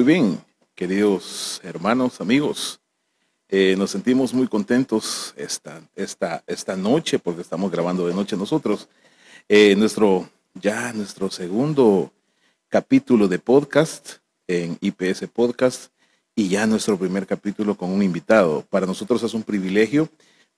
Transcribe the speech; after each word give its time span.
muy 0.00 0.14
bien, 0.14 0.42
queridos 0.74 1.60
hermanos, 1.62 2.22
amigos. 2.22 2.80
Eh, 3.50 3.74
nos 3.76 3.90
sentimos 3.90 4.32
muy 4.32 4.48
contentos 4.48 5.34
esta, 5.36 5.82
esta, 5.94 6.42
esta 6.46 6.74
noche 6.74 7.18
porque 7.18 7.42
estamos 7.42 7.70
grabando 7.70 8.08
de 8.08 8.14
noche 8.14 8.34
nosotros. 8.34 8.88
Eh, 9.46 9.76
nuestro, 9.76 10.26
ya 10.54 10.94
nuestro 10.94 11.30
segundo 11.30 12.10
capítulo 12.68 13.28
de 13.28 13.38
podcast 13.38 14.20
en 14.46 14.78
IPS 14.80 15.28
Podcast 15.34 15.92
y 16.34 16.48
ya 16.48 16.66
nuestro 16.66 16.98
primer 16.98 17.26
capítulo 17.26 17.74
con 17.74 17.90
un 17.90 18.02
invitado. 18.02 18.64
Para 18.70 18.86
nosotros 18.86 19.22
es 19.22 19.34
un 19.34 19.42
privilegio 19.42 20.08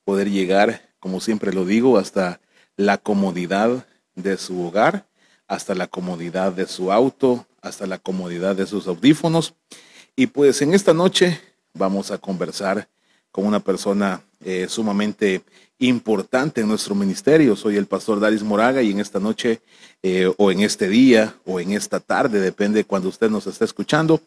poder 0.05 0.31
llegar, 0.31 0.93
como 1.01 1.19
siempre 1.19 1.51
lo 1.51 1.65
digo, 1.65 1.97
hasta 1.97 2.39
la 2.77 2.97
comodidad 2.97 3.85
de 4.15 4.37
su 4.37 4.65
hogar, 4.65 5.05
hasta 5.49 5.75
la 5.75 5.87
comodidad 5.87 6.53
de 6.53 6.65
su 6.65 6.93
auto, 6.93 7.45
hasta 7.63 7.87
la 7.87 7.97
comodidad 7.97 8.55
de 8.55 8.67
sus 8.67 8.87
audífonos. 8.87 9.55
Y 10.15 10.27
pues 10.27 10.61
en 10.61 10.75
esta 10.75 10.93
noche 10.93 11.41
vamos 11.73 12.11
a 12.11 12.19
conversar 12.19 12.87
con 13.31 13.47
una 13.47 13.59
persona 13.59 14.21
eh, 14.45 14.67
sumamente 14.69 15.41
importante 15.79 16.61
en 16.61 16.67
nuestro 16.67 16.93
ministerio. 16.93 17.55
Soy 17.55 17.77
el 17.77 17.87
pastor 17.87 18.19
Daris 18.19 18.43
Moraga 18.43 18.83
y 18.83 18.91
en 18.91 18.99
esta 18.99 19.19
noche 19.19 19.61
eh, 20.03 20.31
o 20.37 20.51
en 20.51 20.59
este 20.59 20.87
día 20.87 21.35
o 21.45 21.59
en 21.59 21.71
esta 21.71 21.99
tarde, 21.99 22.39
depende 22.39 22.79
de 22.79 22.85
cuando 22.85 23.09
usted 23.09 23.31
nos 23.31 23.47
esté 23.47 23.65
escuchando, 23.65 24.21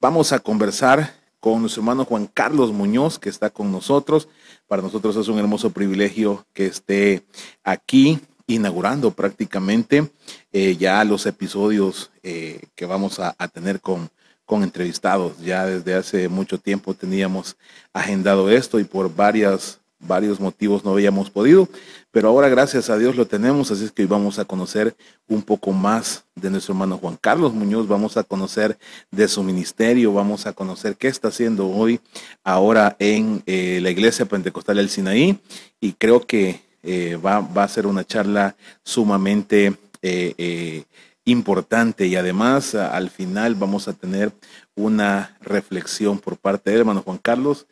vamos 0.00 0.32
a 0.32 0.38
conversar 0.38 1.14
con 1.38 1.60
nuestro 1.60 1.82
hermano 1.82 2.04
Juan 2.04 2.26
Carlos 2.32 2.72
Muñoz, 2.72 3.18
que 3.18 3.28
está 3.28 3.50
con 3.50 3.70
nosotros. 3.70 4.28
Para 4.66 4.82
nosotros 4.82 5.16
es 5.16 5.28
un 5.28 5.38
hermoso 5.38 5.70
privilegio 5.70 6.46
que 6.54 6.66
esté 6.66 7.24
aquí 7.62 8.20
inaugurando 8.46 9.10
prácticamente 9.10 10.10
eh, 10.52 10.76
ya 10.76 11.02
los 11.04 11.26
episodios 11.26 12.10
eh, 12.22 12.60
que 12.74 12.86
vamos 12.86 13.18
a, 13.18 13.34
tener 13.48 13.80
con, 13.80 14.08
con 14.44 14.62
entrevistados. 14.62 15.38
Ya 15.40 15.66
desde 15.66 15.94
hace 15.94 16.28
mucho 16.28 16.58
tiempo 16.58 16.94
teníamos 16.94 17.56
agendado 17.92 18.50
esto 18.50 18.78
y 18.78 18.84
por 18.84 19.14
varias, 19.14 19.80
varios 19.98 20.38
motivos 20.38 20.84
no 20.84 20.92
habíamos 20.92 21.30
podido, 21.30 21.68
pero 22.12 22.28
ahora 22.28 22.48
gracias 22.48 22.88
a 22.88 22.96
Dios 22.96 23.16
lo 23.16 23.26
tenemos, 23.26 23.70
así 23.70 23.84
es 23.84 23.92
que 23.92 24.02
hoy 24.02 24.08
vamos 24.08 24.38
a 24.38 24.44
conocer 24.44 24.94
un 25.26 25.42
poco 25.42 25.72
más 25.72 26.24
de 26.34 26.50
nuestro 26.50 26.72
hermano 26.72 26.98
Juan 26.98 27.18
Carlos 27.20 27.52
Muñoz, 27.52 27.88
vamos 27.88 28.16
a 28.16 28.22
conocer 28.22 28.78
de 29.10 29.26
su 29.26 29.42
ministerio, 29.42 30.12
vamos 30.12 30.46
a 30.46 30.52
conocer 30.52 30.96
qué 30.96 31.08
está 31.08 31.28
haciendo 31.28 31.68
hoy 31.68 32.00
ahora 32.44 32.94
en 32.98 33.42
eh, 33.46 33.80
la 33.82 33.90
iglesia 33.90 34.26
pentecostal 34.26 34.76
del 34.76 34.88
Sinaí 34.88 35.40
y 35.80 35.92
creo 35.94 36.26
que 36.26 36.65
eh, 36.88 37.16
va, 37.16 37.38
a 37.38 37.68
ser 37.68 37.84
una 37.84 38.04
charla 38.04 38.54
sumamente 38.84 39.74
eh, 40.02 40.34
eh, 40.38 40.84
importante 41.24 42.06
y 42.06 42.14
además 42.14 42.76
al 42.76 43.10
final 43.10 43.56
vamos 43.56 43.88
a 43.88 43.92
tener 43.92 44.32
una 44.76 45.36
reflexión 45.40 46.20
por 46.20 46.36
parte 46.36 46.70
de 46.70 46.78
hermano 46.78 47.02
Juan 47.02 47.18
Carlos. 47.18 47.66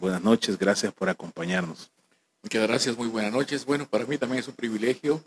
buenas 0.00 0.22
noches, 0.22 0.58
gracias 0.58 0.90
por 0.94 1.10
acompañarnos. 1.10 1.90
Muchas 2.42 2.66
gracias, 2.66 2.96
muy 2.96 3.08
buenas 3.08 3.30
noches. 3.30 3.66
Bueno, 3.66 3.86
para 3.86 4.06
mí 4.06 4.16
también 4.16 4.40
es 4.40 4.48
un 4.48 4.54
privilegio 4.54 5.22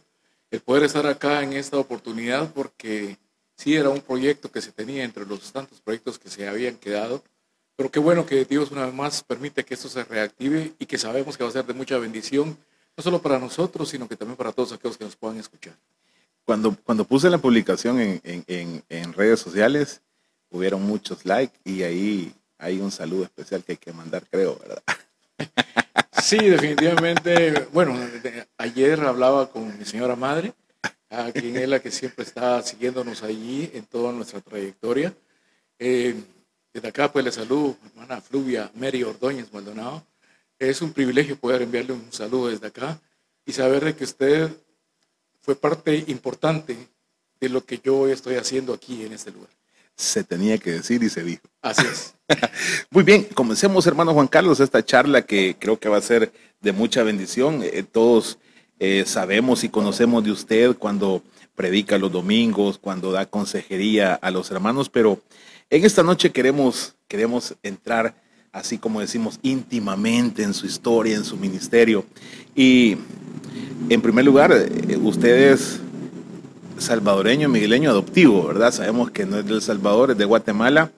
el 0.49 0.61
poder 0.61 0.81
estar 0.81 1.05
acá 1.05 1.43
en 1.43 1.53
esta 1.53 1.77
oportunidad 1.77 2.51
porque 2.51 3.17
sí 3.55 3.75
era 3.75 3.89
un 3.89 4.01
proyecto 4.01 4.51
que 4.51 4.61
se 4.61 4.71
tenía 4.71 5.03
entre 5.03 5.23
los 5.23 5.51
tantos 5.51 5.81
proyectos 5.81 6.17
que 6.17 6.31
se 6.31 6.47
habían 6.47 6.77
quedado, 6.77 7.23
pero 7.75 7.91
qué 7.91 7.99
bueno 7.99 8.25
que 8.25 8.43
Dios 8.45 8.71
una 8.71 8.85
vez 8.85 8.93
más 8.95 9.23
permite 9.23 9.63
que 9.63 9.75
esto 9.75 9.87
se 9.87 10.03
reactive 10.03 10.73
y 10.79 10.87
que 10.87 10.97
sabemos 10.97 11.37
que 11.37 11.43
va 11.43 11.49
a 11.51 11.53
ser 11.53 11.65
de 11.67 11.75
mucha 11.75 11.99
bendición 11.99 12.57
no 12.97 13.03
solo 13.03 13.21
para 13.21 13.37
nosotros, 13.37 13.89
sino 13.89 14.07
que 14.07 14.15
también 14.15 14.35
para 14.35 14.51
todos 14.51 14.73
aquellos 14.73 14.97
que 14.97 15.05
nos 15.05 15.15
puedan 15.15 15.37
escuchar. 15.37 15.75
Cuando, 16.43 16.75
cuando 16.83 17.05
puse 17.05 17.29
la 17.29 17.37
publicación 17.37 17.99
en, 17.99 18.21
en, 18.23 18.83
en, 18.89 19.13
redes 19.13 19.39
sociales, 19.39 20.01
hubieron 20.49 20.81
muchos 20.81 21.25
likes 21.25 21.57
y 21.63 21.83
ahí 21.83 22.33
hay 22.57 22.79
un 22.79 22.89
saludo 22.89 23.25
especial 23.25 23.63
que 23.63 23.73
hay 23.73 23.77
que 23.77 23.93
mandar, 23.93 24.23
creo, 24.29 24.57
¿verdad? 24.57 24.83
Sí, 26.19 26.37
definitivamente. 26.37 27.67
Bueno, 27.71 27.95
ayer 28.57 28.99
hablaba 29.01 29.49
con 29.49 29.77
mi 29.77 29.85
señora 29.85 30.15
madre, 30.15 30.51
a 31.09 31.31
quien 31.31 31.55
es 31.55 31.69
la 31.69 31.79
que 31.79 31.91
siempre 31.91 32.25
está 32.25 32.61
siguiéndonos 32.63 33.21
allí 33.21 33.69
en 33.73 33.85
toda 33.85 34.11
nuestra 34.11 34.41
trayectoria. 34.41 35.13
Eh, 35.77 36.15
desde 36.73 36.87
acá, 36.87 37.11
pues 37.11 37.23
le 37.23 37.31
saludo, 37.31 37.77
hermana 37.85 38.19
Fluvia 38.19 38.71
Mary 38.73 39.03
Ordóñez 39.03 39.53
Maldonado 39.53 40.03
es 40.59 40.81
un 40.81 40.93
privilegio 40.93 41.37
poder 41.37 41.61
enviarle 41.61 41.93
un 41.93 42.11
saludo 42.11 42.49
desde 42.49 42.67
acá 42.67 42.99
y 43.45 43.53
saber 43.53 43.85
de 43.85 43.95
que 43.95 44.03
usted 44.03 44.49
fue 45.41 45.55
parte 45.55 46.03
importante 46.07 46.77
de 47.39 47.49
lo 47.49 47.63
que 47.63 47.79
yo 47.83 48.07
estoy 48.07 48.35
haciendo 48.35 48.73
aquí 48.73 49.05
en 49.05 49.13
este 49.13 49.31
lugar. 49.31 49.49
Se 49.95 50.23
tenía 50.23 50.57
que 50.57 50.71
decir 50.71 51.01
y 51.03 51.09
se 51.09 51.23
dijo. 51.23 51.43
Así 51.61 51.85
es. 51.85 52.13
Muy 52.91 53.03
bien, 53.03 53.23
comencemos, 53.23 53.87
hermano 53.87 54.13
Juan 54.13 54.27
Carlos, 54.27 54.59
esta 54.59 54.83
charla 54.83 55.23
que 55.23 55.55
creo 55.57 55.79
que 55.79 55.89
va 55.89 55.97
a 55.97 56.01
ser 56.01 56.31
de 56.61 56.71
mucha 56.71 57.03
bendición. 57.03 57.61
Eh, 57.63 57.83
todos 57.83 58.37
eh, 58.79 59.05
sabemos 59.07 59.63
y 59.63 59.69
conocemos 59.69 60.23
de 60.23 60.31
usted 60.31 60.75
cuando 60.75 61.23
predica 61.55 61.97
los 61.97 62.11
domingos, 62.11 62.77
cuando 62.77 63.11
da 63.11 63.25
consejería 63.25 64.13
a 64.13 64.29
los 64.29 64.51
hermanos, 64.51 64.89
pero 64.89 65.19
en 65.69 65.83
esta 65.83 66.03
noche 66.03 66.31
queremos, 66.31 66.95
queremos 67.07 67.55
entrar 67.63 68.15
así 68.57 68.77
como 68.77 68.99
decimos, 68.99 69.39
íntimamente 69.43 70.43
en 70.43 70.53
su 70.53 70.65
historia, 70.65 71.15
en 71.15 71.23
su 71.23 71.37
ministerio. 71.37 72.05
Y 72.55 72.97
en 73.89 74.01
primer 74.01 74.25
lugar, 74.25 74.51
eh, 74.51 74.97
usted 75.01 75.53
es 75.53 75.79
salvadoreño, 76.77 77.49
migueleño 77.49 77.89
adoptivo, 77.89 78.47
¿verdad? 78.47 78.71
Sabemos 78.71 79.11
que 79.11 79.25
no 79.25 79.37
es 79.37 79.45
del 79.45 79.61
Salvador, 79.61 80.11
es 80.11 80.17
de 80.17 80.25
Guatemala. 80.25 80.91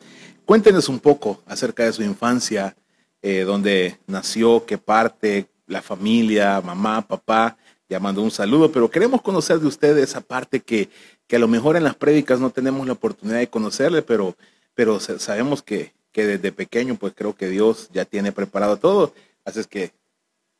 Cuéntenos 0.45 0.89
un 0.89 0.99
poco 0.99 1.41
acerca 1.45 1.83
de 1.83 1.93
su 1.93 2.03
infancia, 2.03 2.75
eh, 3.21 3.41
donde 3.41 3.97
nació, 4.07 4.65
qué 4.65 4.77
parte, 4.77 5.47
la 5.67 5.81
familia, 5.81 6.61
mamá, 6.61 7.01
papá, 7.01 7.57
llamando 7.89 8.21
un 8.21 8.31
saludo, 8.31 8.71
pero 8.71 8.89
queremos 8.89 9.21
conocer 9.21 9.59
de 9.59 9.67
usted 9.67 9.97
esa 9.97 10.21
parte 10.21 10.59
que, 10.61 10.89
que 11.27 11.35
a 11.35 11.39
lo 11.39 11.47
mejor 11.47 11.75
en 11.75 11.83
las 11.83 11.95
prédicas 11.95 12.39
no 12.39 12.49
tenemos 12.49 12.87
la 12.87 12.93
oportunidad 12.93 13.39
de 13.39 13.49
conocerle, 13.49 14.01
pero, 14.01 14.35
pero 14.73 14.99
sabemos 14.99 15.61
que, 15.61 15.93
que 16.11 16.25
desde 16.25 16.51
pequeño 16.51 16.95
pues 16.95 17.13
creo 17.15 17.35
que 17.35 17.47
Dios 17.47 17.89
ya 17.91 18.05
tiene 18.05 18.31
preparado 18.31 18.77
todo. 18.77 19.13
Así 19.45 19.59
es 19.59 19.67
que 19.67 19.91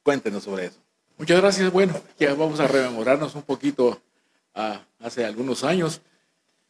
cuéntenos 0.04 0.44
sobre 0.44 0.68
eso. 0.68 0.78
Muchas 1.18 1.42
gracias. 1.42 1.72
Bueno, 1.72 2.02
ya 2.18 2.34
vamos 2.34 2.60
a 2.60 2.68
rememorarnos 2.68 3.36
un 3.36 3.42
poquito 3.42 4.02
a, 4.54 4.82
hace 5.00 5.26
algunos 5.26 5.64
años. 5.64 6.02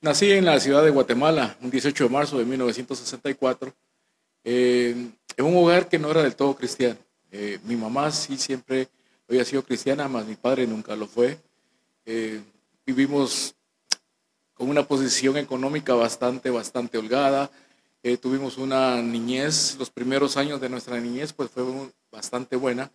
Nací 0.01 0.31
en 0.31 0.45
la 0.45 0.59
ciudad 0.59 0.83
de 0.83 0.89
Guatemala 0.89 1.57
un 1.61 1.69
18 1.69 2.05
de 2.05 2.09
marzo 2.09 2.37
de 2.37 2.45
1964 2.45 3.73
eh, 4.43 5.11
en 5.37 5.45
un 5.45 5.57
hogar 5.57 5.87
que 5.87 5.99
no 5.99 6.09
era 6.09 6.23
del 6.23 6.35
todo 6.35 6.55
cristiano. 6.55 6.97
Eh, 7.31 7.59
mi 7.65 7.75
mamá 7.75 8.11
sí 8.11 8.37
siempre 8.37 8.87
había 9.27 9.45
sido 9.45 9.63
cristiana, 9.63 10.07
más 10.07 10.25
mi 10.25 10.35
padre 10.35 10.65
nunca 10.65 10.95
lo 10.95 11.05
fue. 11.05 11.37
Eh, 12.05 12.41
vivimos 12.85 13.55
con 14.55 14.69
una 14.69 14.87
posición 14.87 15.37
económica 15.37 15.93
bastante, 15.93 16.49
bastante 16.49 16.97
holgada. 16.97 17.51
Eh, 18.01 18.15
tuvimos 18.15 18.57
una 18.57 19.01
niñez, 19.01 19.75
los 19.77 19.89
primeros 19.89 20.37
años 20.37 20.61
de 20.61 20.69
nuestra 20.69 20.99
niñez 20.99 21.33
pues 21.33 21.49
fue 21.49 21.63
bastante 22.11 22.55
buena. 22.55 22.89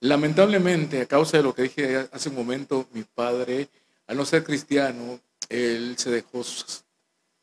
Lamentablemente, 0.00 1.02
a 1.02 1.06
causa 1.06 1.36
de 1.36 1.42
lo 1.42 1.54
que 1.54 1.62
dije 1.62 2.08
hace 2.12 2.30
un 2.30 2.36
momento, 2.36 2.86
mi 2.92 3.02
padre, 3.02 3.68
al 4.06 4.16
no 4.16 4.24
ser 4.24 4.44
cristiano, 4.44 5.20
él 5.50 5.96
se 5.98 6.10
dejó 6.10 6.42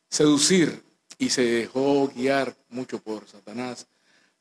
seducir 0.08 0.82
y 1.18 1.30
se 1.30 1.42
dejó 1.42 2.08
guiar 2.08 2.56
mucho 2.70 2.98
por 2.98 3.26
Satanás, 3.28 3.86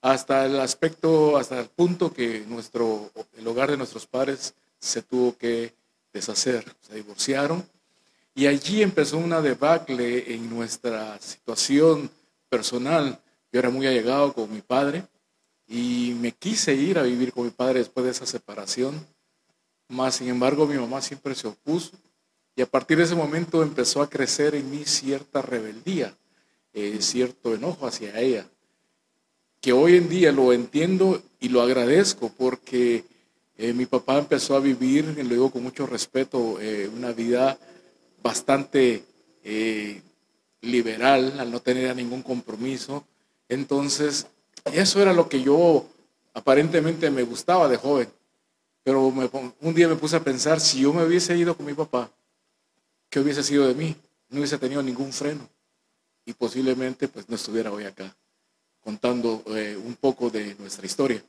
hasta 0.02 0.46
el 0.46 0.60
aspecto, 0.60 1.38
hasta 1.38 1.60
el 1.60 1.68
punto 1.68 2.14
que 2.14 2.46
nuestro, 2.48 3.12
el 3.38 3.48
hogar 3.48 3.72
de 3.72 3.78
nuestros 3.78 4.08
padres 4.08 4.54
se 4.80 5.02
tuvo 5.02 5.38
que 5.38 5.74
deshacer, 6.14 6.66
se 6.82 6.96
divorciaron, 6.96 7.68
y 8.34 8.48
allí 8.48 8.82
empezó 8.82 9.18
una 9.18 9.42
debacle 9.42 10.34
en 10.34 10.50
nuestra 10.50 11.20
situación 11.20 12.10
personal, 12.50 13.20
yo 13.52 13.60
era 13.60 13.70
muy 13.70 13.88
allegado 13.88 14.34
con 14.34 14.52
mi 14.52 14.62
padre 14.62 15.04
y 15.68 16.16
me 16.20 16.32
quise 16.32 16.74
ir 16.76 17.00
a 17.00 17.04
vivir 17.04 17.34
con 17.34 17.46
mi 17.46 17.52
padre 17.52 17.80
después 17.80 18.06
de 18.06 18.12
esa 18.12 18.26
separación. 18.26 19.06
Más 19.88 20.16
sin 20.16 20.30
embargo, 20.30 20.68
mi 20.68 20.76
mamá 20.76 21.02
siempre 21.02 21.36
se 21.36 21.48
opuso 21.48 21.92
y 22.56 22.62
a 22.62 22.66
partir 22.66 22.98
de 22.98 23.04
ese 23.04 23.16
momento 23.16 23.62
empezó 23.62 24.02
a 24.02 24.10
crecer 24.10 24.56
en 24.56 24.70
mí 24.72 24.84
cierta 24.86 25.42
rebeldía, 25.42 26.16
eh, 26.74 26.98
cierto 27.02 27.54
enojo 27.54 27.86
hacia 27.86 28.20
ella, 28.20 28.48
que 29.62 29.74
hoy 29.74 29.98
en 29.98 30.10
día 30.10 30.32
lo 30.32 30.54
entiendo 30.54 31.22
y 31.40 31.50
lo 31.50 31.62
agradezco 31.62 32.32
porque 32.38 33.04
eh, 33.58 33.74
mi 33.74 33.86
papá 33.86 34.18
empezó 34.18 34.56
a 34.56 34.60
vivir, 34.60 35.06
lo 35.06 35.30
digo 35.30 35.52
con 35.52 35.64
mucho 35.64 35.86
respeto, 35.86 36.60
eh, 36.62 36.90
una 36.94 37.12
vida 37.12 37.58
bastante 38.22 39.04
liberal, 40.66 41.40
al 41.40 41.52
no 41.52 41.60
tener 41.62 41.96
ningún 41.96 42.22
compromiso. 42.22 43.06
Entonces, 43.48 44.28
eso 44.74 45.02
era 45.02 45.14
lo 45.14 45.30
que 45.30 45.42
yo 45.42 45.86
aparentemente 46.34 47.10
me 47.10 47.24
gustaba 47.24 47.68
de 47.68 47.78
joven. 47.78 48.10
Pero 48.84 49.08
un 49.62 49.74
día 49.74 49.88
me 49.88 49.96
puse 49.96 50.16
a 50.16 50.24
pensar, 50.24 50.60
si 50.60 50.82
yo 50.82 50.94
me 50.94 51.04
hubiese 51.04 51.36
ido 51.38 51.56
con 51.56 51.66
mi 51.66 51.74
papá, 51.74 52.12
¿qué 53.10 53.20
hubiese 53.20 53.44
sido 53.44 53.68
de 53.68 53.74
mí? 53.74 53.96
No 54.30 54.40
hubiese 54.40 54.58
tenido 54.58 54.82
ningún 54.84 55.12
freno. 55.12 55.48
y 56.28 56.34
posiblemente 56.34 57.08
pues 57.08 57.30
no 57.30 57.36
estuviera 57.36 57.72
hoy 57.72 57.84
acá 57.84 58.16
contando 58.86 59.44
eh, 59.48 59.76
un 59.84 59.96
poco 59.96 60.30
de 60.30 60.56
nuestra 60.56 60.86
historia. 60.86 61.24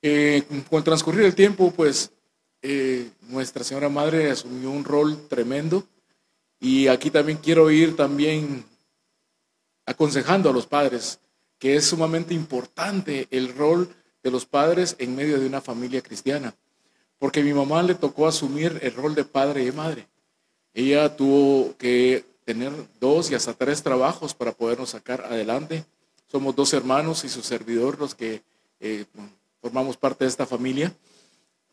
Eh, 0.00 0.42
con 0.68 0.78
el 0.78 0.84
transcurrir 0.84 1.22
del 1.22 1.34
tiempo, 1.34 1.70
pues 1.70 2.10
eh, 2.60 3.08
Nuestra 3.28 3.62
Señora 3.62 3.88
Madre 3.88 4.30
asumió 4.32 4.70
un 4.70 4.84
rol 4.84 5.28
tremendo 5.28 5.86
y 6.62 6.86
aquí 6.86 7.10
también 7.10 7.38
quiero 7.38 7.72
ir 7.72 7.96
también 7.96 8.64
aconsejando 9.84 10.48
a 10.48 10.52
los 10.52 10.64
padres 10.64 11.18
que 11.58 11.74
es 11.74 11.86
sumamente 11.86 12.34
importante 12.34 13.26
el 13.32 13.52
rol 13.56 13.92
de 14.22 14.30
los 14.30 14.46
padres 14.46 14.94
en 15.00 15.16
medio 15.16 15.40
de 15.40 15.46
una 15.46 15.60
familia 15.60 16.02
cristiana, 16.02 16.54
porque 17.18 17.42
mi 17.42 17.52
mamá 17.52 17.82
le 17.82 17.96
tocó 17.96 18.28
asumir 18.28 18.78
el 18.80 18.94
rol 18.94 19.16
de 19.16 19.24
padre 19.24 19.64
y 19.64 19.72
madre. 19.72 20.06
Ella 20.72 21.16
tuvo 21.16 21.76
que 21.78 22.24
tener 22.44 22.72
dos 23.00 23.32
y 23.32 23.34
hasta 23.34 23.54
tres 23.54 23.82
trabajos 23.82 24.32
para 24.32 24.52
podernos 24.52 24.90
sacar 24.90 25.22
adelante. 25.22 25.84
Somos 26.30 26.54
dos 26.54 26.72
hermanos 26.74 27.24
y 27.24 27.28
su 27.28 27.42
servidor 27.42 27.98
los 27.98 28.14
que 28.14 28.42
eh, 28.78 29.04
formamos 29.60 29.96
parte 29.96 30.24
de 30.24 30.30
esta 30.30 30.46
familia. 30.46 30.94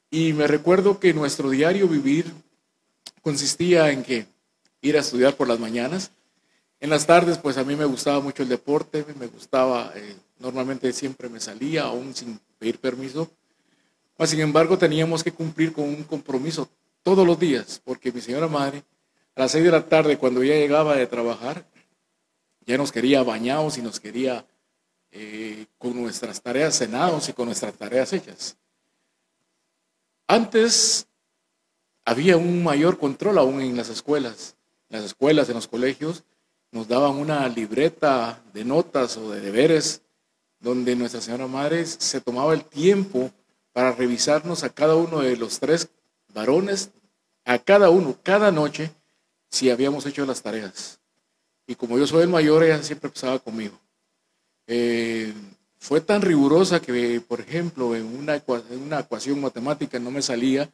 Y 0.10 0.34
me 0.34 0.48
recuerdo 0.48 1.00
que 1.00 1.14
nuestro 1.14 1.52
diario 1.52 1.88
vivir 1.88 2.34
consistía 3.22 3.92
en 3.92 4.04
que 4.04 4.26
ir 4.82 4.98
a 4.98 5.02
estudiar 5.02 5.36
por 5.36 5.48
las 5.48 5.60
mañanas. 5.60 6.12
En 6.80 6.90
las 6.90 7.06
tardes, 7.06 7.38
pues 7.38 7.58
a 7.58 7.64
mí 7.64 7.76
me 7.76 7.86
gustaba 7.86 8.20
mucho 8.20 8.44
el 8.44 8.50
deporte, 8.50 9.06
me 9.20 9.28
gustaba, 9.28 9.92
eh, 9.96 10.16
normalmente 10.40 10.94
siempre 10.94 11.28
me 11.28 11.40
salía, 11.40 11.84
aún 11.84 12.16
sin 12.16 12.40
pedir 12.58 12.80
permiso. 12.80 13.30
Mas, 14.18 14.30
sin 14.30 14.40
embargo, 14.40 14.78
teníamos 14.78 15.24
que 15.24 15.32
cumplir 15.32 15.74
con 15.74 15.86
un 15.86 16.04
compromiso 16.04 16.70
todos 17.04 17.26
los 17.26 17.40
días, 17.40 17.82
porque 17.84 18.12
mi 18.12 18.22
señora 18.22 18.48
madre, 18.48 18.84
a 19.36 19.42
las 19.42 19.52
seis 19.52 19.64
de 19.64 19.72
la 19.72 19.86
tarde, 19.86 20.18
cuando 20.18 20.42
ella 20.42 20.56
llegaba 20.56 20.96
de 20.96 21.08
trabajar, 21.08 21.66
ya 22.66 22.78
nos 22.78 22.92
quería 22.92 23.24
bañados 23.24 23.78
y 23.78 23.82
nos 23.82 24.00
quería 24.00 24.46
eh, 25.12 25.66
con 25.78 26.00
nuestras 26.00 26.42
tareas 26.42 26.78
cenados 26.78 27.30
y 27.30 27.34
con 27.34 27.46
nuestras 27.48 27.74
tareas 27.74 28.14
hechas. 28.14 28.58
Antes 30.28 31.08
había 32.06 32.38
un 32.38 32.64
mayor 32.64 33.00
control 33.00 33.40
aún 33.40 33.62
en 33.62 33.76
las 33.76 33.90
escuelas. 33.90 34.56
En 34.90 34.98
las 34.98 35.06
escuelas, 35.06 35.50
en 35.50 35.56
los 35.56 35.68
colegios, 35.68 36.24
nos 36.72 36.88
daban 36.88 37.12
una 37.12 37.48
libreta 37.48 38.42
de 38.54 38.66
notas 38.66 39.18
o 39.18 39.32
de 39.32 39.42
deberes 39.42 40.02
donde 40.60 40.96
Nuestra 40.96 41.22
Señora 41.22 41.48
Madre 41.48 41.86
se 41.86 42.22
tomaba 42.22 42.54
el 42.54 42.64
tiempo 42.66 43.32
para 43.72 43.92
revisarnos 43.92 44.64
a 44.64 44.70
cada 44.70 44.96
uno 44.96 45.20
de 45.20 45.38
los 45.38 45.60
tres 45.60 45.90
varones, 46.34 46.92
a 47.46 47.60
cada 47.60 47.90
uno, 47.90 48.18
cada 48.24 48.52
noche, 48.52 48.92
si 49.50 49.70
habíamos 49.70 50.06
hecho 50.06 50.26
las 50.26 50.42
tareas. 50.42 51.00
Y 51.66 51.76
como 51.76 51.98
yo 51.98 52.06
soy 52.06 52.24
el 52.24 52.30
mayor, 52.30 52.64
ella 52.64 52.82
siempre 52.84 53.10
pasaba 53.10 53.40
conmigo. 53.40 53.80
Eh, 54.68 55.34
fue 55.78 56.02
tan 56.02 56.22
rigurosa 56.22 56.82
que, 56.82 57.22
por 57.22 57.40
ejemplo, 57.40 57.96
en 57.96 58.06
una, 58.06 58.36
ecuación 58.36 59.40
matemática 59.40 59.98
no 59.98 60.12
me 60.12 60.22
salía, 60.22 60.70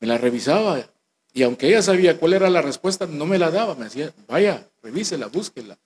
me 0.00 0.08
la 0.08 0.18
revisaba 0.18 0.84
y 1.32 1.42
aunque 1.42 1.68
ella 1.68 1.82
sabía 1.82 2.18
cuál 2.18 2.34
era 2.34 2.50
la 2.50 2.62
respuesta, 2.62 3.06
no 3.06 3.26
me 3.26 3.38
la 3.38 3.50
daba, 3.50 3.74
me 3.74 3.84
decía, 3.84 4.12
vaya, 4.28 4.68
revísela, 4.82 5.28
búsquela. 5.28 5.78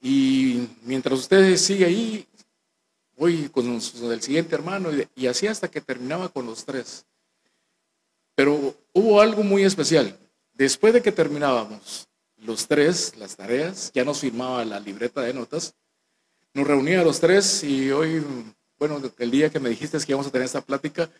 Y 0.00 0.68
mientras 0.82 1.20
usted 1.20 1.56
sigue 1.56 1.84
ahí, 1.84 2.26
voy 3.16 3.48
con 3.48 3.66
el 3.66 4.22
siguiente 4.22 4.54
hermano 4.54 4.90
y, 4.92 5.06
y 5.14 5.26
así 5.26 5.46
hasta 5.46 5.68
que 5.68 5.80
terminaba 5.80 6.28
con 6.28 6.46
los 6.46 6.64
tres. 6.64 7.06
Pero 8.34 8.74
hubo 8.92 9.20
algo 9.20 9.42
muy 9.42 9.62
especial. 9.62 10.16
Después 10.52 10.92
de 10.92 11.02
que 11.02 11.12
terminábamos 11.12 12.08
los 12.38 12.66
tres, 12.66 13.16
las 13.16 13.36
tareas, 13.36 13.90
ya 13.94 14.04
nos 14.04 14.20
firmaba 14.20 14.64
la 14.64 14.80
libreta 14.80 15.20
de 15.20 15.32
notas, 15.32 15.74
nos 16.54 16.66
reunía 16.66 17.02
los 17.02 17.20
tres 17.20 17.62
y 17.64 17.90
hoy, 17.90 18.24
bueno, 18.78 19.00
el 19.18 19.30
día 19.30 19.50
que 19.50 19.60
me 19.60 19.68
dijiste 19.68 19.98
que 19.98 20.12
íbamos 20.12 20.26
a 20.26 20.30
tener 20.30 20.46
esta 20.46 20.60
plática, 20.60 21.10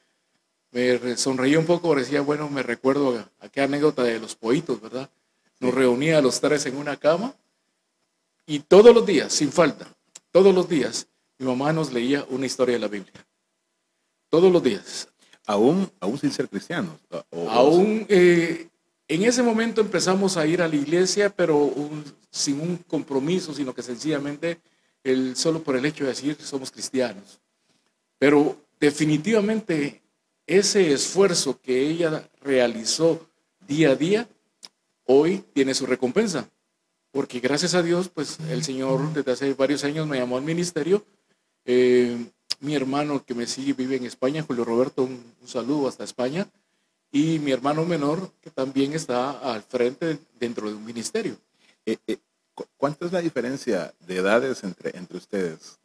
me 0.76 1.16
sonreí 1.16 1.56
un 1.56 1.64
poco, 1.64 1.94
decía, 1.94 2.20
bueno, 2.20 2.50
me 2.50 2.62
recuerdo 2.62 3.26
aquella 3.40 3.64
anécdota 3.64 4.02
de 4.02 4.20
los 4.20 4.34
poitos, 4.34 4.78
¿verdad? 4.78 5.08
Nos 5.58 5.72
reunía 5.72 6.18
a 6.18 6.20
los 6.20 6.38
tres 6.38 6.66
en 6.66 6.76
una 6.76 6.98
cama 6.98 7.34
y 8.44 8.58
todos 8.58 8.94
los 8.94 9.06
días, 9.06 9.32
sin 9.32 9.50
falta, 9.50 9.88
todos 10.30 10.54
los 10.54 10.68
días, 10.68 11.08
mi 11.38 11.46
mamá 11.46 11.72
nos 11.72 11.94
leía 11.94 12.26
una 12.28 12.44
historia 12.44 12.74
de 12.74 12.80
la 12.80 12.88
Biblia. 12.88 13.26
Todos 14.28 14.52
los 14.52 14.62
días. 14.62 15.08
Aún, 15.46 15.90
aún 15.98 16.18
sin 16.18 16.30
ser 16.30 16.46
cristianos. 16.46 17.00
aún 17.48 18.04
eh, 18.10 18.68
en 19.08 19.22
ese 19.22 19.42
momento 19.42 19.80
empezamos 19.80 20.36
a 20.36 20.46
ir 20.46 20.60
a 20.60 20.68
la 20.68 20.76
iglesia, 20.76 21.30
pero 21.30 21.72
sin 22.30 22.60
un 22.60 22.76
compromiso, 22.76 23.54
sino 23.54 23.74
que 23.74 23.82
sencillamente 23.82 24.60
el, 25.02 25.36
solo 25.36 25.62
por 25.62 25.76
el 25.76 25.86
hecho 25.86 26.04
de 26.04 26.10
decir 26.10 26.36
somos 26.38 26.70
cristianos. 26.70 27.40
Pero 28.18 28.58
definitivamente 28.78 30.02
ese 30.46 30.92
esfuerzo 30.92 31.60
que 31.60 31.88
ella 31.88 32.28
realizó 32.40 33.28
día 33.66 33.90
a 33.90 33.96
día, 33.96 34.28
hoy 35.04 35.44
tiene 35.52 35.74
su 35.74 35.86
recompensa. 35.86 36.48
Porque 37.10 37.40
gracias 37.40 37.74
a 37.74 37.82
Dios, 37.82 38.08
pues 38.08 38.38
el 38.50 38.62
Señor 38.62 39.12
desde 39.12 39.32
hace 39.32 39.54
varios 39.54 39.84
años 39.84 40.06
me 40.06 40.18
llamó 40.18 40.36
al 40.36 40.44
ministerio. 40.44 41.04
Eh, 41.64 42.16
mi 42.60 42.74
hermano 42.74 43.24
que 43.24 43.34
me 43.34 43.46
sigue 43.46 43.72
vive 43.72 43.96
en 43.96 44.04
España, 44.04 44.42
Julio 44.42 44.64
Roberto, 44.64 45.04
un, 45.04 45.24
saludo 45.46 45.88
hasta 45.88 46.04
España. 46.04 46.46
Y 47.10 47.38
mi 47.38 47.52
hermano 47.52 47.84
menor 47.84 48.32
que 48.40 48.50
también 48.50 48.92
está 48.92 49.30
al 49.30 49.62
frente 49.62 50.18
dentro 50.38 50.68
de 50.68 50.74
un 50.74 50.84
ministerio. 50.84 51.36
Eh, 51.86 51.96
eh, 52.06 52.18
¿Cuánta 52.76 53.06
es 53.06 53.12
la 53.12 53.20
diferencia 53.20 53.94
de 54.06 54.16
edades 54.16 54.64
entre, 54.64 54.96
entre 54.96 55.18
ustedes? 55.18 55.78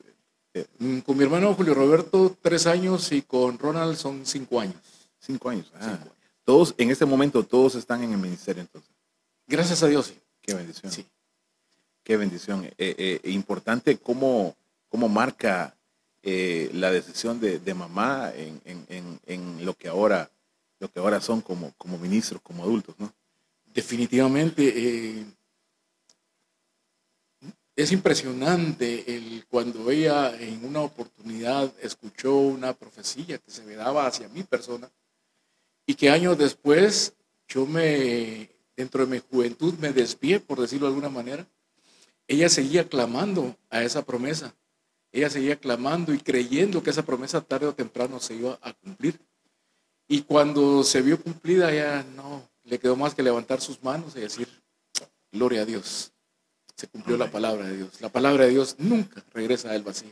Mm, 0.80 1.00
con 1.00 1.18
mi 1.18 1.24
hermano 1.24 1.54
Julio 1.54 1.74
Roberto, 1.74 2.36
tres 2.42 2.68
años 2.68 3.12
y 3.12 3.22
con 3.22 3.58
Ronald 3.58 3.96
son 3.96 4.26
cinco 4.26 4.60
años. 4.60 4.76
Cinco 5.20 5.50
años. 5.50 5.72
Ah, 5.76 6.00
todos, 6.44 6.74
en 6.78 6.92
este 6.92 7.06
momento, 7.06 7.44
todos 7.44 7.76
están 7.76 8.04
en 8.04 8.12
el 8.12 8.18
ministerio 8.18 8.62
entonces. 8.62 8.92
Gracias 9.48 9.84
a 9.84 9.88
Dios, 9.88 10.08
sí. 10.08 10.20
Qué 10.42 10.54
bendición. 10.54 10.92
Sí. 10.92 11.06
Qué 12.04 12.18
bendición. 12.18 12.66
Eh, 12.66 12.74
eh, 12.78 13.22
importante 13.26 13.98
cómo, 13.98 14.56
cómo 14.90 15.08
marca 15.08 15.76
eh, 16.24 16.70
la 16.74 16.92
decisión 16.92 17.40
de, 17.40 17.74
mamá 17.74 18.32
en, 18.36 18.62
en, 19.26 19.66
lo 19.66 19.74
que 19.76 19.88
ahora 19.88 20.30
lo 20.80 20.92
que 20.92 21.00
ahora 21.00 21.22
son 21.22 21.42
como, 21.42 21.74
como 21.78 22.00
ministros, 22.00 22.42
como 22.42 22.64
adultos, 22.64 22.96
¿no? 22.98 23.14
Definitivamente 23.72 25.26
es 27.82 27.92
impresionante 27.92 29.16
el, 29.16 29.46
cuando 29.50 29.90
ella 29.90 30.36
en 30.40 30.64
una 30.66 30.82
oportunidad 30.82 31.74
escuchó 31.82 32.36
una 32.36 32.74
profecía 32.74 33.38
que 33.38 33.52
se 33.52 33.64
me 33.64 33.76
daba 33.76 34.06
hacia 34.06 34.30
mi 34.30 34.44
persona 34.44 34.90
y 35.86 35.96
que 35.96 36.10
años 36.10 36.38
después 36.38 37.14
yo 37.48 37.66
me, 37.66 38.50
dentro 38.76 39.06
de 39.06 39.12
mi 39.12 39.20
juventud, 39.20 39.74
me 39.80 39.92
desvié, 39.92 40.40
por 40.40 40.62
decirlo 40.62 40.88
de 40.88 40.94
alguna 40.94 41.10
manera. 41.10 41.48
Ella 42.28 42.50
seguía 42.50 42.88
clamando 42.88 43.56
a 43.70 43.84
esa 43.84 44.06
promesa. 44.06 44.54
Ella 45.12 45.30
seguía 45.30 45.58
clamando 45.58 46.14
y 46.14 46.20
creyendo 46.20 46.82
que 46.82 46.92
esa 46.92 47.04
promesa 47.04 47.42
tarde 47.42 47.68
o 47.68 47.74
temprano 47.74 48.20
se 48.20 48.36
iba 48.36 48.58
a 48.62 48.74
cumplir. 48.74 49.20
Y 50.08 50.22
cuando 50.22 50.84
se 50.84 51.02
vio 51.02 51.22
cumplida, 51.22 51.72
ella 51.74 52.06
no 52.16 52.48
le 52.64 52.80
quedó 52.80 52.96
más 52.96 53.14
que 53.14 53.24
levantar 53.24 53.60
sus 53.60 53.84
manos 53.84 54.16
y 54.16 54.22
decir, 54.22 54.48
gloria 55.32 55.64
a 55.64 55.66
Dios 55.66 56.14
se 56.82 56.88
cumplió 56.88 57.16
la 57.16 57.30
palabra 57.30 57.68
de 57.68 57.78
Dios. 57.78 58.02
La 58.02 58.10
palabra 58.10 58.46
de 58.46 58.50
Dios 58.50 58.76
nunca 58.80 59.24
regresa 59.36 59.70
del 59.70 59.84
vacío. 59.84 60.10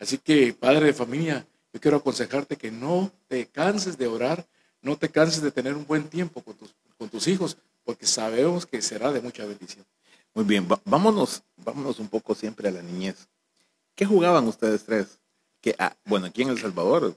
Así 0.00 0.18
que, 0.18 0.52
padre 0.52 0.86
de 0.86 0.92
familia, 0.92 1.46
yo 1.72 1.80
quiero 1.80 1.98
aconsejarte 1.98 2.56
que 2.56 2.72
no 2.72 3.12
te 3.28 3.46
canses 3.46 3.96
de 3.96 4.08
orar, 4.08 4.44
no 4.80 4.96
te 4.96 5.08
canses 5.08 5.42
de 5.42 5.52
tener 5.52 5.74
un 5.76 5.86
buen 5.86 6.08
tiempo 6.08 6.42
con 6.42 6.56
tus, 6.56 6.74
con 6.98 7.08
tus 7.08 7.28
hijos, 7.28 7.56
porque 7.84 8.04
sabemos 8.04 8.66
que 8.66 8.82
será 8.82 9.12
de 9.12 9.20
mucha 9.20 9.46
bendición. 9.46 9.86
Muy 10.34 10.44
bien, 10.44 10.66
vámonos, 10.84 11.44
vámonos 11.56 12.00
un 12.00 12.08
poco 12.08 12.34
siempre 12.34 12.68
a 12.68 12.72
la 12.72 12.82
niñez. 12.82 13.28
¿Qué 13.94 14.04
jugaban 14.04 14.48
ustedes 14.48 14.82
tres? 14.82 15.20
Que, 15.60 15.76
ah, 15.78 15.94
bueno, 16.04 16.26
aquí 16.26 16.42
en 16.42 16.48
El 16.48 16.58
Salvador, 16.58 17.16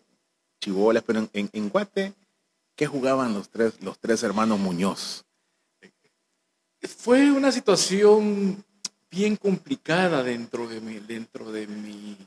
chivolas, 0.62 1.02
pero 1.02 1.28
en, 1.34 1.50
en, 1.52 1.70
Guate, 1.70 2.14
¿qué 2.76 2.86
jugaban 2.86 3.34
los 3.34 3.50
tres, 3.50 3.82
los 3.82 3.98
tres 3.98 4.22
hermanos 4.22 4.60
Muñoz? 4.60 5.26
Fue 6.82 7.32
una 7.32 7.52
situación 7.52 8.64
bien 9.10 9.36
complicada 9.36 10.24
dentro 10.24 10.68
de 10.68 10.82
mi, 10.82 11.00
dentro 11.00 11.52
de 11.52 11.68
mi, 11.68 12.18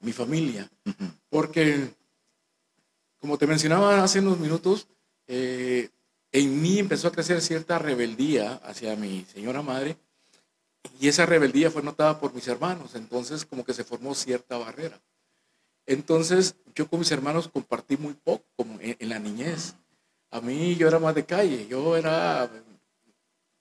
mi 0.00 0.12
familia, 0.12 0.70
porque, 1.28 1.90
como 3.18 3.38
te 3.38 3.46
mencionaba 3.46 4.02
hace 4.02 4.20
unos 4.20 4.38
minutos, 4.38 4.86
eh, 5.26 5.90
en 6.32 6.62
mí 6.62 6.78
empezó 6.78 7.08
a 7.08 7.12
crecer 7.12 7.40
cierta 7.40 7.78
rebeldía 7.78 8.54
hacia 8.64 8.96
mi 8.96 9.24
señora 9.32 9.62
madre, 9.62 9.96
y 11.00 11.08
esa 11.08 11.26
rebeldía 11.26 11.70
fue 11.70 11.82
notada 11.82 12.20
por 12.20 12.34
mis 12.34 12.46
hermanos, 12.48 12.94
entonces 12.94 13.44
como 13.44 13.64
que 13.64 13.74
se 13.74 13.84
formó 13.84 14.14
cierta 14.14 14.58
barrera. 14.58 15.00
Entonces 15.86 16.56
yo 16.74 16.88
con 16.88 17.00
mis 17.00 17.10
hermanos 17.10 17.48
compartí 17.48 17.96
muy 17.96 18.14
poco 18.14 18.44
como 18.56 18.78
en 18.80 19.08
la 19.08 19.18
niñez. 19.18 19.74
A 20.30 20.40
mí 20.40 20.74
yo 20.76 20.88
era 20.88 20.98
más 20.98 21.14
de 21.14 21.24
calle, 21.24 21.66
yo 21.66 21.96
era 21.96 22.50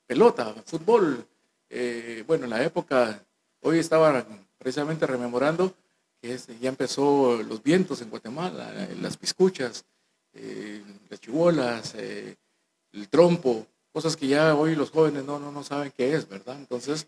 pelota, 0.08 0.54
fútbol, 0.66 1.26
eh, 1.74 2.24
bueno, 2.27 2.44
en 2.44 2.51
la 2.51 2.63
época, 2.63 3.24
hoy 3.62 3.80
estaba 3.80 4.25
precisamente 4.58 5.08
rememorando 5.08 5.74
que 6.22 6.38
ya 6.62 6.70
empezó 6.70 7.42
los 7.44 7.62
vientos 7.62 8.01
en 8.01 8.10
Guatemala, 8.10 8.72
las 9.01 9.18
piscuchas, 9.18 9.84
eh, 10.34 10.82
las 11.10 11.20
chibolas, 11.20 11.96
eh, 11.98 12.36
el 12.94 13.10
trompo, 13.10 13.68
cosas 13.92 14.15
que 14.15 14.27
ya 14.27 14.56
hoy 14.56 14.75
los 14.75 14.92
jóvenes 14.92 15.25
no, 15.25 15.39
no, 15.39 15.51
no 15.51 15.63
saben 15.63 15.92
qué 15.96 16.13
es, 16.13 16.30
¿verdad? 16.30 16.58
Entonces, 16.58 17.08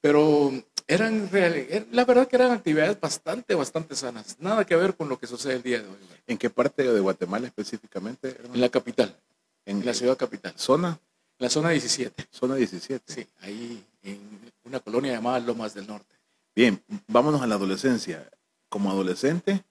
pero 0.00 0.50
eran, 0.86 1.28
er, 1.32 1.86
la 1.92 2.04
verdad 2.04 2.26
que 2.26 2.36
eran 2.36 2.52
actividades 2.52 2.98
bastante, 2.98 3.54
bastante 3.54 3.94
sanas, 3.94 4.36
nada 4.40 4.64
que 4.64 4.76
ver 4.76 4.96
con 4.96 5.08
lo 5.08 5.18
que 5.18 5.26
sucede 5.26 5.54
el 5.54 5.62
día 5.62 5.80
de 5.80 5.88
hoy. 5.88 5.96
¿En 6.26 6.38
qué 6.38 6.50
parte 6.50 6.82
de 6.82 7.00
Guatemala 7.00 7.46
específicamente? 7.46 8.36
En 8.52 8.60
la 8.60 8.68
capital, 8.68 9.16
en, 9.64 9.84
la 9.84 9.94
ciudad 9.94 10.16
capital. 10.16 10.54
¿Zona? 10.56 10.98
En 11.40 11.46
la 11.46 11.50
zona 11.50 11.70
17. 11.70 12.26
Zona 12.30 12.54
17. 12.56 13.02
Sí, 13.10 13.26
ahí 13.40 13.82
en 14.02 14.20
una 14.62 14.78
colonia 14.78 15.12
llamada 15.12 15.40
Lomas 15.40 15.72
del 15.72 15.86
Norte. 15.86 16.14
Bien, 16.54 16.82
vámonos 17.08 17.40
a 17.40 17.46
la 17.46 17.54
adolescencia. 17.54 18.30
Como 18.68 18.90
adolescente, 18.90 19.64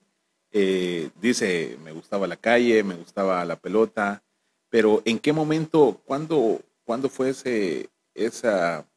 eh, 0.52 1.12
dice, 1.22 1.78
me 1.84 1.92
gustaba 1.92 2.26
la 2.26 2.38
calle, 2.38 2.84
me 2.84 2.96
gustaba 2.96 3.46
la 3.46 3.56
pelota, 3.56 4.24
pero 4.70 5.04
¿en 5.06 5.20
qué 5.20 5.32
momento, 5.32 6.02
cuándo, 6.06 6.60
cuándo 6.86 7.08
fue 7.08 7.30
ese, 7.30 7.92
esa, 8.16 8.88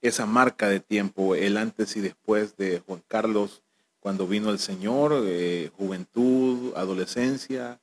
esa 0.00 0.24
marca 0.24 0.70
de 0.70 0.80
tiempo, 0.80 1.34
el 1.34 1.58
antes 1.58 1.94
y 1.94 2.00
después 2.00 2.56
de 2.56 2.80
Juan 2.86 3.02
Carlos, 3.06 3.62
cuando 4.00 4.26
vino 4.26 4.50
el 4.50 4.58
Señor, 4.58 5.12
eh, 5.26 5.70
juventud, 5.76 6.72
adolescencia, 6.74 7.82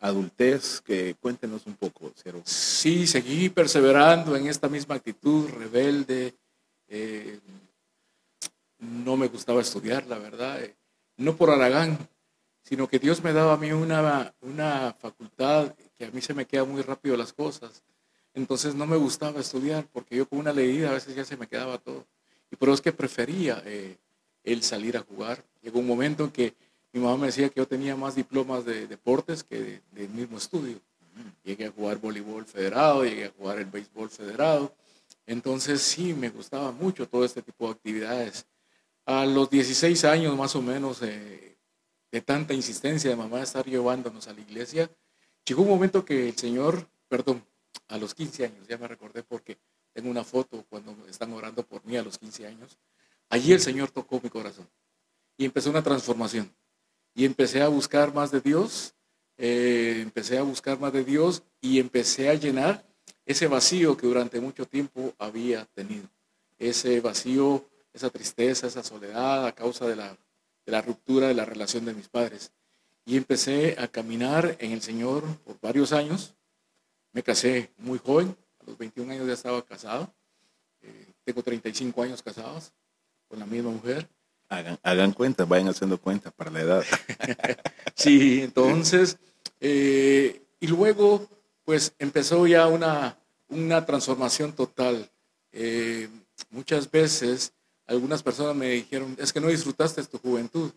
adultez? 0.00 0.80
Que 0.80 1.14
cuéntenos 1.14 1.66
un 1.66 1.74
poco, 1.74 2.12
Ciervo. 2.20 2.42
Sí, 2.44 3.06
seguí 3.06 3.48
perseverando 3.48 4.36
en 4.36 4.46
esta 4.46 4.68
misma 4.68 4.96
actitud 4.96 5.48
rebelde. 5.48 6.34
Eh, 6.88 7.38
no 8.78 9.16
me 9.16 9.28
gustaba 9.28 9.60
estudiar, 9.60 10.06
la 10.06 10.18
verdad. 10.18 10.58
no 11.16 11.36
por 11.36 11.50
Aragán, 11.50 11.98
sino 12.62 12.88
que 12.88 12.98
Dios 12.98 13.22
me 13.22 13.32
daba 13.32 13.54
a 13.54 13.56
mí 13.56 13.72
una, 13.72 14.34
una 14.40 14.94
facultad 14.98 15.74
que 15.98 16.06
a 16.06 16.10
mí 16.10 16.20
se 16.20 16.34
me 16.34 16.46
queda 16.46 16.64
muy 16.64 16.82
rápido 16.82 17.16
las 17.16 17.32
cosas. 17.32 17.82
Entonces 18.32 18.74
no 18.74 18.86
me 18.86 18.96
gustaba 18.96 19.40
estudiar 19.40 19.86
porque 19.92 20.16
yo 20.16 20.26
con 20.26 20.38
una 20.38 20.52
leída 20.52 20.90
a 20.90 20.94
veces 20.94 21.14
ya 21.14 21.24
se 21.24 21.36
me 21.36 21.46
quedaba 21.46 21.78
todo. 21.78 22.06
Y 22.50 22.56
por 22.56 22.68
eso 22.68 22.74
es 22.74 22.80
que 22.80 22.92
prefería 22.92 23.62
eh, 23.66 23.96
el 24.44 24.62
salir 24.62 24.96
a 24.96 25.02
jugar. 25.02 25.44
Llegó 25.62 25.80
un 25.80 25.86
momento 25.86 26.24
en 26.24 26.30
que 26.30 26.54
mi 26.92 27.00
mamá 27.00 27.16
me 27.16 27.26
decía 27.26 27.48
que 27.48 27.60
yo 27.60 27.68
tenía 27.68 27.94
más 27.94 28.14
diplomas 28.14 28.64
de 28.64 28.86
deportes 28.86 29.44
que 29.44 29.80
del 29.92 30.08
mismo 30.08 30.38
estudio. 30.38 30.80
Llegué 31.44 31.66
a 31.66 31.70
jugar 31.70 31.98
voleibol 31.98 32.44
federado, 32.44 33.04
llegué 33.04 33.26
a 33.26 33.30
jugar 33.30 33.58
el 33.58 33.66
béisbol 33.66 34.10
federado. 34.10 34.74
Entonces 35.26 35.82
sí, 35.82 36.14
me 36.14 36.30
gustaba 36.30 36.72
mucho 36.72 37.08
todo 37.08 37.24
este 37.24 37.42
tipo 37.42 37.66
de 37.66 37.72
actividades. 37.72 38.46
A 39.06 39.24
los 39.26 39.48
16 39.50 40.04
años 40.04 40.36
más 40.36 40.56
o 40.56 40.62
menos, 40.62 41.02
eh, 41.02 41.56
de 42.10 42.20
tanta 42.20 42.54
insistencia 42.54 43.08
de 43.10 43.16
mamá 43.16 43.38
de 43.38 43.44
estar 43.44 43.64
llevándonos 43.64 44.26
a 44.26 44.32
la 44.32 44.40
iglesia, 44.40 44.90
llegó 45.44 45.62
un 45.62 45.68
momento 45.68 46.04
que 46.04 46.28
el 46.28 46.36
Señor, 46.36 46.88
perdón, 47.08 47.44
a 47.88 47.98
los 47.98 48.14
15 48.14 48.46
años, 48.46 48.66
ya 48.68 48.78
me 48.78 48.88
recordé 48.88 49.22
porque 49.22 49.58
tengo 49.92 50.10
una 50.10 50.24
foto 50.24 50.64
cuando 50.68 50.96
están 51.08 51.32
orando 51.32 51.64
por 51.64 51.84
mí 51.84 51.96
a 51.96 52.02
los 52.02 52.18
15 52.18 52.46
años, 52.46 52.78
allí 53.28 53.52
el 53.52 53.60
Señor 53.60 53.90
tocó 53.90 54.20
mi 54.22 54.28
corazón 54.28 54.68
y 55.36 55.44
empezó 55.44 55.70
una 55.70 55.82
transformación. 55.82 56.52
Y 57.14 57.24
empecé 57.24 57.62
a 57.62 57.68
buscar 57.68 58.14
más 58.14 58.30
de 58.30 58.40
Dios, 58.40 58.94
eh, 59.36 59.98
empecé 60.00 60.38
a 60.38 60.42
buscar 60.42 60.78
más 60.78 60.92
de 60.92 61.04
Dios 61.04 61.42
y 61.60 61.78
empecé 61.78 62.28
a 62.28 62.34
llenar 62.34 62.84
ese 63.26 63.46
vacío 63.46 63.96
que 63.96 64.06
durante 64.06 64.40
mucho 64.40 64.66
tiempo 64.66 65.14
había 65.18 65.64
tenido. 65.66 66.08
Ese 66.58 67.00
vacío, 67.00 67.64
esa 67.92 68.10
tristeza, 68.10 68.66
esa 68.66 68.82
soledad 68.82 69.46
a 69.46 69.52
causa 69.52 69.86
de 69.86 69.96
la 69.96 70.16
la 70.70 70.80
ruptura 70.80 71.28
de 71.28 71.34
la 71.34 71.44
relación 71.44 71.84
de 71.84 71.94
mis 71.94 72.08
padres. 72.08 72.52
Y 73.04 73.16
empecé 73.16 73.76
a 73.78 73.88
caminar 73.88 74.56
en 74.60 74.72
el 74.72 74.82
Señor 74.82 75.24
por 75.44 75.60
varios 75.60 75.92
años. 75.92 76.34
Me 77.12 77.22
casé 77.22 77.70
muy 77.78 77.98
joven, 77.98 78.36
a 78.60 78.64
los 78.64 78.78
21 78.78 79.12
años 79.12 79.26
ya 79.26 79.32
estaba 79.34 79.64
casado. 79.64 80.12
Eh, 80.82 81.12
tengo 81.24 81.42
35 81.42 82.02
años 82.02 82.22
casados 82.22 82.72
con 83.28 83.38
la 83.38 83.46
misma 83.46 83.70
mujer. 83.70 84.08
Hagan, 84.50 84.78
hagan 84.82 85.12
cuenta, 85.12 85.46
vayan 85.46 85.68
haciendo 85.68 85.96
cuenta 85.98 86.30
para 86.30 86.50
la 86.50 86.60
edad. 86.60 86.84
sí, 87.94 88.42
entonces, 88.42 89.16
eh, 89.60 90.42
y 90.60 90.66
luego, 90.66 91.26
pues 91.64 91.94
empezó 91.98 92.46
ya 92.46 92.66
una, 92.66 93.16
una 93.48 93.86
transformación 93.86 94.52
total. 94.52 95.08
Eh, 95.52 96.08
muchas 96.50 96.90
veces 96.90 97.52
algunas 97.86 98.22
personas 98.22 98.54
me 98.54 98.70
dijeron, 98.70 99.16
es 99.18 99.32
que 99.32 99.40
no 99.40 99.48
disfrutaste 99.48 100.02
tu 100.04 100.18
juventud. 100.18 100.70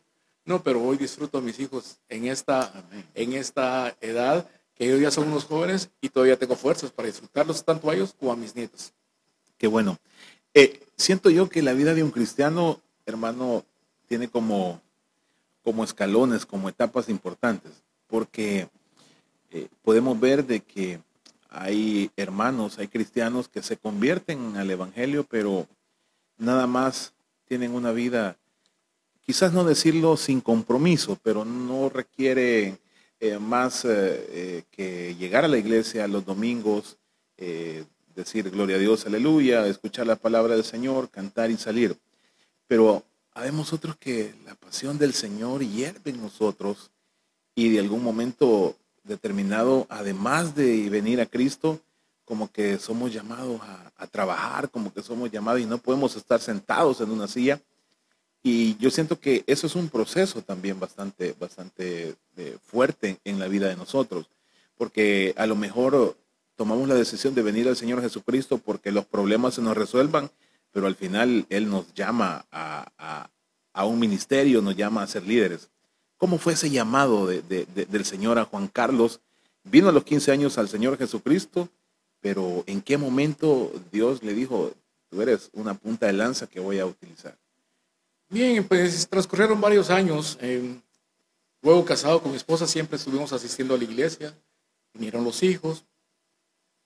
No, 0.46 0.62
pero 0.62 0.84
hoy 0.84 0.98
disfruto 0.98 1.38
a 1.38 1.42
mis 1.42 1.60
hijos 1.60 1.98
en 2.10 2.28
esta, 2.28 2.72
en 3.14 3.34
esta 3.34 3.96
edad, 4.02 4.50
que 4.76 4.86
ellos 4.86 5.00
ya 5.00 5.12
son 5.12 5.28
unos 5.30 5.46
jóvenes 5.46 5.90
y 6.02 6.10
todavía 6.10 6.38
tengo 6.38 6.56
fuerzas 6.56 6.92
para 6.92 7.08
disfrutarlos 7.08 7.64
tanto 7.64 7.90
a 7.90 7.94
ellos 7.94 8.14
como 8.20 8.34
a 8.34 8.36
mis 8.36 8.56
nietos. 8.56 8.94
Qué 9.58 9.68
bueno. 9.68 9.98
Eh, 10.54 10.82
siento 10.98 11.30
yo 11.30 11.50
que 11.50 11.62
la 11.62 11.74
vida 11.74 11.94
de 11.94 12.04
un 12.04 12.12
cristiano, 12.12 12.82
hermano, 13.06 13.66
tiene 14.08 14.28
como, 14.28 14.82
como 15.64 15.84
escalones, 15.84 16.46
como 16.46 16.70
etapas 16.70 17.10
importantes, 17.10 17.72
porque 18.08 18.68
eh, 19.52 19.68
podemos 19.82 20.20
ver 20.20 20.46
de 20.46 20.60
que 20.62 21.00
hay 21.50 22.12
hermanos, 22.18 22.80
hay 22.80 22.88
cristianos 22.88 23.48
que 23.48 23.62
se 23.62 23.78
convierten 23.78 24.58
al 24.58 24.70
Evangelio, 24.72 25.26
pero 25.30 25.68
nada 26.38 26.68
más 26.68 27.14
tienen 27.48 27.74
una 27.74 27.92
vida, 27.92 28.38
quizás 29.26 29.54
no 29.54 29.64
decirlo 29.64 30.18
sin 30.18 30.42
compromiso, 30.42 31.18
pero 31.22 31.46
no 31.46 31.90
requiere 31.90 32.80
eh, 33.20 33.40
más 33.40 33.86
eh, 33.86 34.64
que 34.72 35.16
llegar 35.16 35.46
a 35.46 35.50
la 35.50 35.58
iglesia 35.58 36.08
los 36.08 36.26
domingos, 36.26 36.98
decir 38.16 38.50
gloria 38.50 38.78
a 38.78 38.80
Dios, 38.80 39.06
aleluya, 39.06 39.68
escuchar 39.68 40.08
la 40.08 40.16
palabra 40.16 40.56
del 40.56 40.64
Señor, 40.64 41.10
cantar 41.10 41.52
y 41.52 41.58
salir. 41.58 41.98
Pero 42.74 43.04
habemos 43.36 43.72
otros 43.72 43.96
que 43.98 44.34
la 44.48 44.56
pasión 44.56 44.98
del 44.98 45.14
Señor 45.14 45.64
hierve 45.64 46.10
en 46.10 46.20
nosotros 46.20 46.90
y 47.54 47.70
de 47.70 47.80
algún 47.80 48.02
momento 48.02 48.76
determinado, 49.04 49.86
además 49.90 50.56
de 50.56 50.90
venir 50.90 51.22
a 51.22 51.28
Cristo, 51.28 51.80
como 52.26 52.52
que 52.52 52.80
somos 52.80 53.14
llamados 53.14 53.62
a, 53.96 54.08
trabajar, 54.08 54.72
como 54.72 54.92
que 54.92 55.04
somos 55.04 55.30
llamados 55.30 55.62
y 55.62 55.68
no 55.68 55.78
podemos 55.78 56.16
estar 56.16 56.42
sentados 56.42 57.00
en 57.00 57.12
una 57.12 57.28
silla. 57.28 57.62
Y 58.42 58.76
yo 58.78 58.90
siento 58.90 59.20
que 59.20 59.44
eso 59.46 59.68
es 59.68 59.76
un 59.76 59.88
proceso 59.88 60.42
también 60.42 60.80
bastante, 60.80 61.36
bastante 61.40 62.16
eh, 62.38 62.58
fuerte 62.66 63.20
en 63.24 63.38
la 63.38 63.48
vida 63.48 63.68
de 63.68 63.76
nosotros, 63.76 64.26
porque 64.80 65.36
a 65.38 65.46
lo 65.46 65.56
mejor 65.56 66.18
tomamos 66.56 66.88
la 66.88 66.96
decisión 66.96 67.36
de 67.36 67.44
venir 67.44 67.68
al 67.68 67.78
Señor 67.78 68.02
Jesucristo 68.02 68.58
porque 68.58 68.92
los 68.92 69.06
problemas 69.06 69.54
se 69.54 69.62
nos 69.62 69.78
resuelvan, 69.78 70.32
pero 70.74 70.88
al 70.88 70.96
final 70.96 71.46
Él 71.50 71.70
nos 71.70 71.94
llama 71.94 72.46
a, 72.52 73.30
un 73.86 74.00
ministerio, 74.00 74.62
nos 74.62 74.76
llama 74.76 75.04
a 75.04 75.08
ser 75.08 75.26
líderes. 75.26 75.70
¿Cómo 76.18 76.38
fue 76.38 76.54
ese 76.54 76.70
llamado 76.70 77.28
del 77.28 78.06
Señor 78.06 78.38
a 78.38 78.46
Juan 78.46 78.68
Carlos? 78.68 79.22
Vino 79.64 79.88
a 79.88 79.94
los 79.94 80.04
15 80.04 80.34
años 80.34 80.58
al 80.58 80.68
Señor 80.68 80.98
Jesucristo 80.98 81.70
pero 82.24 82.64
¿en 82.68 82.82
qué 82.82 82.98
momento 82.98 83.70
Dios 83.92 84.24
le 84.24 84.34
dijo, 84.34 84.72
tú 85.10 85.22
eres 85.22 85.50
una 85.52 85.74
punta 85.74 86.08
de 86.08 86.14
lanza 86.14 86.48
que 86.48 86.62
voy 86.62 86.80
a 86.80 86.86
utilizar? 86.86 87.38
Bien, 88.30 88.66
pues 88.66 89.08
transcurrieron 89.10 89.60
varios 89.60 89.90
años. 89.90 90.40
luego 91.62 91.84
casado 91.84 92.22
con 92.22 92.32
mi 92.32 92.38
esposa 92.38 92.66
siempre 92.66 92.96
estuvimos 92.96 93.34
asistiendo 93.34 93.76
a 93.76 93.78
la 93.78 93.84
iglesia, 93.84 94.34
vinieron 94.94 95.26
los 95.26 95.44
hijos. 95.44 95.84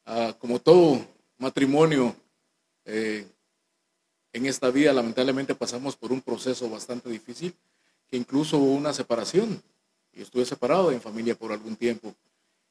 Ah, 0.08 0.36
como 0.40 0.60
todo 0.60 1.06
matrimonio 1.38 2.16
eh, 2.86 3.28
en 4.38 4.46
esta 4.46 4.70
vida, 4.70 4.94
lamentablemente 4.94 5.56
pasamos 5.56 5.96
por 5.96 6.12
un 6.12 6.22
proceso 6.22 6.70
bastante 6.70 7.10
difícil, 7.10 7.54
que 8.10 8.18
incluso 8.18 8.58
hubo 8.58 8.74
una 8.74 8.94
separación. 8.94 9.62
Yo 10.14 10.24
estuve 10.24 10.46
separado 10.46 10.90
de 10.90 10.96
mi 10.96 11.02
familia 11.02 11.36
por 11.36 11.52
algún 11.52 11.76
tiempo. 11.76 12.14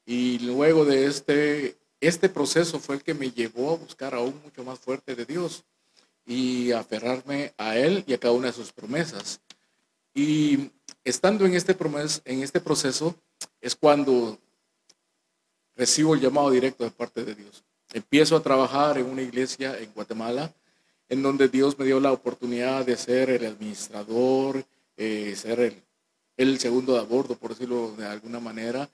Y 0.04 0.38
luego 0.40 0.85
de 0.85 1.06
este 1.06 1.76
este 2.00 2.28
proceso 2.28 2.78
fue 2.78 2.96
el 2.96 3.02
que 3.02 3.14
me 3.14 3.30
llevó 3.30 3.73
a 3.73 3.76
buscar 3.76 4.14
aún 4.14 4.40
mucho 4.44 4.62
más 4.64 4.78
fuerte 4.78 5.14
de 5.14 5.25
Dios 5.25 5.64
y 6.26 6.73
aferrarme 6.73 7.54
a 7.56 7.76
Él 7.76 8.04
y 8.06 8.12
a 8.12 8.18
cada 8.18 8.35
una 8.35 8.49
de 8.49 8.52
sus 8.52 8.73
promesas. 8.73 9.40
Y 10.14 10.70
estando 11.04 11.46
en 11.46 11.54
este, 11.54 11.76
en 12.25 12.42
este 12.42 12.61
proceso 12.61 13.14
es 13.61 13.75
cuando 13.75 14.38
recibo 15.75 16.14
el 16.14 16.20
llamado 16.20 16.50
directo 16.50 16.85
de 16.85 16.90
parte 16.90 17.25
de 17.25 17.35
Dios. 17.35 17.64
Empiezo 17.92 18.37
a 18.37 18.42
trabajar 18.42 18.99
en 18.99 19.06
una 19.06 19.23
iglesia 19.23 19.78
en 19.78 19.90
Guatemala, 19.92 20.52
en 21.08 21.22
donde 21.22 21.48
Dios 21.48 21.78
me 21.78 21.84
dio 21.84 22.00
la 22.00 22.12
oportunidad 22.12 22.84
de 22.84 22.96
ser 22.96 23.30
el 23.30 23.46
administrador, 23.46 24.64
eh, 24.96 25.34
ser 25.36 25.82
el, 26.36 26.58
segundo 26.58 26.94
de 26.94 27.00
a 27.00 27.02
bordo, 27.02 27.36
por 27.36 27.50
decirlo 27.50 27.92
de 27.96 28.06
alguna 28.06 28.40
manera. 28.40 28.88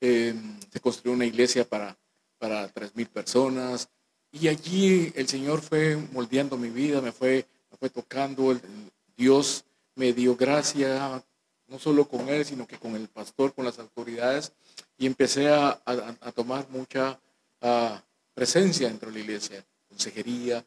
Eh, 0.00 0.34
se 0.72 0.80
construyó 0.80 1.14
una 1.14 1.26
iglesia 1.26 1.68
para 1.68 1.96
para 2.38 2.72
3.000 2.72 3.08
personas. 3.08 3.88
y 4.30 4.48
allí 4.48 5.10
el 5.16 5.26
Señor 5.26 5.62
fue 5.62 5.96
moldeando 6.12 6.58
mi 6.58 6.68
vida, 6.68 7.00
me 7.00 7.12
fue, 7.12 7.46
me 7.70 7.78
fue 7.78 7.88
tocando, 7.88 8.52
el, 8.52 8.60
Dios 9.16 9.64
me 9.94 10.12
dio 10.12 10.36
gracia, 10.36 11.24
no 11.66 11.78
solo 11.78 12.06
con 12.06 12.28
él, 12.28 12.44
sino 12.44 12.66
que 12.66 12.78
con 12.78 12.94
el 12.94 13.08
pastor, 13.08 13.54
con 13.54 13.64
las 13.64 13.78
autoridades, 13.78 14.52
y 14.98 15.06
empecé 15.06 15.48
a, 15.48 15.80
tomar 16.34 16.68
mucha 16.68 17.18
ah, 17.62 18.02
presencia 18.34 18.88
dentro 18.88 19.10
de 19.10 19.18
la 19.18 19.24
iglesia, 19.24 19.64
consejería. 19.88 20.64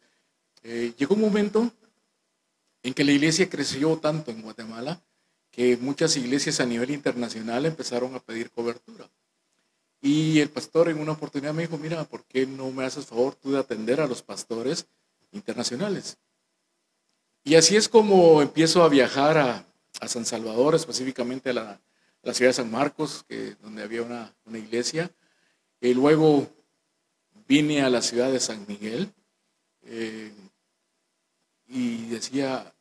Eh, 0.63 0.93
llegó 0.97 1.15
un 1.15 1.21
momento 1.21 1.71
en 2.83 2.93
que 2.93 3.03
la 3.03 3.11
iglesia 3.11 3.49
creció 3.49 3.97
tanto 3.97 4.31
en 4.31 4.41
Guatemala 4.41 5.01
que 5.51 5.75
muchas 5.77 6.15
iglesias 6.17 6.59
a 6.59 6.65
nivel 6.65 6.91
internacional 6.91 7.65
empezaron 7.65 8.15
a 8.15 8.19
pedir 8.19 8.51
cobertura. 8.51 9.09
Y 10.01 10.39
el 10.39 10.49
pastor 10.49 10.89
en 10.89 10.99
una 10.99 11.11
oportunidad 11.11 11.53
me 11.53 11.63
dijo, 11.63 11.77
mira, 11.77 12.03
¿por 12.05 12.23
qué 12.23 12.47
no 12.47 12.71
me 12.71 12.85
haces 12.85 13.05
favor 13.05 13.35
tú 13.35 13.51
de 13.51 13.59
atender 13.59 14.01
a 14.01 14.07
los 14.07 14.23
pastores 14.23 14.87
internacionales? 15.31 16.17
Y 17.43 17.55
así 17.55 17.75
es 17.75 17.89
como 17.89 18.41
empiezo 18.41 18.83
a 18.83 18.89
viajar 18.89 19.37
a, 19.37 19.65
San 20.07 20.25
Salvador, 20.25 20.73
específicamente 20.73 21.51
a 21.51 21.53
la, 21.53 22.33
ciudad 22.33 22.49
de 22.49 22.53
San 22.53 22.71
Marcos, 22.71 23.25
donde 23.61 23.83
había 23.83 24.01
una, 24.01 24.33
iglesia. 24.57 25.11
Y 25.79 25.93
luego 25.93 26.47
vine 27.47 27.83
a 27.83 27.89
la 27.89 28.01
ciudad 28.01 28.31
de 28.31 28.39
San 28.39 28.65
Miguel 28.67 29.11
eh, 29.83 30.31
y 31.71 32.05
decía, 32.07 32.73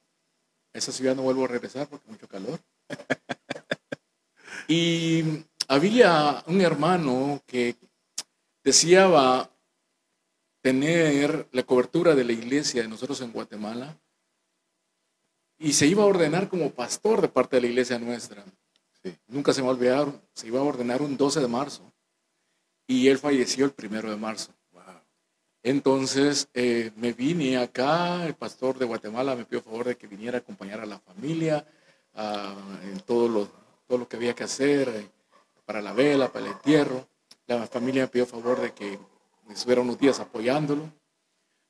esa 0.73 0.91
ciudad 0.91 1.15
no 1.15 1.23
vuelvo 1.23 1.45
a 1.45 1.49
regresar 1.49 1.89
porque 1.89 2.11
mucho 2.11 2.27
calor. 2.27 2.59
y 4.69 5.45
había 5.69 6.43
un 6.47 6.61
hermano 6.61 7.41
que 7.47 7.77
deseaba 8.65 9.49
tener 10.61 11.49
la 11.53 11.63
cobertura 11.63 12.15
de 12.15 12.25
la 12.25 12.33
iglesia 12.33 12.83
de 12.83 12.89
nosotros 12.89 13.21
en 13.21 13.33
Guatemala 13.33 13.97
y 15.59 15.73
se 15.73 15.87
iba 15.87 16.03
a 16.03 16.07
ordenar 16.07 16.49
como 16.49 16.71
pastor 16.71 17.21
de 17.21 17.29
parte 17.29 17.57
de 17.57 17.63
la 17.63 17.69
iglesia 17.69 17.99
nuestra. 17.99 18.45
Nunca 19.29 19.53
se 19.53 19.63
me 19.63 19.69
olvidaron, 19.69 20.21
se 20.35 20.49
iba 20.49 20.59
a 20.59 20.65
ordenar 20.65 21.01
un 21.01 21.17
12 21.17 21.41
de 21.41 21.49
marzo 21.49 21.93
y 22.89 23.07
él 23.07 23.19
falleció 23.19 23.65
el 23.65 23.73
primero 23.73 24.11
de 24.11 24.17
marzo. 24.17 24.53
Entonces 25.63 26.49
eh, 26.55 26.91
me 26.97 27.13
vine 27.13 27.59
acá, 27.59 28.27
el 28.27 28.35
pastor 28.35 28.79
de 28.79 28.87
Guatemala 28.87 29.37
me 29.37 29.45
pidió 29.45 29.63
favor 29.63 29.87
de 29.87 29.97
que 29.97 30.07
viniera 30.07 30.39
a 30.39 30.41
acompañar 30.41 30.81
a 30.81 30.87
la 30.87 30.99
familia 30.99 31.67
en 32.15 33.01
todo 33.01 33.29
lo, 33.29 33.49
todo 33.87 33.99
lo 33.99 34.09
que 34.09 34.17
había 34.17 34.35
que 34.35 34.45
hacer 34.45 34.89
eh, 34.89 35.11
para 35.65 35.81
la 35.81 35.93
vela, 35.93 36.33
para 36.33 36.47
el 36.47 36.53
entierro. 36.53 37.07
La 37.47 37.67
familia 37.67 38.03
me 38.03 38.09
pidió 38.09 38.27
favor 38.27 38.61
de 38.61 38.73
que 38.73 38.99
estuviera 39.51 39.83
unos 39.83 39.99
días 39.99 40.19
apoyándolo. 40.21 40.91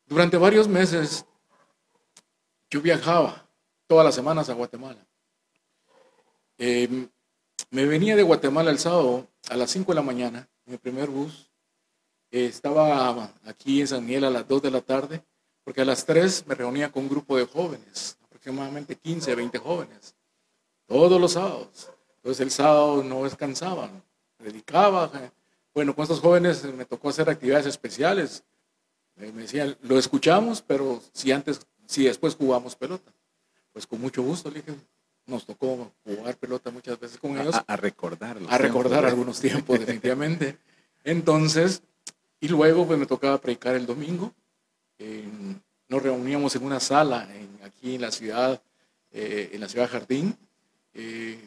Durante 0.07 0.37
varios 0.37 0.69
meses 0.69 1.25
yo 2.71 2.81
viajaba 2.81 3.47
todas 3.87 4.05
las 4.05 4.15
semanas 4.15 4.49
a 4.49 4.55
Guatemala. 4.55 5.05
Em, 6.59 7.09
me 7.71 7.87
venía 7.87 8.15
de 8.15 8.23
Guatemala 8.23 8.71
el 8.71 8.79
sábado 8.79 9.27
a 9.49 9.57
las 9.57 9.71
5 9.71 9.93
de 9.93 9.97
la 9.97 10.03
mañana, 10.03 10.49
en 10.67 10.75
el 10.75 10.79
primer 10.79 11.09
bus, 11.09 11.50
estaba 12.31 13.35
aquí 13.45 13.81
en 13.81 13.89
San 13.89 14.05
Miguel 14.05 14.25
a 14.25 14.31
las 14.31 14.47
2 14.47 14.63
de 14.63 14.71
la 14.71 14.81
tarde, 14.81 15.23
porque 15.65 15.83
a 15.83 15.85
las 15.85 16.05
3 16.07 16.47
me 16.47 16.55
reunía 16.55 16.91
con 16.91 17.05
un 17.05 17.09
grupo 17.09 17.37
de 17.37 17.47
jóvenes, 17.47 18.17
aproximadamente 18.25 18.97
15, 18.97 19.35
20 19.35 19.59
jóvenes, 19.59 20.15
todos 20.87 21.21
los 21.21 21.33
sábados. 21.33 21.91
Entonces 22.17 22.41
el 22.41 22.51
sábado 22.51 23.03
no 23.03 23.25
descansaban, 23.25 24.03
predicaba. 24.37 25.11
Bueno, 25.73 25.95
con 25.95 26.03
estos 26.03 26.21
jóvenes 26.21 26.65
me 26.75 26.85
tocó 26.85 27.09
hacer 27.09 27.31
actividades 27.31 27.67
especiales. 27.67 28.45
Me 29.17 29.33
decían, 29.33 29.77
lo 29.83 29.99
escuchamos, 29.99 30.63
pero 30.63 31.03
si 31.13 31.33
antes, 31.33 31.61
si 31.87 32.05
después 32.05 32.35
jugamos 32.35 32.77
pelota. 32.77 33.13
Pues 33.73 33.87
con 33.87 34.01
mucho 34.01 34.23
gusto, 34.23 34.51
le 34.51 34.63
dije, 34.63 34.75
nos 35.27 35.47
tocó 35.47 35.93
jugar 36.05 36.37
pelota 36.37 36.71
muchas 36.71 36.99
veces 36.99 37.19
con 37.19 37.39
ellos. 37.39 37.55
A, 37.67 37.77
recordar. 37.77 38.37
A 38.49 38.59
recordar 38.59 39.07
algunos 39.07 39.41
tiempos, 39.41 39.79
definitivamente. 39.79 40.59
Entonces, 41.05 41.83
y 42.41 42.49
luego 42.49 42.87
pues 42.87 42.99
me 42.99 43.07
tocaba 43.07 43.39
predicar 43.39 43.77
el 43.77 43.87
domingo. 43.87 44.33
nos 45.89 46.03
reuníamos 46.03 46.55
en 46.57 46.65
una 46.65 46.81
sala 46.81 47.29
aquí 47.65 47.95
en 47.95 48.01
la 48.01 48.11
ciudad, 48.11 48.61
eh, 49.13 49.51
en 49.53 49.61
la 49.61 49.69
ciudad 49.69 49.89
Jardín, 49.89 50.37
eh, 50.95 51.39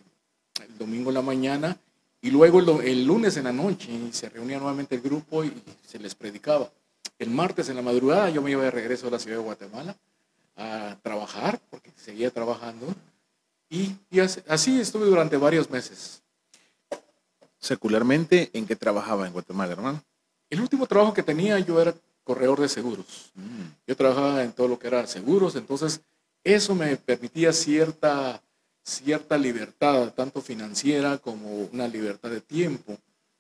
el 0.61 0.77
domingo 0.77 1.09
en 1.09 1.15
la 1.15 1.21
mañana, 1.21 1.77
y 2.21 2.31
luego 2.31 2.81
el, 2.81 3.05
lunes 3.05 3.37
en 3.37 3.45
la 3.45 3.51
noche 3.51 3.89
se 4.11 4.29
reunía 4.29 4.57
nuevamente 4.57 4.95
el 4.95 5.01
grupo 5.01 5.43
y 5.43 5.53
se 5.85 5.99
les 5.99 6.15
predicaba. 6.15 6.71
El 7.19 7.29
martes 7.29 7.69
en 7.69 7.75
la 7.75 7.81
madrugada 7.81 8.29
yo 8.29 8.41
me 8.41 8.51
iba 8.51 8.63
de 8.63 8.71
regreso 8.71 9.07
a 9.07 9.11
la 9.11 9.19
ciudad 9.19 9.37
de 9.37 9.43
Guatemala 9.43 9.95
a 10.55 10.97
trabajar, 11.01 11.59
porque 11.69 11.91
seguía 11.95 12.31
trabajando, 12.31 12.87
y, 13.69 13.95
así 14.47 14.79
estuve 14.79 15.05
durante 15.05 15.35
varios 15.35 15.69
meses. 15.69 16.21
Secularmente, 17.59 18.51
¿en 18.53 18.67
qué 18.67 18.75
trabajaba 18.75 19.25
en 19.25 19.33
Guatemala, 19.33 19.71
hermano? 19.71 20.03
El 20.53 20.61
último 20.61 20.85
trabajo 20.85 21.15
que 21.15 21.23
tenía 21.23 21.57
yo 21.57 21.81
era 21.81 21.95
corredor 22.23 22.61
de 22.61 22.69
seguros. 22.69 23.31
Mm. 23.33 23.87
Yo 23.87 23.97
trabajaba 23.97 24.43
en 24.43 24.53
todo 24.53 24.67
lo 24.67 24.77
que 24.77 24.85
era 24.85 25.07
seguros, 25.07 25.55
entonces 25.55 26.01
eso 26.43 26.75
me 26.75 26.95
permitía 26.95 27.51
cierta, 27.51 28.39
cierta 28.83 29.35
libertad, 29.35 30.13
tanto 30.13 30.43
financiera 30.43 31.17
como 31.17 31.49
una 31.71 31.87
libertad 31.87 32.29
de 32.29 32.39
tiempo 32.39 32.95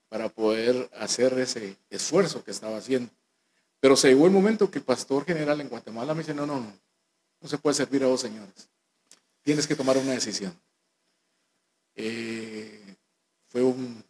para 0.09 0.27
poder 0.27 0.89
hacer 0.99 1.37
ese 1.37 1.77
esfuerzo 1.91 2.43
que 2.43 2.49
estaba 2.49 2.77
haciendo. 2.77 3.11
Pero 3.79 3.95
se 3.95 4.07
llegó 4.07 4.25
el 4.25 4.31
momento 4.31 4.71
que 4.71 4.79
el 4.79 4.83
pastor 4.83 5.23
general 5.23 5.61
en 5.61 5.69
Guatemala 5.69 6.15
me 6.15 6.21
dice, 6.21 6.33
no, 6.33 6.47
no, 6.47 6.61
no, 6.61 6.73
no 7.41 7.47
se 7.47 7.59
puede 7.59 7.75
servir 7.75 8.03
a 8.03 8.07
dos 8.07 8.21
señores. 8.21 8.69
Tienes 9.43 9.67
que 9.67 9.75
tomar 9.75 9.99
una 9.99 10.13
decisión. 10.13 10.59
Eh, 11.93 12.95
fue 13.49 13.61
un 13.61 14.03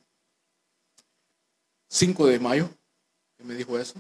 5 1.90 2.28
de 2.28 2.40
mayo 2.40 2.70
me 3.44 3.56
dijo 3.56 3.78
eso. 3.78 3.96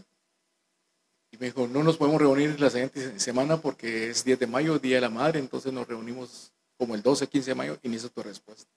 Y 1.31 1.37
me 1.37 1.47
dijo, 1.47 1.67
no 1.67 1.83
nos 1.83 1.97
podemos 1.97 2.21
reunir 2.21 2.59
la 2.59 2.69
siguiente 2.69 3.19
semana 3.19 3.57
porque 3.57 4.09
es 4.09 4.23
10 4.23 4.39
de 4.39 4.47
mayo, 4.47 4.77
Día 4.79 4.95
de 4.95 5.01
la 5.01 5.09
Madre, 5.09 5.39
entonces 5.39 5.73
nos 5.73 5.87
reunimos 5.87 6.51
como 6.77 6.95
el 6.95 7.01
12, 7.01 7.27
15 7.27 7.51
de 7.51 7.55
mayo 7.55 7.79
y 7.81 7.89
ni 7.89 7.97
tu 7.97 8.21
respuesta. 8.21 8.69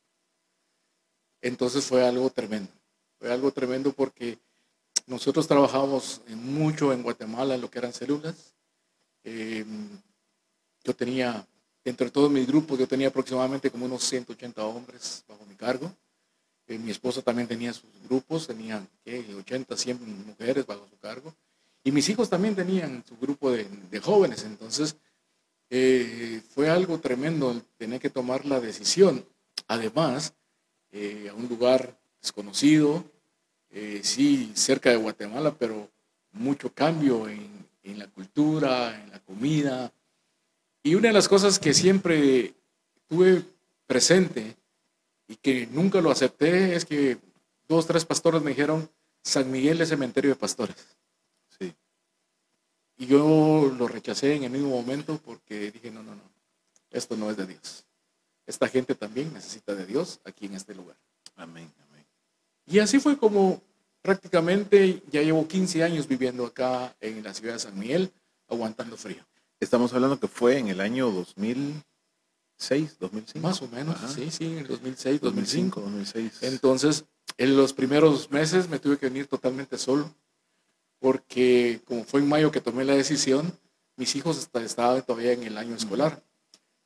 Entonces 1.42 1.84
fue 1.84 2.06
algo 2.06 2.30
tremendo. 2.30 2.70
Fue 3.18 3.30
algo 3.30 3.50
tremendo 3.52 3.92
porque 3.92 4.38
nosotros 5.06 5.46
trabajamos 5.46 6.20
mucho 6.28 6.92
en 6.92 7.02
Guatemala 7.02 7.56
lo 7.56 7.70
que 7.70 7.78
eran 7.78 7.92
células. 7.92 8.54
Em, 9.22 9.88
yo 10.82 10.94
tenía, 10.94 11.46
dentro 11.84 12.06
de 12.06 12.10
todos 12.10 12.30
mis 12.30 12.46
grupos, 12.46 12.78
yo 12.78 12.88
tenía 12.88 13.08
aproximadamente 13.08 13.70
como 13.70 13.86
unos 13.86 14.02
180 14.04 14.64
hombres 14.64 15.24
bajo 15.28 15.44
mi 15.46 15.54
cargo. 15.54 15.92
Eh, 16.68 16.78
mi 16.78 16.90
esposa 16.90 17.22
también 17.22 17.46
tenía 17.46 17.72
sus 17.72 17.90
grupos, 18.08 18.46
tenían 18.46 18.88
80, 19.04 19.76
100 19.76 20.26
mujeres 20.26 20.66
bajo 20.66 20.86
su 20.88 20.98
cargo. 20.98 21.32
Y 21.84 21.92
mis 21.92 22.08
hijos 22.08 22.28
también 22.28 22.56
tenían 22.56 23.04
su 23.06 23.16
grupo 23.16 23.52
de, 23.52 24.00
jóvenes. 24.00 24.42
Entonces, 24.44 24.96
eh, 25.70 26.42
fue 26.50 26.68
algo 26.68 26.98
tremendo 26.98 27.62
tener 27.76 28.00
que 28.00 28.10
tomar 28.10 28.44
la 28.44 28.58
decisión. 28.58 29.24
Además, 29.68 30.34
eh, 30.90 31.28
a 31.30 31.34
un 31.34 31.48
lugar 31.48 31.96
desconocido, 32.20 33.04
sí, 34.02 34.52
cerca 34.54 34.88
de 34.88 34.96
Guatemala, 34.96 35.54
pero 35.56 35.90
mucho 36.32 36.72
cambio 36.72 37.28
en, 37.28 37.66
en 37.82 37.98
la 37.98 38.06
cultura, 38.08 39.00
en 39.02 39.10
la 39.10 39.20
comida. 39.20 39.92
Y 40.82 40.94
una 40.94 41.08
de 41.08 41.14
las 41.14 41.28
cosas 41.28 41.58
que 41.58 41.74
siempre 41.74 42.54
tuve 43.06 43.44
presente 43.86 44.56
y 45.28 45.36
que 45.36 45.66
nunca 45.66 46.00
lo 46.00 46.10
acepté 46.10 46.74
es 46.74 46.84
que 46.84 47.18
dos, 47.68 47.86
tres 47.86 48.04
pastores 48.04 48.42
me 48.42 48.50
dijeron, 48.50 48.88
San 49.22 49.50
Miguel 49.50 49.80
es 49.80 49.88
cementerio 49.88 50.30
de 50.30 50.36
pastores. 50.36 50.76
Sí. 51.58 51.74
Y 52.96 53.06
yo 53.06 53.74
lo 53.76 53.88
rechacé 53.88 54.34
en 54.34 54.44
el 54.44 54.50
mismo 54.50 54.70
momento 54.70 55.18
porque 55.24 55.70
dije, 55.72 55.90
no, 55.90 56.02
no, 56.02 56.14
no, 56.14 56.22
esto 56.90 57.16
no 57.16 57.30
es 57.30 57.36
de 57.36 57.46
Dios. 57.46 57.84
Esta 58.46 58.68
gente 58.68 58.94
también 58.94 59.32
necesita 59.32 59.74
de 59.74 59.86
Dios 59.86 60.20
aquí 60.24 60.46
en 60.46 60.54
este 60.54 60.74
lugar. 60.74 60.96
Amén, 61.34 61.70
amén. 61.88 62.06
Y 62.66 62.78
así 62.78 63.00
fue 63.00 63.18
como 63.18 63.60
prácticamente 64.00 65.02
ya 65.10 65.20
llevo 65.22 65.48
15 65.48 65.82
años 65.82 66.06
viviendo 66.06 66.46
acá 66.46 66.94
en 67.00 67.24
la 67.24 67.34
ciudad 67.34 67.54
de 67.54 67.58
San 67.58 67.76
Miguel, 67.76 68.12
aguantando 68.48 68.96
frío. 68.96 69.26
Estamos 69.58 69.92
hablando 69.92 70.20
que 70.20 70.28
fue 70.28 70.58
en 70.58 70.68
el 70.68 70.80
año 70.80 71.10
2000. 71.10 71.82
2006, 72.58 72.98
2005. 72.98 73.46
Más 73.46 73.62
o 73.62 73.68
menos, 73.68 73.96
sí, 74.14 74.30
sí, 74.30 74.44
en 74.58 74.66
2006, 74.66 75.20
2005. 75.20 75.80
2006. 75.80 76.42
Entonces, 76.42 77.04
en 77.36 77.56
los 77.56 77.72
primeros 77.72 78.30
meses 78.30 78.68
me 78.68 78.78
tuve 78.78 78.98
que 78.98 79.06
venir 79.06 79.26
totalmente 79.26 79.76
solo, 79.76 80.10
porque 80.98 81.80
como 81.84 82.04
fue 82.04 82.20
en 82.20 82.28
mayo 82.28 82.50
que 82.50 82.60
tomé 82.60 82.84
la 82.84 82.94
decisión, 82.94 83.52
mis 83.96 84.16
hijos 84.16 84.48
estaban 84.54 85.02
todavía 85.02 85.32
en 85.32 85.42
el 85.42 85.58
año 85.58 85.74
escolar. 85.74 86.22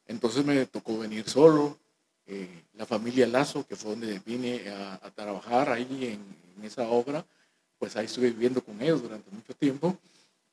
Entonces 0.06 0.44
me 0.44 0.66
tocó 0.66 0.98
venir 0.98 1.28
solo. 1.28 1.78
Eh, 2.26 2.64
la 2.74 2.86
familia 2.86 3.26
Lazo, 3.26 3.66
que 3.66 3.76
fue 3.76 3.92
donde 3.92 4.20
vine 4.20 4.68
a, 4.70 5.10
trabajar 5.14 5.70
ahí 5.70 6.18
en, 6.18 6.64
esa 6.64 6.88
obra, 6.88 7.24
pues 7.78 7.96
ahí 7.96 8.04
estuve 8.04 8.30
viviendo 8.30 8.62
con 8.62 8.80
ellos 8.82 9.02
durante 9.02 9.30
mucho 9.30 9.54
tiempo. 9.54 9.96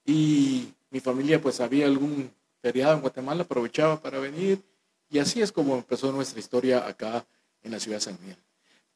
y 0.05 0.73
mi 0.89 1.01
familia 1.01 1.41
pues 1.41 1.59
había 1.59 1.85
algún 1.85 2.31
feriado 2.61 2.93
en 2.93 3.01
Guatemala, 3.01 3.43
aprovechaba 3.43 4.01
para 4.01 4.19
venir 4.19 4.63
y 5.09 5.19
así 5.19 5.41
es 5.41 5.51
como 5.51 5.75
empezó 5.75 6.11
nuestra 6.11 6.39
historia 6.39 6.87
acá 6.87 7.25
en 7.63 7.71
la 7.71 7.79
ciudad 7.79 7.97
de 7.97 8.01
San 8.01 8.17
Miguel. 8.21 8.37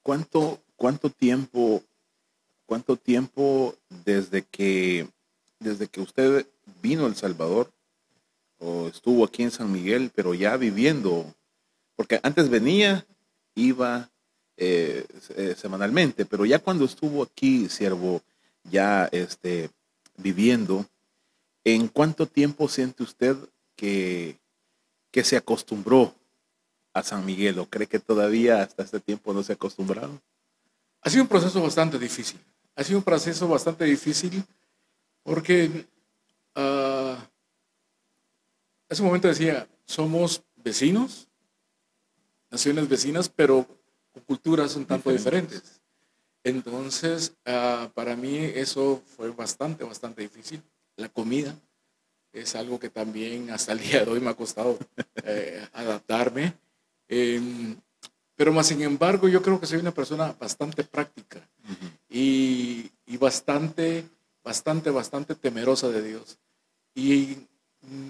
¿Cuánto, 0.03 0.61
cuánto 0.75 1.09
tiempo, 1.09 1.83
cuánto 2.65 2.97
tiempo 2.97 3.75
desde 4.05 4.43
que, 4.43 5.07
desde 5.59 5.87
que 5.87 6.01
usted 6.01 6.47
vino 6.81 7.05
a 7.05 7.07
El 7.07 7.15
Salvador 7.15 7.71
o 8.59 8.87
estuvo 8.87 9.23
aquí 9.23 9.43
en 9.43 9.51
San 9.51 9.71
Miguel, 9.71 10.11
pero 10.13 10.33
ya 10.33 10.57
viviendo? 10.57 11.33
Porque 11.95 12.19
antes 12.23 12.49
venía, 12.49 13.05
iba 13.55 14.09
eh, 14.57 15.05
eh, 15.35 15.55
semanalmente, 15.57 16.25
pero 16.25 16.45
ya 16.45 16.59
cuando 16.59 16.85
estuvo 16.85 17.23
aquí, 17.23 17.69
siervo, 17.69 18.21
ya 18.63 19.07
este, 19.11 19.69
viviendo, 20.17 20.85
¿en 21.63 21.87
cuánto 21.87 22.25
tiempo 22.27 22.67
siente 22.67 23.03
usted 23.03 23.37
que, 23.75 24.40
que 25.11 25.23
se 25.23 25.37
acostumbró 25.37 26.15
a 26.93 27.03
San 27.03 27.25
Miguel 27.25 27.59
o 27.59 27.69
cree 27.69 27.87
que 27.87 27.99
todavía 27.99 28.61
hasta 28.61 28.83
este 28.83 28.99
tiempo 28.99 29.33
no 29.33 29.43
se 29.43 29.53
ha 29.53 29.55
acostumbrado? 29.55 30.21
Ha 31.01 31.09
sido 31.09 31.23
un 31.23 31.29
proceso 31.29 31.61
bastante 31.61 31.99
difícil. 31.99 32.39
Ha 32.75 32.83
sido 32.83 32.99
un 32.99 33.03
proceso 33.03 33.47
bastante 33.47 33.85
difícil 33.85 34.43
porque 35.23 35.85
uh, 36.55 37.15
ese 38.89 39.03
momento 39.03 39.27
decía, 39.27 39.67
somos 39.85 40.43
vecinos, 40.55 41.27
naciones 42.49 42.87
vecinas, 42.87 43.29
pero 43.29 43.65
culturas 44.25 44.75
un 44.75 44.85
tanto 44.85 45.11
diferentes. 45.11 45.81
Entonces, 46.43 47.33
uh, 47.45 47.89
para 47.89 48.15
mí 48.15 48.37
eso 48.37 49.01
fue 49.15 49.29
bastante, 49.31 49.83
bastante 49.83 50.21
difícil. 50.21 50.61
La 50.95 51.07
comida 51.09 51.55
es 52.33 52.55
algo 52.55 52.79
que 52.79 52.89
también 52.89 53.49
hasta 53.51 53.73
el 53.73 53.79
día 53.79 54.05
de 54.05 54.11
hoy 54.11 54.19
me 54.19 54.29
ha 54.29 54.33
costado 54.33 54.77
eh, 55.23 55.65
adaptarme. 55.73 56.53
Eh, 57.07 57.75
pero 58.35 58.53
más 58.53 58.67
sin 58.67 58.81
embargo, 58.81 59.27
yo 59.27 59.41
creo 59.41 59.59
que 59.59 59.67
soy 59.67 59.79
una 59.79 59.93
persona 59.93 60.35
bastante 60.39 60.83
práctica 60.83 61.39
y, 62.09 62.89
y, 63.05 63.17
bastante, 63.17 64.05
bastante, 64.43 64.89
bastante 64.89 65.35
temerosa 65.35 65.89
de 65.89 66.01
Dios. 66.01 66.39
Y 66.95 67.37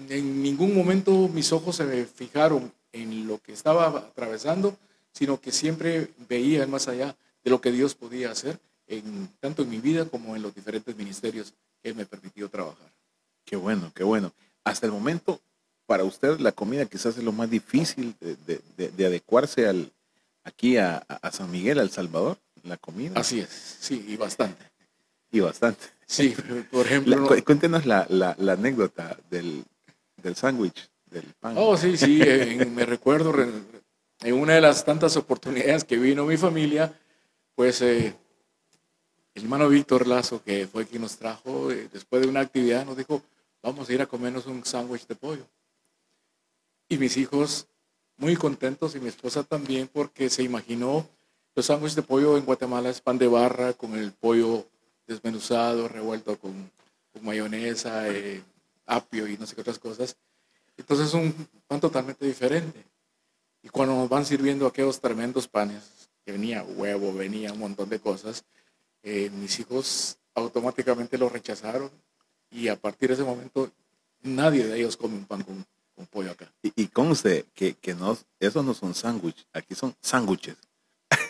en 0.08 0.42
ningún 0.42 0.74
momento 0.74 1.28
mis 1.28 1.52
ojos 1.52 1.76
se 1.76 1.84
me 1.84 2.04
fijaron 2.04 2.72
en 2.92 3.26
lo 3.26 3.38
que 3.38 3.52
estaba 3.52 3.88
atravesando, 3.88 4.76
sino 5.12 5.40
que 5.40 5.52
siempre 5.52 6.10
veía 6.28 6.66
más 6.66 6.88
allá 6.88 7.16
de 7.44 7.50
lo 7.50 7.60
que 7.60 7.72
Dios 7.72 7.94
podía 7.94 8.30
hacer, 8.30 8.58
en, 8.86 9.28
tanto 9.40 9.62
en 9.62 9.70
mi 9.70 9.80
vida 9.80 10.04
como 10.06 10.36
en 10.36 10.42
los 10.42 10.54
diferentes 10.54 10.96
ministerios 10.96 11.52
que 11.82 11.90
Él 11.90 11.94
me 11.94 12.06
permitió 12.06 12.48
trabajar. 12.48 12.90
Qué 13.44 13.56
bueno, 13.56 13.92
qué 13.94 14.04
bueno. 14.04 14.32
Hasta 14.64 14.86
el 14.86 14.92
momento, 14.92 15.40
para 15.86 16.04
usted 16.04 16.38
la 16.38 16.52
comida 16.52 16.86
quizás 16.86 17.16
es 17.16 17.24
lo 17.24 17.32
más 17.32 17.50
difícil 17.50 18.14
de, 18.20 19.06
adecuarse 19.06 19.66
al, 19.66 19.92
aquí 20.44 20.76
a, 20.76 21.04
San 21.32 21.50
Miguel, 21.50 21.78
a 21.78 21.82
El 21.82 21.90
Salvador, 21.90 22.38
la 22.62 22.76
comida. 22.76 23.20
Así 23.20 23.40
es, 23.40 23.48
sí, 23.80 24.04
y 24.08 24.16
bastante. 24.16 24.64
Y 25.34 25.40
bastante. 25.40 25.82
Sí, 26.04 26.36
por 26.70 26.84
ejemplo. 26.84 27.26
cuéntenos 27.46 27.86
la, 27.86 28.36
anécdota 28.38 29.16
del, 29.30 29.64
sándwich, 30.34 30.90
del 31.06 31.24
pan. 31.40 31.54
Oh, 31.56 31.74
sí, 31.78 31.96
sí, 31.96 32.20
me 32.70 32.84
recuerdo 32.84 33.32
en 34.22 34.34
una 34.34 34.54
de 34.54 34.60
las 34.60 34.84
tantas 34.84 35.16
oportunidades 35.16 35.84
que 35.84 35.96
vino 35.96 36.26
mi 36.26 36.36
familia, 36.36 36.92
pues 37.54 37.80
eh, 37.82 38.14
el 39.34 39.42
hermano 39.42 39.68
Víctor 39.68 40.06
Lazo, 40.06 40.42
que 40.42 40.66
fue 40.66 40.86
quien 40.86 41.02
nos 41.02 41.16
trajo, 41.16 41.70
eh, 41.70 41.88
después 41.92 42.22
de 42.22 42.28
una 42.28 42.40
actividad, 42.40 42.84
nos 42.84 42.96
dijo, 42.96 43.22
vamos 43.62 43.88
a 43.88 43.92
ir 43.92 44.02
a 44.02 44.06
comernos 44.06 44.46
un 44.46 44.64
sándwich 44.64 45.06
de 45.06 45.14
pollo. 45.14 45.46
Y 46.88 46.98
mis 46.98 47.16
hijos 47.16 47.66
muy 48.16 48.36
contentos 48.36 48.94
y 48.94 49.00
mi 49.00 49.08
esposa 49.08 49.42
también 49.42 49.88
porque 49.88 50.28
se 50.28 50.42
imaginó 50.42 51.08
los 51.54 51.66
sándwiches 51.66 51.96
de 51.96 52.02
pollo 52.02 52.38
en 52.38 52.46
Guatemala 52.46 52.88
es 52.88 53.00
pan 53.00 53.18
de 53.18 53.28
barra 53.28 53.74
con 53.74 53.94
el 53.94 54.12
pollo 54.12 54.66
desmenuzado, 55.06 55.86
revuelto 55.86 56.38
con, 56.38 56.70
mayonesa, 57.20 58.08
eh, 58.08 58.42
apio 58.86 59.28
y 59.28 59.36
no 59.36 59.46
sé 59.46 59.54
qué 59.54 59.60
otras 59.60 59.78
cosas. 59.78 60.16
Entonces 60.78 61.08
es 61.08 61.14
un 61.14 61.34
pan 61.66 61.78
totalmente 61.78 62.24
diferente. 62.24 62.82
Y 63.62 63.68
cuando 63.68 63.94
nos 63.94 64.08
van 64.08 64.24
sirviendo 64.24 64.66
aquellos 64.66 64.98
tremendos 64.98 65.46
panes, 65.46 66.08
que 66.24 66.32
venía 66.32 66.62
huevo, 66.62 67.12
venía 67.12 67.52
un 67.52 67.58
montón 67.58 67.90
de 67.90 68.00
cosas, 68.00 68.44
eh, 69.02 69.28
mis 69.30 69.60
hijos 69.60 70.16
automáticamente 70.34 71.18
lo 71.18 71.28
rechazaron 71.28 71.90
y 72.52 72.68
a 72.68 72.76
partir 72.76 73.08
de 73.08 73.14
ese 73.14 73.24
momento 73.24 73.70
nadie 74.22 74.66
de 74.66 74.78
ellos 74.78 74.96
come 74.96 75.16
un 75.16 75.24
pan 75.24 75.42
con, 75.42 75.64
pollo 76.10 76.32
acá. 76.32 76.52
Y, 76.62 76.82
y 76.82 76.86
conste 76.88 77.46
que, 77.54 77.74
que 77.74 77.94
no, 77.94 78.18
esos 78.40 78.64
no 78.64 78.74
son 78.74 78.94
sándwiches, 78.94 79.46
aquí 79.52 79.74
son 79.74 79.94
sándwiches. 80.00 80.56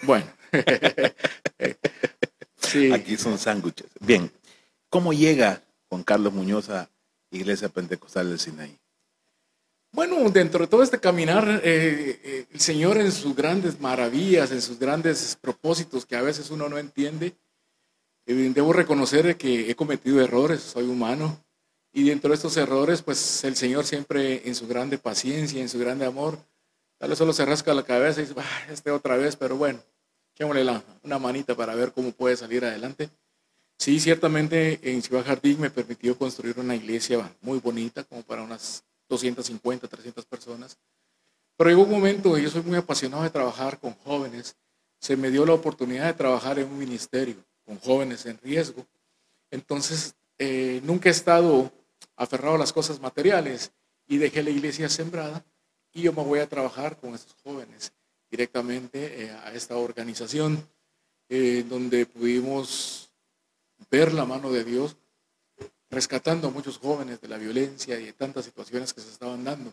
Bueno, 0.03 0.27
sí. 2.57 2.93
aquí 2.93 3.17
son 3.17 3.39
sándwiches. 3.39 3.89
Bien, 4.01 4.31
¿cómo 4.89 5.13
llega 5.13 5.63
Juan 5.89 6.03
Carlos 6.03 6.33
Muñoz 6.33 6.71
a 6.71 6.89
Iglesia 7.31 7.69
Pentecostal 7.69 8.29
del 8.29 8.39
Sinaí? 8.39 8.79
Bueno, 9.93 10.31
dentro 10.31 10.61
de 10.61 10.69
todo 10.69 10.83
este 10.83 10.99
caminar, 10.99 11.61
eh, 11.63 12.21
eh, 12.25 12.47
el 12.51 12.61
Señor 12.61 12.97
en 12.97 13.13
sus 13.13 13.37
grandes 13.37 13.79
maravillas, 13.79 14.51
en 14.51 14.63
sus 14.63 14.79
grandes 14.79 15.37
propósitos 15.39 16.07
que 16.07 16.17
a 16.17 16.23
veces 16.23 16.51
uno 16.51 16.69
no 16.69 16.79
entiende, 16.79 17.35
debo 18.27 18.73
reconocer 18.73 19.37
que 19.37 19.71
he 19.71 19.75
cometido 19.75 20.21
errores, 20.21 20.61
soy 20.61 20.85
humano, 20.85 21.43
y 21.93 22.05
dentro 22.05 22.31
de 22.31 22.37
estos 22.37 22.57
errores, 22.57 23.03
pues 23.03 23.45
el 23.45 23.57
Señor 23.57 23.85
siempre 23.85 24.49
en 24.49 24.55
su 24.55 24.67
grande 24.67 24.97
paciencia, 24.99 25.61
en 25.61 25.69
su 25.69 25.79
grande 25.79 26.07
amor, 26.07 26.39
tal 26.99 27.11
vez 27.11 27.19
solo 27.19 27.33
se 27.33 27.45
rasca 27.45 27.75
la 27.75 27.83
cabeza 27.83 28.21
y 28.21 28.25
dice, 28.25 28.35
ah, 28.39 28.67
este 28.71 28.91
otra 28.91 29.17
vez, 29.17 29.37
pero 29.37 29.57
bueno, 29.57 29.81
echémosle 30.35 30.65
una 31.03 31.19
manita 31.19 31.55
para 31.55 31.75
ver 31.75 31.93
cómo 31.93 32.13
puede 32.13 32.37
salir 32.37 32.65
adelante. 32.65 33.11
Sí, 33.79 34.01
ciertamente 34.01 34.81
en 34.83 35.03
Ciudad 35.03 35.25
Jardín 35.25 35.61
me 35.61 35.69
permitió 35.69 36.17
construir 36.17 36.59
una 36.59 36.77
iglesia 36.77 37.31
muy 37.43 37.59
bonita, 37.59 38.05
como 38.05 38.23
para 38.23 38.43
unas 38.43 38.85
250, 39.09 39.87
300 39.89 40.25
personas. 40.25 40.79
Pero 41.57 41.69
llegó 41.69 41.83
un 41.83 41.91
momento, 41.91 42.39
yo 42.39 42.49
soy 42.49 42.63
muy 42.63 42.77
apasionado 42.77 43.25
de 43.25 43.31
trabajar 43.31 43.79
con 43.79 43.93
jóvenes, 43.93 44.57
se 44.99 45.17
me 45.17 45.31
dio 45.31 45.45
la 45.45 45.53
oportunidad 45.53 46.07
de 46.07 46.15
trabajar 46.15 46.59
en 46.59 46.69
un 46.69 46.79
ministerio 46.79 47.45
con 47.65 47.79
jóvenes 47.79 48.27
en 48.27 48.39
riesgo. 48.39 48.87
Entonces, 49.51 50.15
eh, 50.39 50.81
nunca 50.83 51.09
he 51.09 51.13
estado 51.13 51.71
aferrado 52.17 52.57
a 52.57 52.59
las 52.59 52.73
cosas 52.73 53.01
materiales 53.01 53.71
y 54.09 54.19
dejé 54.19 54.43
la 54.43 54.51
iglesia 54.51 54.89
sembrada 54.89 55.45
y 55.93 56.03
yo 56.03 56.13
me 56.13 56.25
voy 56.25 56.41
a 56.41 56.49
trabajar 56.49 56.97
con 56.99 57.15
esos 57.15 57.37
jóvenes 57.45 57.93
directamente 58.31 59.25
eh, 59.25 59.31
a 59.31 59.53
esta 59.53 59.77
organización 59.77 60.67
eh, 61.29 61.65
donde 61.69 62.07
pudimos 62.07 63.11
ver 63.91 64.13
la 64.13 64.25
mano 64.25 64.51
de 64.51 64.65
Dios 64.65 64.97
rescatando 65.91 66.49
a 66.49 66.51
muchos 66.51 66.79
jóvenes 66.79 67.21
de 67.21 67.29
la 67.29 67.37
violencia 67.37 68.01
y 68.01 68.07
de 68.07 68.13
tantas 68.13 68.47
situaciones 68.47 68.93
que 68.95 69.03
se 69.03 69.11
estaban 69.11 69.45
dando. 69.45 69.73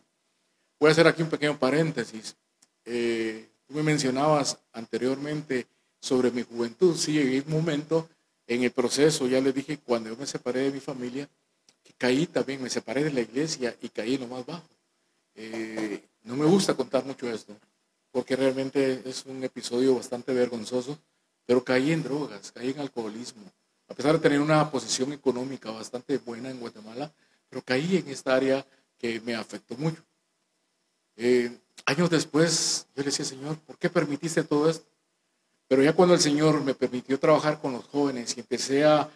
Voy 0.80 0.90
a 0.90 0.92
hacer 0.92 1.08
aquí 1.08 1.22
un 1.22 1.30
pequeño 1.30 1.58
paréntesis. 1.58 2.36
tú 2.84 3.74
me 3.74 3.84
mencionabas 3.84 4.60
anteriormente 4.74 5.68
sobre 6.00 6.32
mi 6.32 6.44
juventud. 6.44 6.96
Sí, 6.96 7.14
llegué 7.14 7.42
un 7.42 7.54
momento 7.54 8.10
en 8.48 8.64
el 8.64 8.72
proceso, 8.72 9.28
ya 9.28 9.40
le 9.40 9.54
dije, 9.54 9.78
cuando 9.78 10.10
yo 10.10 10.18
me 10.18 10.26
separé 10.26 10.62
de 10.62 10.72
mi 10.72 10.80
familia, 10.80 11.30
que 11.84 11.94
caí 11.94 12.26
también, 12.26 12.62
me 12.62 12.70
separé 12.70 13.04
de 13.04 13.14
la 13.14 13.22
iglesia 13.22 13.76
y 13.82 13.90
caí 13.90 14.16
en 14.16 14.22
lo 14.22 14.28
más 14.28 14.46
bajo. 14.46 14.68
Eh, 15.36 16.04
no 16.24 16.36
me 16.36 16.46
gusta 16.46 16.74
contar 16.74 17.06
mucho 17.06 17.30
esto, 17.32 17.56
porque 18.12 18.36
realmente 18.36 19.04
es 19.06 19.26
un 19.26 19.44
episodio 19.44 19.96
bastante 19.96 20.34
vergonzoso, 20.34 20.98
pero 21.46 21.64
caí 21.64 21.92
en 21.92 22.04
drogas, 22.04 22.52
caí 22.52 22.72
en 22.72 22.80
alcoholismo. 22.80 23.44
A 23.88 23.94
pesar 23.94 24.14
de 24.14 24.20
tener 24.20 24.40
una 24.40 24.70
posición 24.72 25.14
económica 25.14 25.72
bastante 25.72 26.18
buena 26.18 26.50
en 26.50 26.60
Guatemala, 26.60 27.12
pero 27.50 27.62
caí 27.64 27.98
en 27.98 28.08
esta 28.10 28.36
área 28.36 28.66
que 28.98 29.22
me 29.22 29.36
afectó 29.36 29.76
mucho. 29.78 30.04
Eh, 31.18 31.56
años 31.86 32.10
después, 32.10 32.88
yo 32.96 33.04
le 33.04 33.10
decía, 33.10 33.26
Señor, 33.26 33.58
¿por 33.60 33.78
qué 33.78 33.90
permitiste 33.90 34.44
todo 34.44 34.70
esto? 34.70 34.89
Pero 35.70 35.84
ya 35.84 35.94
cuando 35.94 36.16
el 36.16 36.20
Señor 36.20 36.64
me 36.64 36.74
permitió 36.74 37.20
trabajar 37.20 37.62
con 37.62 37.74
los 37.74 37.86
jóvenes 37.86 38.36
y 38.36 38.40
empecé 38.40 38.84
a, 38.86 39.08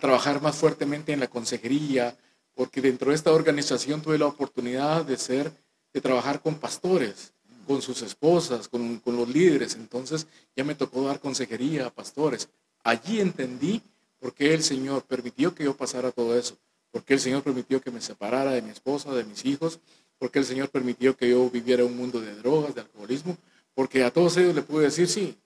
trabajar 0.00 0.40
más 0.40 0.54
fuertemente 0.54 1.12
en 1.12 1.18
la 1.18 1.26
consejería, 1.26 2.16
porque 2.54 2.80
dentro 2.80 3.10
de 3.10 3.16
esta 3.16 3.32
organización 3.32 4.00
tuve 4.00 4.16
la 4.16 4.26
oportunidad 4.26 5.04
de 5.04 5.16
ser, 5.16 5.50
de 5.92 6.00
trabajar 6.00 6.40
con 6.40 6.54
pastores, 6.54 7.32
con 7.66 7.82
sus 7.82 8.02
esposas, 8.02 8.68
con, 8.68 9.00
con 9.00 9.16
los 9.16 9.28
líderes. 9.28 9.74
Entonces 9.74 10.28
ya 10.54 10.62
me 10.62 10.76
tocó 10.76 11.04
dar 11.04 11.18
consejería 11.18 11.86
a 11.86 11.90
pastores. 11.90 12.48
Allí 12.84 13.20
entendí 13.20 13.82
por 14.20 14.32
qué 14.32 14.54
el 14.54 14.62
Señor 14.62 15.02
permitió 15.02 15.52
que 15.52 15.64
yo 15.64 15.76
pasara 15.76 16.12
todo 16.12 16.38
eso, 16.38 16.56
por 16.92 17.02
qué 17.02 17.14
el 17.14 17.20
Señor 17.20 17.42
permitió 17.42 17.80
que 17.80 17.90
me 17.90 18.00
separara 18.00 18.52
de 18.52 18.62
mi 18.62 18.70
esposa, 18.70 19.12
de 19.12 19.24
mis 19.24 19.44
hijos, 19.44 19.80
por 20.16 20.30
qué 20.30 20.38
el 20.38 20.44
Señor 20.44 20.68
permitió 20.68 21.16
que 21.16 21.28
yo 21.28 21.50
viviera 21.50 21.84
un 21.84 21.96
mundo 21.96 22.20
de 22.20 22.36
drogas, 22.36 22.76
de 22.76 22.82
alcoholismo, 22.82 23.36
porque 23.74 24.04
a 24.04 24.12
todos 24.12 24.36
ellos 24.36 24.54
le 24.54 24.62
pude 24.62 24.84
decir, 24.84 25.08
sí, 25.08 25.36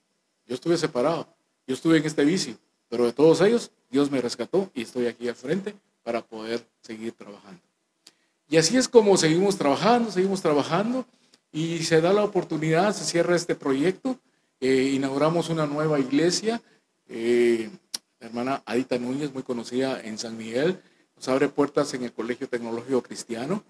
yo 0.53 0.57
estuve 0.57 0.77
separado, 0.77 1.27
yo 1.67 1.73
estuve 1.75 1.97
en 1.97 2.05
este 2.05 2.27
vicio, 2.27 2.59
pero 2.91 3.07
de 3.07 3.15
todos 3.15 3.41
ellos 3.41 3.71
Dios 3.91 4.11
me 4.11 4.21
rescató 4.21 4.71
y 4.75 4.83
estoy 4.83 5.07
aquí 5.07 5.27
al 5.27 5.35
frente 5.35 5.75
para 6.03 6.21
poder 6.21 6.62
seguir 6.83 7.12
trabajando. 7.12 7.62
Y 8.51 8.59
así 8.59 8.77
es 8.77 8.87
como 8.87 9.17
seguimos 9.17 9.57
trabajando, 9.57 10.11
seguimos 10.11 10.43
trabajando 10.43 11.07
y 11.53 11.79
se 11.85 12.03
da 12.03 12.12
la 12.12 12.23
oportunidad, 12.23 12.95
se 12.95 13.05
cierra 13.05 13.35
este 13.35 13.55
proyecto, 13.55 14.19
eh, 14.61 14.93
inauguramos 14.95 15.49
una 15.49 15.65
nueva 15.65 15.99
iglesia, 15.99 16.61
eh, 17.09 17.71
la 18.21 18.27
hermana 18.27 18.62
Adita 18.67 18.99
Núñez, 18.99 19.33
muy 19.33 19.45
conocida 19.45 20.03
en 20.03 20.19
San 20.19 20.37
Miguel, 20.37 20.79
nos 21.17 21.29
abre 21.29 21.49
puertas 21.49 21.95
en 21.95 22.03
el 22.03 22.12
Colegio 22.12 22.47
Tecnológico 22.47 23.03
Cristiano. 23.03 23.65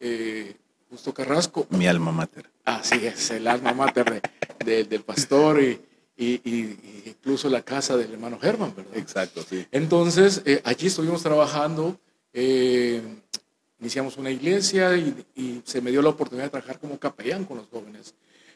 Eh, 0.00 0.56
Justo 0.88 1.12
Carrasco. 1.14 1.66
Mi 1.70 1.86
alma 1.86 2.12
mater. 2.12 2.50
Así 2.64 3.06
es, 3.06 3.30
el 3.30 3.48
alma 3.48 3.72
mater 3.72 4.20
del 4.64 5.00
pastor 5.02 5.62
y, 5.62 5.80
incluso 6.16 7.48
la 7.48 7.62
casa 7.62 7.96
del 7.96 8.12
hermano 8.12 8.38
Germán, 8.38 8.74
¿verdad? 8.76 8.96
Exacto, 8.96 9.42
sí. 9.48 9.66
Entonces, 9.70 10.42
eh, 10.44 10.60
allí 10.64 10.86
estuvimos 10.86 11.22
trabajando, 11.22 11.98
eh, 12.32 13.02
iniciamos 13.80 14.16
una 14.16 14.30
iglesia 14.30 14.96
y, 14.96 15.62
se 15.64 15.80
me 15.80 15.90
dio 15.90 16.02
la 16.02 16.10
oportunidad 16.10 16.46
de 16.46 16.50
trabajar 16.50 16.78
como 16.78 16.98
capellán 16.98 17.44
con 17.44 17.56
los 17.56 17.68
jóvenes. 17.68 18.14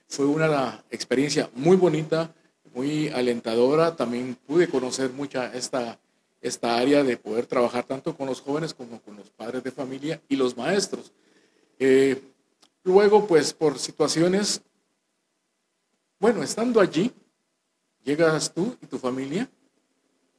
Fue 0.09 0.27
una 0.27 0.85
experiencia 0.91 1.51
muy 1.55 1.77
bonita, 1.77 2.33
muy 2.75 3.09
alentadora. 3.09 3.97
También 3.97 4.37
pude 4.47 4.69
conocer 4.69 5.11
mucha 5.11 5.53
esta, 5.53 5.99
esta 6.41 6.77
área 6.77 7.03
de 7.03 7.17
poder 7.17 7.47
trabajar 7.47 7.85
tanto 7.85 8.17
con 8.17 8.27
los 8.27 8.41
jóvenes 8.41 8.75
como 8.75 9.01
con 9.01 9.17
los 9.17 9.31
padres 9.31 9.65
de 9.65 9.73
familia 9.73 10.21
y 10.29 10.37
los 10.37 10.57
maestros. 10.57 11.13
Eh, 11.79 12.23
luego, 12.85 13.27
pues 13.27 13.53
por 13.53 13.79
situaciones, 13.79 14.63
bueno, 16.21 16.43
estando 16.43 16.81
allí, 16.81 17.13
llegas 18.07 18.55
tú 18.55 18.77
y 18.81 18.87
tu 18.87 18.99
familia 18.99 19.49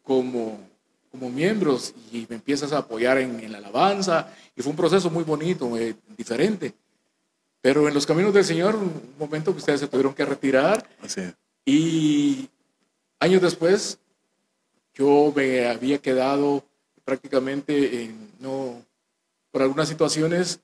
como, 0.02 0.58
como 1.12 1.30
miembros 1.30 1.94
y 2.14 2.26
me 2.30 2.38
empiezas 2.38 2.72
a 2.72 2.80
apoyar 2.80 3.18
en, 3.18 3.52
la 3.52 3.58
alabanza 3.58 4.34
y 4.56 4.62
fue 4.62 4.72
un 4.72 4.78
proceso 4.78 5.10
muy 5.10 5.26
bonito, 5.26 5.78
eh, 5.78 5.96
diferente. 6.16 6.74
Pero 7.62 7.88
en 7.88 7.94
los 7.94 8.06
caminos 8.06 8.34
del 8.34 8.46
Señor, 8.46 8.76
un 8.76 9.14
momento 9.20 9.52
que 9.52 9.58
ustedes 9.58 9.82
se 9.82 9.88
tuvieron 9.88 10.14
que 10.14 10.24
retirar. 10.24 10.88
Y 11.66 12.48
años 13.20 13.42
después, 13.42 14.00
yo 14.94 15.34
me 15.36 15.68
había 15.68 15.98
quedado 15.98 16.64
prácticamente 17.04 18.04
en, 18.04 18.32
no, 18.40 18.82
por 19.52 19.62
algunas 19.62 19.90
situaciones 19.90 20.62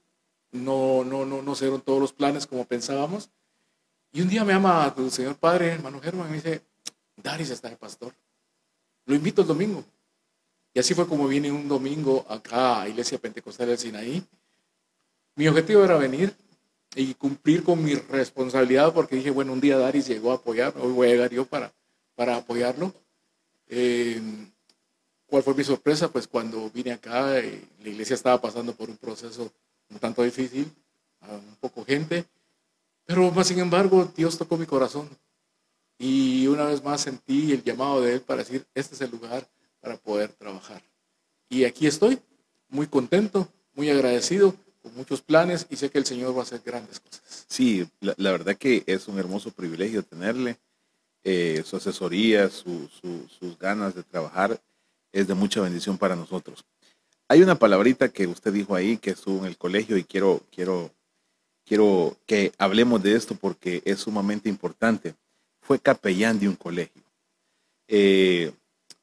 no, 0.51 1.03
no, 1.03 1.25
no, 1.25 1.41
no 1.41 1.55
se 1.55 1.65
dieron 1.65 1.81
todos 1.81 1.99
los 1.99 2.13
planes 2.13 2.47
como 2.47 2.63
pensábamos. 2.63 3.29
Y 4.13 4.21
un 4.21 4.29
día 4.29 4.45
me 4.45 4.53
llama 4.53 4.93
tu 4.95 5.09
señor 5.09 5.35
padre, 5.35 5.69
hermano 5.69 5.99
Germán, 5.99 6.27
y 6.27 6.29
me 6.29 6.35
dice, 6.37 6.61
Daris 7.17 7.49
está 7.49 7.69
de 7.69 7.77
pastor. 7.77 8.13
Lo 9.05 9.15
invito 9.15 9.41
el 9.41 9.47
domingo. 9.47 9.83
Y 10.73 10.79
así 10.79 10.93
fue 10.93 11.07
como 11.07 11.27
vine 11.27 11.51
un 11.51 11.67
domingo 11.67 12.25
acá 12.29 12.81
a 12.81 12.89
Iglesia 12.89 13.19
Pentecostal 13.19 13.67
del 13.67 13.77
Sinaí. 13.77 14.23
Mi 15.35 15.47
objetivo 15.47 15.83
era 15.83 15.97
venir 15.97 16.35
y 16.95 17.13
cumplir 17.13 17.63
con 17.63 17.83
mi 17.83 17.95
responsabilidad 17.95 18.93
porque 18.93 19.15
dije, 19.15 19.31
bueno, 19.31 19.53
un 19.53 19.61
día 19.61 19.77
Daris 19.77 20.07
llegó 20.07 20.31
a 20.31 20.35
apoyarme, 20.35 20.81
hoy 20.81 20.91
voy 20.91 21.07
a 21.07 21.11
llegar 21.11 21.31
yo 21.31 21.45
para, 21.45 21.71
para 22.15 22.37
apoyarlo. 22.37 22.93
Eh, 23.67 24.21
¿Cuál 25.27 25.43
fue 25.43 25.55
mi 25.55 25.63
sorpresa? 25.63 26.11
Pues 26.11 26.27
cuando 26.27 26.69
vine 26.69 26.91
acá, 26.91 27.39
eh, 27.39 27.67
la 27.81 27.89
iglesia 27.89 28.13
estaba 28.13 28.39
pasando 28.39 28.75
por 28.75 28.89
un 28.89 28.97
proceso 28.97 29.51
un 29.89 29.99
tanto 29.99 30.23
difícil, 30.23 30.71
un 31.21 31.55
poco 31.59 31.85
gente, 31.85 32.25
pero 33.05 33.31
más 33.31 33.47
sin 33.47 33.59
embargo 33.59 34.11
Dios 34.15 34.37
tocó 34.37 34.57
mi 34.57 34.65
corazón 34.65 35.09
y 36.05 36.47
una 36.47 36.65
vez 36.65 36.83
más 36.83 36.99
sentí 36.99 37.53
el 37.53 37.63
llamado 37.63 38.01
de 38.01 38.15
Él 38.15 38.19
para 38.21 38.43
decir, 38.43 38.65
este 38.73 38.93
es 38.93 38.99
el 38.99 39.09
lugar 39.09 39.47
para 39.79 39.95
poder 39.95 40.33
trabajar. 40.33 40.83
Y 41.47 41.63
aquí 41.63 41.87
estoy, 41.87 42.19
muy 42.67 42.87
contento, 42.87 43.47
muy 43.73 43.89
agradecido, 43.89 44.53
con 44.81 44.93
muchos 44.95 45.21
planes 45.21 45.65
y 45.69 45.77
sé 45.77 45.89
que 45.89 45.99
el 45.99 46.05
Señor 46.05 46.35
va 46.35 46.41
a 46.41 46.43
hacer 46.43 46.61
grandes 46.65 46.99
cosas. 46.99 47.45
Sí, 47.47 47.87
la, 48.01 48.31
verdad 48.33 48.57
que 48.57 48.83
es 48.85 49.07
un 49.07 49.17
hermoso 49.17 49.51
privilegio 49.51 50.03
tenerle. 50.03 50.57
Eh, 51.23 51.63
su 51.65 51.77
asesoría, 51.77 52.49
sus 52.49 53.57
ganas 53.57 53.95
de 53.95 54.03
trabajar 54.03 54.59
es 55.13 55.25
de 55.25 55.35
mucha 55.35 55.61
bendición 55.61 55.97
para 55.97 56.17
nosotros. 56.17 56.65
Hay 57.29 57.41
una 57.41 57.55
palabrita 57.55 58.09
que 58.09 58.27
usted 58.27 58.51
dijo 58.51 58.75
ahí 58.75 58.97
que 58.97 59.11
estuvo 59.11 59.39
en 59.39 59.45
el 59.45 59.57
colegio 59.57 59.95
y 59.95 60.03
quiero, 60.03 60.41
quiero, 60.51 60.91
quiero 61.65 62.17
que 62.25 62.51
hablemos 62.57 63.01
de 63.01 63.15
esto 63.15 63.35
porque 63.35 63.81
es 63.85 64.01
sumamente 64.01 64.49
importante. 64.49 65.15
Fue 65.63 65.79
capellán 65.79 66.39
de 66.39 66.47
un 66.47 66.55
colegio. 66.55 67.01
Eh, 67.87 68.51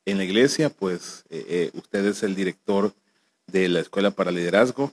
en 0.05 0.19
la 0.19 0.25
iglesia, 0.25 0.71
pues 0.71 1.25
eh, 1.31 1.45
eh, 1.49 1.71
usted 1.75 2.05
es 2.07 2.23
el 2.23 2.35
director 2.35 2.95
de 3.47 3.69
la 3.69 3.81
Escuela 3.81 4.11
para 4.11 4.31
Liderazgo 4.31 4.93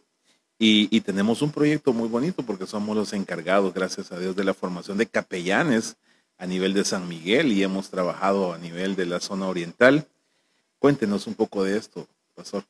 y, 0.59 0.87
y, 0.95 1.01
tenemos 1.01 1.41
un 1.41 1.51
proyecto 1.51 1.93
muy 1.93 2.09
bonito 2.09 2.43
porque 2.43 2.65
somos 2.65 2.95
los 2.95 3.13
encargados, 3.13 3.73
gracias 3.73 4.11
a 4.11 4.19
Dios, 4.19 4.35
de 4.35 4.43
la 4.43 4.53
formación 4.53 4.97
de 4.97 5.05
capellanes 5.05 5.97
a 6.37 6.45
nivel 6.45 6.73
de 6.73 6.83
San 6.83 7.07
Miguel 7.07 7.51
y 7.51 7.63
hemos 7.63 7.89
trabajado 7.89 8.53
a 8.53 8.57
nivel 8.57 8.95
de 8.95 9.05
la 9.05 9.19
zona 9.19 9.47
oriental. 9.47 10.07
Cuéntenos 10.79 11.27
un 11.27 11.35
poco 11.35 11.63
de 11.63 11.77
esto, 11.77 12.07
pastor. 12.35 12.63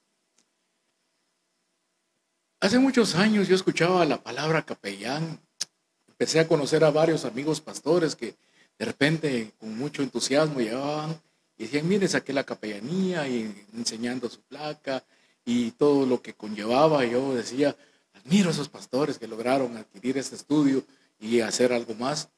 Hace 2.59 2.79
muchos 2.79 3.15
años 3.15 3.47
yo 3.47 3.55
escuchaba 3.55 4.03
la 4.05 4.21
palabra 4.21 4.63
capellán. 4.63 5.39
Empecé 6.07 6.39
a 6.39 6.47
conocer 6.47 6.83
a 6.83 6.91
varios 6.91 7.25
amigos 7.25 7.61
pastores 7.61 8.15
que 8.15 8.35
de 8.77 8.85
repente 8.85 9.51
con 9.57 9.77
mucho 9.77 10.03
entusiasmo 10.03 10.59
llegaban 10.59 11.19
y 11.57 11.63
decían, 11.63 11.87
mire, 11.87 12.07
saqué 12.07 12.33
la 12.33 12.43
capellanía 12.43 13.27
y 13.27 13.65
enseñando 13.75 14.29
su 14.29 14.41
placa 14.41 15.03
y 15.43 15.71
todo 15.71 16.05
lo 16.05 16.21
que 16.21 16.33
conllevaba. 16.33 17.05
Y 17.05 17.11
yo 17.11 17.33
decía, 17.33 17.75
admiro 18.13 18.49
a 18.49 18.51
esos 18.51 18.69
pastores 18.69 19.17
que 19.17 19.27
lograron 19.27 19.75
adquirir 19.77 20.17
este 20.17 20.35
estudio 20.35 20.83
y 21.19 21.39
hacer 21.41 21.73
algo 21.73 21.95
más. 21.95 22.29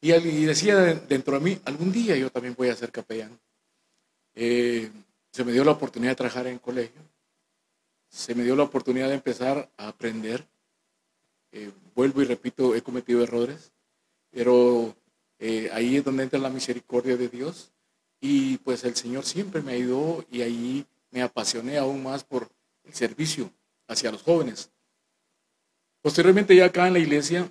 Y, 0.00 0.10
decía 0.44 0.76
dentro 0.76 1.38
de 1.38 1.44
mí, 1.44 1.60
algún 1.64 1.92
día 1.92 2.16
yo 2.16 2.30
también 2.30 2.54
voy 2.56 2.68
a 2.68 2.76
ser 2.76 2.90
capellán. 2.90 3.38
Eh, 4.34 4.90
se 5.30 5.44
me 5.44 5.52
dio 5.52 5.64
la 5.64 5.72
oportunidad 5.72 6.12
de 6.12 6.16
trabajar 6.16 6.46
en 6.46 6.58
colegio 6.58 7.02
se 8.14 8.32
me 8.36 8.44
dio 8.44 8.54
la 8.54 8.62
oportunidad 8.62 9.08
de 9.08 9.14
empezar 9.14 9.68
a 9.76 9.88
aprender. 9.88 10.46
Eh, 11.50 11.72
vuelvo 11.96 12.22
y 12.22 12.24
repito, 12.24 12.76
he 12.76 12.80
cometido 12.80 13.24
errores, 13.24 13.43
es 15.96 16.04
donde 16.04 16.24
entra 16.24 16.38
la 16.38 16.50
misericordia 16.50 17.16
de 17.16 17.28
Dios 17.28 17.72
y 18.20 18.58
pues 18.58 18.84
el 18.84 18.96
Señor 18.96 19.24
siempre 19.24 19.62
me 19.62 19.72
ayudó 19.72 20.24
y 20.30 20.42
ahí 20.42 20.86
me 21.10 21.22
apasioné 21.22 21.78
aún 21.78 22.02
más 22.02 22.24
por 22.24 22.48
el 22.84 22.94
servicio 22.94 23.50
hacia 23.86 24.10
los 24.10 24.22
jóvenes. 24.22 24.70
Posteriormente 26.00 26.54
ya 26.54 26.66
acá 26.66 26.86
en 26.86 26.94
la 26.94 26.98
iglesia 26.98 27.50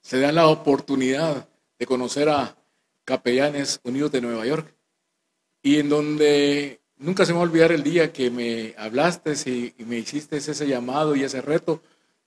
se 0.00 0.20
da 0.20 0.32
la 0.32 0.48
oportunidad 0.48 1.48
de 1.78 1.86
conocer 1.86 2.28
a 2.28 2.56
Capellanes 3.04 3.80
Unidos 3.84 4.12
de 4.12 4.20
Nueva 4.20 4.46
York 4.46 4.74
y 5.62 5.78
en 5.78 5.88
donde 5.88 6.80
Nunca 6.98 7.24
se 7.24 7.32
me 7.32 7.38
va 7.38 7.44
a 7.44 7.48
olvidar 7.48 7.70
el 7.70 7.84
día 7.84 8.12
que 8.12 8.28
me 8.28 8.74
hablaste 8.76 9.32
y, 9.78 9.84
me 9.84 9.98
hiciste 9.98 10.38
ese 10.38 10.66
llamado 10.66 11.14
y 11.14 11.22
ese 11.22 11.40
reto 11.40 11.80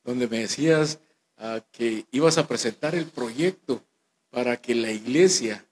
donde 0.05 0.29
me 0.29 0.39
decías 0.39 0.99
ah, 1.37 1.59
que 1.73 2.05
ibas 2.11 2.37
a 2.37 2.47
presentar 2.47 2.95
el 2.95 3.05
proyecto 3.05 3.83
para 4.31 4.57
que 4.57 4.73
la 4.73 4.91
iglesia, 4.91 5.63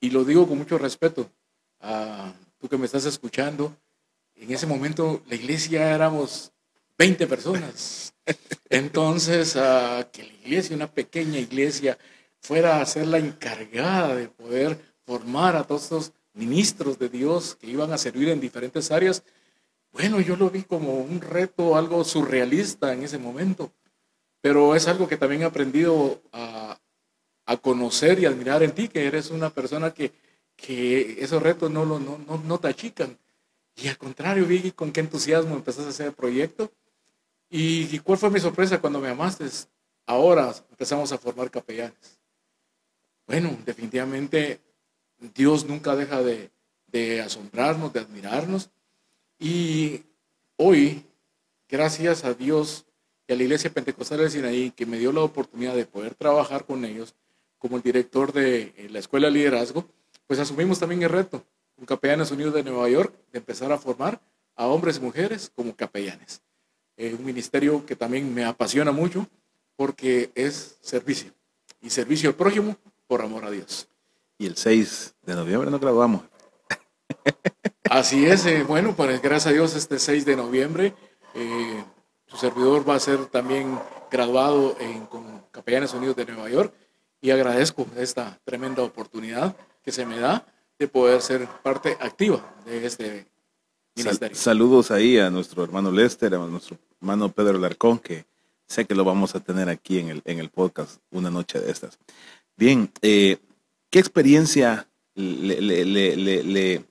y 0.00 0.10
lo 0.10 0.24
digo 0.24 0.46
con 0.46 0.58
mucho 0.58 0.76
respeto, 0.76 1.30
a 1.80 2.34
tú 2.58 2.68
que 2.68 2.76
me 2.76 2.86
estás 2.86 3.06
escuchando, 3.06 3.74
en 4.34 4.52
ese 4.52 4.66
momento 4.66 5.22
la 5.28 5.36
iglesia 5.36 5.94
éramos 5.94 6.52
20 6.98 7.26
personas. 7.26 8.12
Entonces, 8.68 9.52
que 9.52 10.22
la 10.22 10.32
iglesia, 10.44 10.76
una 10.76 10.90
pequeña 10.90 11.38
iglesia, 11.38 11.96
fuera 12.40 12.80
a 12.80 12.86
ser 12.86 13.06
la 13.06 13.18
encargada 13.18 14.14
de 14.14 14.28
poder 14.28 14.78
formar 15.06 15.56
a 15.56 15.64
todos 15.64 15.84
estos 15.84 16.12
ministros 16.34 16.98
de 16.98 17.08
Dios 17.08 17.56
que 17.56 17.68
iban 17.68 17.92
a 17.92 17.98
servir 17.98 18.28
en 18.28 18.40
diferentes 18.40 18.90
áreas, 18.90 19.22
bueno, 19.92 20.20
yo 20.20 20.36
lo 20.36 20.50
vi 20.50 20.62
como 20.62 20.98
un 21.00 21.20
reto, 21.20 21.76
algo 21.76 22.04
surrealista 22.04 22.92
en 22.92 23.04
ese 23.04 23.18
momento, 23.18 23.72
pero 24.40 24.74
es 24.74 24.86
algo 24.86 25.08
que 25.08 25.16
también 25.16 25.42
he 25.42 25.46
aprendido 25.46 26.20
a, 26.32 26.78
conocer 27.56 28.18
y 28.18 28.26
admirar 28.26 28.62
en 28.62 28.72
ti, 28.72 28.88
que 28.88 29.06
eres 29.06 29.30
una 29.30 29.50
persona 29.50 29.92
que, 29.92 30.12
esos 31.18 31.42
retos 31.42 31.70
no, 31.70 31.84
no, 31.86 31.98
no, 31.98 32.18
no 32.18 32.58
te 32.58 32.68
achican. 32.68 33.16
Y 33.76 33.88
al 33.88 33.96
contrario, 33.96 34.44
vi 34.44 34.72
con 34.72 34.92
qué 34.92 35.00
entusiasmo 35.00 35.54
empezaste 35.54 35.86
a 35.86 35.90
hacer 35.90 36.06
el 36.08 36.12
proyecto. 36.12 36.70
¿Y, 37.48 37.94
¿Y 37.94 37.98
cuál 38.00 38.18
fue 38.18 38.30
mi 38.30 38.40
sorpresa 38.40 38.80
cuando 38.80 39.00
me 39.00 39.08
amaste? 39.08 39.46
Ahora 40.06 40.54
empezamos 40.70 41.12
a 41.12 41.18
formar 41.18 41.50
capellanes. 41.50 42.18
Bueno, 43.26 43.56
definitivamente 43.64 44.60
Dios 45.34 45.66
nunca 45.66 45.94
deja 45.94 46.22
de, 46.22 47.20
asombrarnos, 47.20 47.92
de 47.92 48.00
admirarnos. 48.00 48.70
Y 49.38 50.02
hoy, 50.56 51.04
gracias 51.68 52.24
a 52.24 52.34
Dios 52.34 52.86
y 53.26 53.32
a 53.32 53.36
la 53.36 53.42
Iglesia 53.42 53.70
Pentecostal 53.70 54.18
de 54.18 54.30
Sinaí, 54.30 54.70
que 54.70 54.86
me 54.86 54.98
dio 54.98 55.12
la 55.12 55.20
oportunidad 55.20 55.74
de 55.74 55.84
poder 55.84 56.14
trabajar 56.14 56.64
con 56.64 56.84
ellos 56.84 57.14
como 57.58 57.76
el 57.76 57.82
director 57.82 58.32
de 58.32 58.74
eh, 58.76 58.88
la 58.90 58.98
Escuela 58.98 59.28
de 59.28 59.34
Liderazgo, 59.34 59.86
pues 60.26 60.38
asumimos 60.40 60.78
también 60.78 61.02
el 61.02 61.08
reto, 61.08 61.44
con 61.76 61.86
Capellanes 61.86 62.30
Unidos 62.30 62.54
de 62.54 62.62
Nueva 62.62 62.88
York, 62.88 63.14
de 63.32 63.38
empezar 63.38 63.72
a 63.72 63.78
formar 63.78 64.20
a 64.56 64.66
hombres 64.66 64.98
y 64.98 65.00
mujeres 65.00 65.50
como 65.54 65.74
capellanes. 65.74 66.42
Eh, 66.96 67.14
un 67.16 67.24
ministerio 67.24 67.86
que 67.86 67.94
también 67.94 68.34
me 68.34 68.44
apasiona 68.44 68.90
mucho 68.90 69.26
porque 69.76 70.30
es 70.34 70.76
servicio 70.80 71.32
y 71.80 71.90
servicio 71.90 72.30
al 72.30 72.34
prójimo 72.34 72.76
por 73.06 73.22
amor 73.22 73.44
a 73.44 73.50
Dios. 73.50 73.88
Y 74.36 74.46
el 74.46 74.56
6 74.56 75.14
de 75.22 75.34
noviembre 75.34 75.70
nos 75.70 75.80
graduamos. 75.80 76.22
Así 77.90 78.26
es, 78.26 78.44
eh, 78.46 78.64
bueno, 78.64 78.94
pues 78.96 79.22
gracias 79.22 79.46
a 79.46 79.52
Dios 79.52 79.74
este 79.76 79.98
6 79.98 80.24
de 80.24 80.36
noviembre 80.36 80.94
eh, 81.34 81.84
su 82.26 82.36
servidor 82.36 82.88
va 82.88 82.96
a 82.96 83.00
ser 83.00 83.26
también 83.26 83.78
graduado 84.10 84.76
en, 84.80 85.06
con 85.06 85.44
Capellanes 85.50 85.94
Unidos 85.94 86.16
de 86.16 86.26
Nueva 86.26 86.50
York 86.50 86.74
y 87.20 87.30
agradezco 87.30 87.86
esta 87.96 88.38
tremenda 88.44 88.82
oportunidad 88.82 89.56
que 89.82 89.92
se 89.92 90.06
me 90.06 90.18
da 90.18 90.46
de 90.78 90.88
poder 90.88 91.20
ser 91.20 91.48
parte 91.62 91.96
activa 92.00 92.54
de 92.64 92.86
este 92.86 93.26
ministerio. 93.96 94.36
saludos 94.36 94.90
ahí 94.90 95.18
a 95.18 95.30
nuestro 95.30 95.64
hermano 95.64 95.90
Lester, 95.90 96.34
a 96.34 96.38
nuestro 96.38 96.78
hermano 97.00 97.30
Pedro 97.32 97.58
Larcón, 97.58 97.98
que 97.98 98.24
sé 98.66 98.84
que 98.84 98.94
lo 98.94 99.04
vamos 99.04 99.34
a 99.34 99.40
tener 99.40 99.68
aquí 99.68 99.98
en 99.98 100.08
el, 100.10 100.22
en 100.24 100.38
el 100.38 100.50
podcast 100.50 101.00
una 101.10 101.30
noche 101.30 101.58
de 101.58 101.70
estas. 101.70 101.98
Bien, 102.56 102.92
eh, 103.02 103.38
¿qué 103.90 103.98
experiencia 103.98 104.86
le, 105.14 105.60
le, 105.60 106.84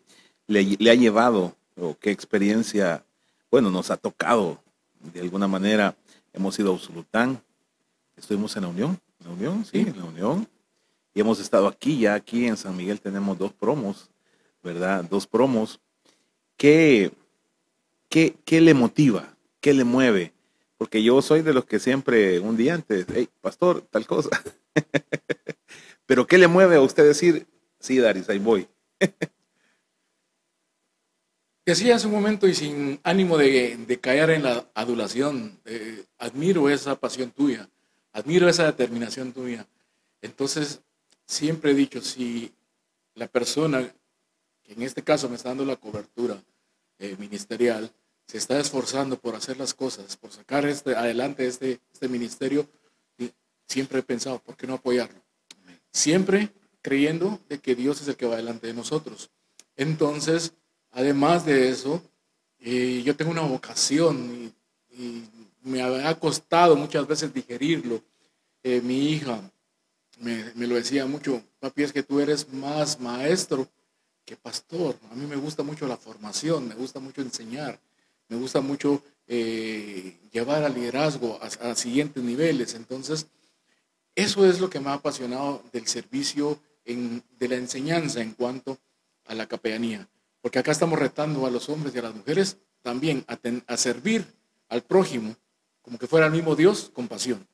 le, 0.47 0.91
ha 0.91 0.95
llevado 0.95 1.55
o 1.77 1.95
qué 1.97 2.11
experiencia, 2.11 3.05
bueno, 3.49 3.69
nos 3.69 3.91
ha 3.91 3.97
tocado 3.97 4.61
de 5.13 5.21
alguna 5.21 5.47
manera? 5.47 5.95
Hemos 6.33 6.57
ido 6.59 6.77
a 7.13 7.39
estuvimos 8.17 8.55
en 8.57 8.63
la 8.63 8.69
Unión, 8.69 8.99
la 9.27 9.33
Unión, 9.33 9.65
sí, 9.65 9.79
en 9.79 9.97
la 9.97 10.05
Unión, 10.05 10.47
y 11.13 11.19
hemos 11.19 11.39
estado 11.39 11.67
aquí, 11.67 11.99
ya 11.99 12.13
aquí 12.13 12.47
en 12.47 12.57
San 12.57 12.75
Miguel 12.77 13.01
tenemos 13.01 13.37
dos 13.37 13.51
promos, 13.53 14.09
¿verdad? 14.63 15.03
Dos 15.03 15.27
promos. 15.27 15.79
¿Qué, 16.55 17.11
qué, 18.09 18.35
qué 18.45 18.61
le 18.61 18.73
motiva? 18.73 19.35
¿Qué 19.59 19.73
le 19.73 19.83
mueve? 19.83 20.33
Porque 20.77 21.03
yo 21.03 21.21
soy 21.21 21.41
de 21.41 21.53
los 21.53 21.65
que 21.65 21.79
siempre, 21.79 22.39
un 22.39 22.55
día 22.55 22.75
antes, 22.75 23.05
hey, 23.13 23.27
pastor, 23.41 23.81
tal 23.81 24.05
cosa. 24.05 24.29
Pero 26.05 26.25
¿qué 26.25 26.37
le 26.37 26.47
mueve 26.47 26.75
a 26.75 26.81
usted 26.81 27.03
decir, 27.03 27.47
sí, 27.79 27.97
Daris, 27.97 28.29
ahí 28.29 28.39
voy? 28.39 28.67
Decía 31.65 31.95
hace 31.95 32.07
un 32.07 32.13
momento 32.13 32.47
y 32.47 32.53
sin 32.53 33.01
ánimo 33.03 33.37
de, 33.37 33.99
caer 33.99 34.29
en 34.29 34.43
la 34.43 34.69
adulación, 34.73 35.59
eh, 35.65 36.05
admiro 36.17 36.69
esa 36.69 36.95
pasión 36.95 37.31
tuya, 37.31 37.67
admiro 38.17 38.49
esa 38.49 38.65
determinación 38.65 39.33
tuya. 39.33 39.65
Entonces, 40.21 40.81
siempre 41.25 41.71
he 41.71 41.75
dicho, 41.75 42.01
si 42.01 42.51
la 43.15 43.27
persona 43.27 43.91
que 44.63 44.73
en 44.73 44.81
este 44.81 45.03
caso 45.03 45.29
me 45.29 45.35
está 45.35 45.49
dando 45.49 45.65
la 45.65 45.75
cobertura 45.75 46.41
eh, 46.99 47.15
ministerial, 47.19 47.91
se 48.25 48.37
está 48.37 48.59
esforzando 48.59 49.17
por 49.17 49.35
hacer 49.35 49.57
las 49.57 49.73
cosas, 49.73 50.17
por 50.17 50.31
sacar 50.31 50.65
este, 50.65 50.95
adelante 50.95 51.47
este, 51.47 51.79
este 51.93 52.07
ministerio, 52.09 52.67
siempre 53.67 53.99
he 53.99 54.03
pensado, 54.03 54.39
¿por 54.39 54.55
qué 54.55 54.67
no 54.67 54.75
apoyarlo? 54.75 55.21
Siempre 55.91 56.49
creyendo 56.81 57.39
de 57.49 57.59
que 57.59 57.75
Dios 57.75 58.01
es 58.01 58.07
el 58.07 58.15
que 58.15 58.25
va 58.25 58.37
delante 58.37 58.67
de 58.67 58.73
nosotros. 58.73 59.29
Entonces, 59.75 60.53
Además 60.97 61.45
de 61.45 61.69
eso, 61.69 62.01
eh, 62.59 63.03
yo 63.05 63.15
tengo 63.15 63.29
una 63.29 63.41
vocación 63.41 64.51
y, 64.89 65.23
me 65.67 65.81
ha 65.81 66.19
costado 66.19 66.75
muchas 66.75 67.05
veces 67.07 67.33
digerirlo. 67.33 68.01
Eh, 68.63 68.81
mi 68.81 69.11
hija 69.11 69.41
me, 70.19 70.51
lo 70.55 70.75
decía 70.75 71.05
mucho, 71.05 71.43
papi, 71.59 71.83
es 71.83 71.93
que 71.93 72.03
tú 72.03 72.19
eres 72.19 72.51
más 72.51 72.99
maestro 72.99 73.67
que 74.25 74.35
pastor. 74.35 74.97
A 75.11 75.15
mí 75.15 75.25
me 75.25 75.35
gusta 75.35 75.63
mucho 75.63 75.87
la 75.87 75.97
formación, 75.97 76.67
me 76.67 76.75
gusta 76.75 76.99
mucho 76.99 77.21
enseñar, 77.21 77.79
me 78.27 78.37
gusta 78.37 78.61
mucho 78.61 79.01
eh, 79.27 80.17
llevar 80.31 80.63
al 80.63 80.73
liderazgo 80.73 81.39
a, 81.41 81.75
siguientes 81.75 82.23
niveles. 82.23 82.73
Entonces, 82.73 83.27
eso 84.15 84.45
es 84.45 84.59
lo 84.59 84.69
que 84.69 84.79
me 84.79 84.89
ha 84.89 84.93
apasionado 84.93 85.63
del 85.71 85.87
servicio, 85.87 86.59
de 86.85 87.47
la 87.47 87.55
enseñanza 87.55 88.21
en 88.21 88.31
cuanto 88.31 88.77
a 89.25 89.35
la 89.35 89.47
capellanía. 89.47 90.07
Porque 90.41 90.59
acá 90.59 90.71
estamos 90.71 90.97
retando 90.97 91.45
a 91.45 91.51
los 91.51 91.69
hombres 91.69 91.93
y 91.93 91.99
a 91.99 92.03
las 92.03 92.15
mujeres 92.15 92.57
también 92.81 93.25
a, 93.27 93.77
servir 93.77 94.25
al 94.69 94.81
prójimo 94.81 95.35
como 95.87 95.97
que 95.97 96.07
fuera 96.07 96.25
el 96.25 96.33
mismo 96.33 96.53
Dios 96.53 96.91
con 96.93 97.07
pasión. 97.07 97.47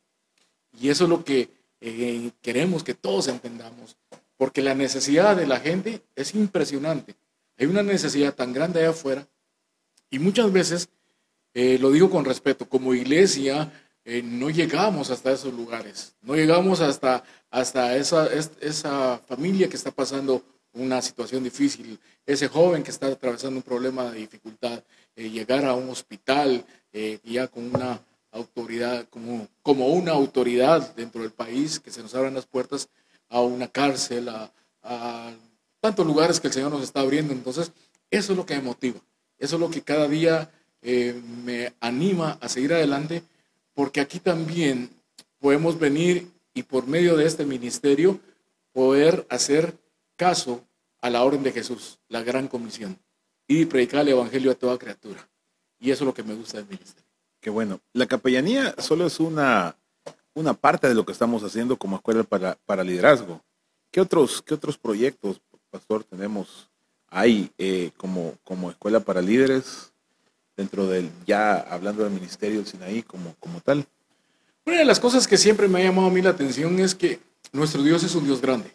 Y 0.81 0.89
eso 0.89 1.03
es 1.03 1.09
lo 1.11 1.23
que 1.23 1.49
eh, 1.81 2.31
queremos 2.41 2.83
que 2.83 2.95
todos 2.95 3.27
entendamos, 3.27 3.95
porque 4.37 4.63
la 4.63 4.73
necesidad 4.73 5.35
de 5.35 5.45
la 5.45 5.59
gente 5.59 6.01
es 6.15 6.33
impresionante. 6.33 7.13
Hay 7.59 7.67
una 7.67 7.83
necesidad 7.83 8.33
tan 8.33 8.51
grande 8.51 8.79
allá 8.79 8.89
afuera 8.89 9.27
y 10.09 10.17
muchas 10.17 10.51
veces, 10.51 10.89
eh, 11.53 11.77
lo 11.79 11.91
digo 11.91 12.09
con 12.09 12.25
respeto, 12.25 12.67
como 12.67 12.95
iglesia 12.95 13.71
eh, 14.03 14.23
no 14.23 14.49
llegamos 14.49 15.11
hasta 15.11 15.31
esos 15.31 15.53
lugares, 15.53 16.15
no 16.23 16.33
llegamos 16.33 16.81
hasta, 16.81 17.23
hasta 17.51 17.95
esa, 17.95 18.27
esa 18.61 19.19
familia 19.27 19.69
que 19.69 19.75
está 19.75 19.91
pasando 19.91 20.41
una 20.73 21.03
situación 21.03 21.43
difícil, 21.43 21.99
ese 22.25 22.47
joven 22.47 22.81
que 22.81 22.89
está 22.89 23.05
atravesando 23.05 23.57
un 23.57 23.63
problema 23.63 24.09
de 24.09 24.21
dificultad, 24.21 24.83
llegar 25.15 25.65
a 25.65 25.75
un 25.75 25.89
hospital 25.89 26.65
eh, 26.91 27.19
ya 27.23 27.47
con 27.47 27.75
una 27.75 27.99
autoridad, 28.33 29.07
como, 29.09 29.47
como 29.61 29.87
una 29.87 30.11
autoridad 30.11 30.93
dentro 30.95 31.21
del 31.21 31.31
país, 31.31 31.79
que 31.79 31.91
se 31.91 32.01
nos 32.01 32.13
abran 32.15 32.33
las 32.33 32.45
puertas 32.45 32.89
a 33.29 33.41
una 33.41 33.67
cárcel, 33.67 34.29
a, 34.29 34.51
tantos 35.79 36.05
lugares 36.05 36.39
que 36.39 36.47
el 36.47 36.53
Señor 36.53 36.71
nos 36.71 36.83
está 36.83 37.01
abriendo. 37.01 37.33
Entonces, 37.33 37.71
eso 38.09 38.33
es 38.33 38.37
lo 38.37 38.45
que 38.45 38.55
me 38.55 38.61
motiva, 38.61 38.99
eso 39.37 39.55
es 39.55 39.59
lo 39.59 39.69
que 39.69 39.81
cada 39.81 40.07
día 40.07 40.51
eh, 40.81 41.19
me 41.43 41.73
anima 41.79 42.37
a 42.41 42.49
seguir 42.49 42.73
adelante, 42.73 43.23
porque 43.73 44.01
aquí 44.01 44.19
también 44.19 44.89
podemos 45.39 45.79
venir 45.79 46.29
y 46.53 46.63
por 46.63 46.87
medio 46.87 47.15
de 47.15 47.25
este 47.25 47.45
ministerio 47.45 48.19
poder 48.71 49.25
hacer 49.29 49.75
caso 50.15 50.63
a 51.01 51.09
la 51.09 51.23
orden 51.23 51.43
de 51.43 51.51
Jesús, 51.51 51.99
la 52.09 52.23
gran 52.23 52.47
comisión, 52.47 52.97
y 53.47 53.65
predicar 53.65 54.01
el 54.01 54.09
evangelio 54.09 54.51
a 54.51 54.55
toda 54.55 54.77
criatura. 54.77 55.27
Y 55.79 55.91
eso 55.91 56.03
es 56.03 56.07
lo 56.07 56.13
que 56.13 56.23
me 56.23 56.33
gusta 56.33 56.57
del 56.57 56.67
ministerio. 56.67 57.02
Qué 57.43 57.49
bueno. 57.49 57.81
La 57.91 58.05
capellanía 58.05 58.73
solo 58.77 59.05
es 59.05 59.19
una, 59.19 59.75
una 60.33 60.53
parte 60.53 60.87
de 60.87 60.95
lo 60.95 61.05
que 61.05 61.11
estamos 61.11 61.43
haciendo 61.43 61.75
como 61.75 61.97
escuela 61.97 62.23
para, 62.23 62.57
para 62.65 62.85
liderazgo. 62.85 63.41
¿Qué 63.91 63.99
otros, 63.99 64.41
¿Qué 64.41 64.53
otros 64.53 64.77
proyectos, 64.77 65.41
pastor, 65.69 66.05
tenemos 66.05 66.69
ahí 67.09 67.51
eh, 67.57 67.91
como, 67.97 68.35
como 68.45 68.71
escuela 68.71 69.01
para 69.01 69.21
líderes 69.21 69.91
dentro 70.55 70.87
del, 70.87 71.11
ya 71.27 71.57
hablando 71.57 72.05
del 72.05 72.13
ministerio 72.13 72.59
del 72.59 72.65
Sinaí 72.65 73.03
como, 73.03 73.35
como 73.41 73.59
tal? 73.59 73.85
Una 74.65 74.77
de 74.77 74.85
las 74.85 75.01
cosas 75.01 75.27
que 75.27 75.37
siempre 75.37 75.67
me 75.67 75.81
ha 75.81 75.83
llamado 75.83 76.07
a 76.07 76.11
mí 76.11 76.21
la 76.21 76.29
atención 76.29 76.79
es 76.79 76.95
que 76.95 77.19
nuestro 77.51 77.83
Dios 77.83 78.05
es 78.05 78.15
un 78.15 78.23
Dios 78.23 78.39
grande. 78.39 78.71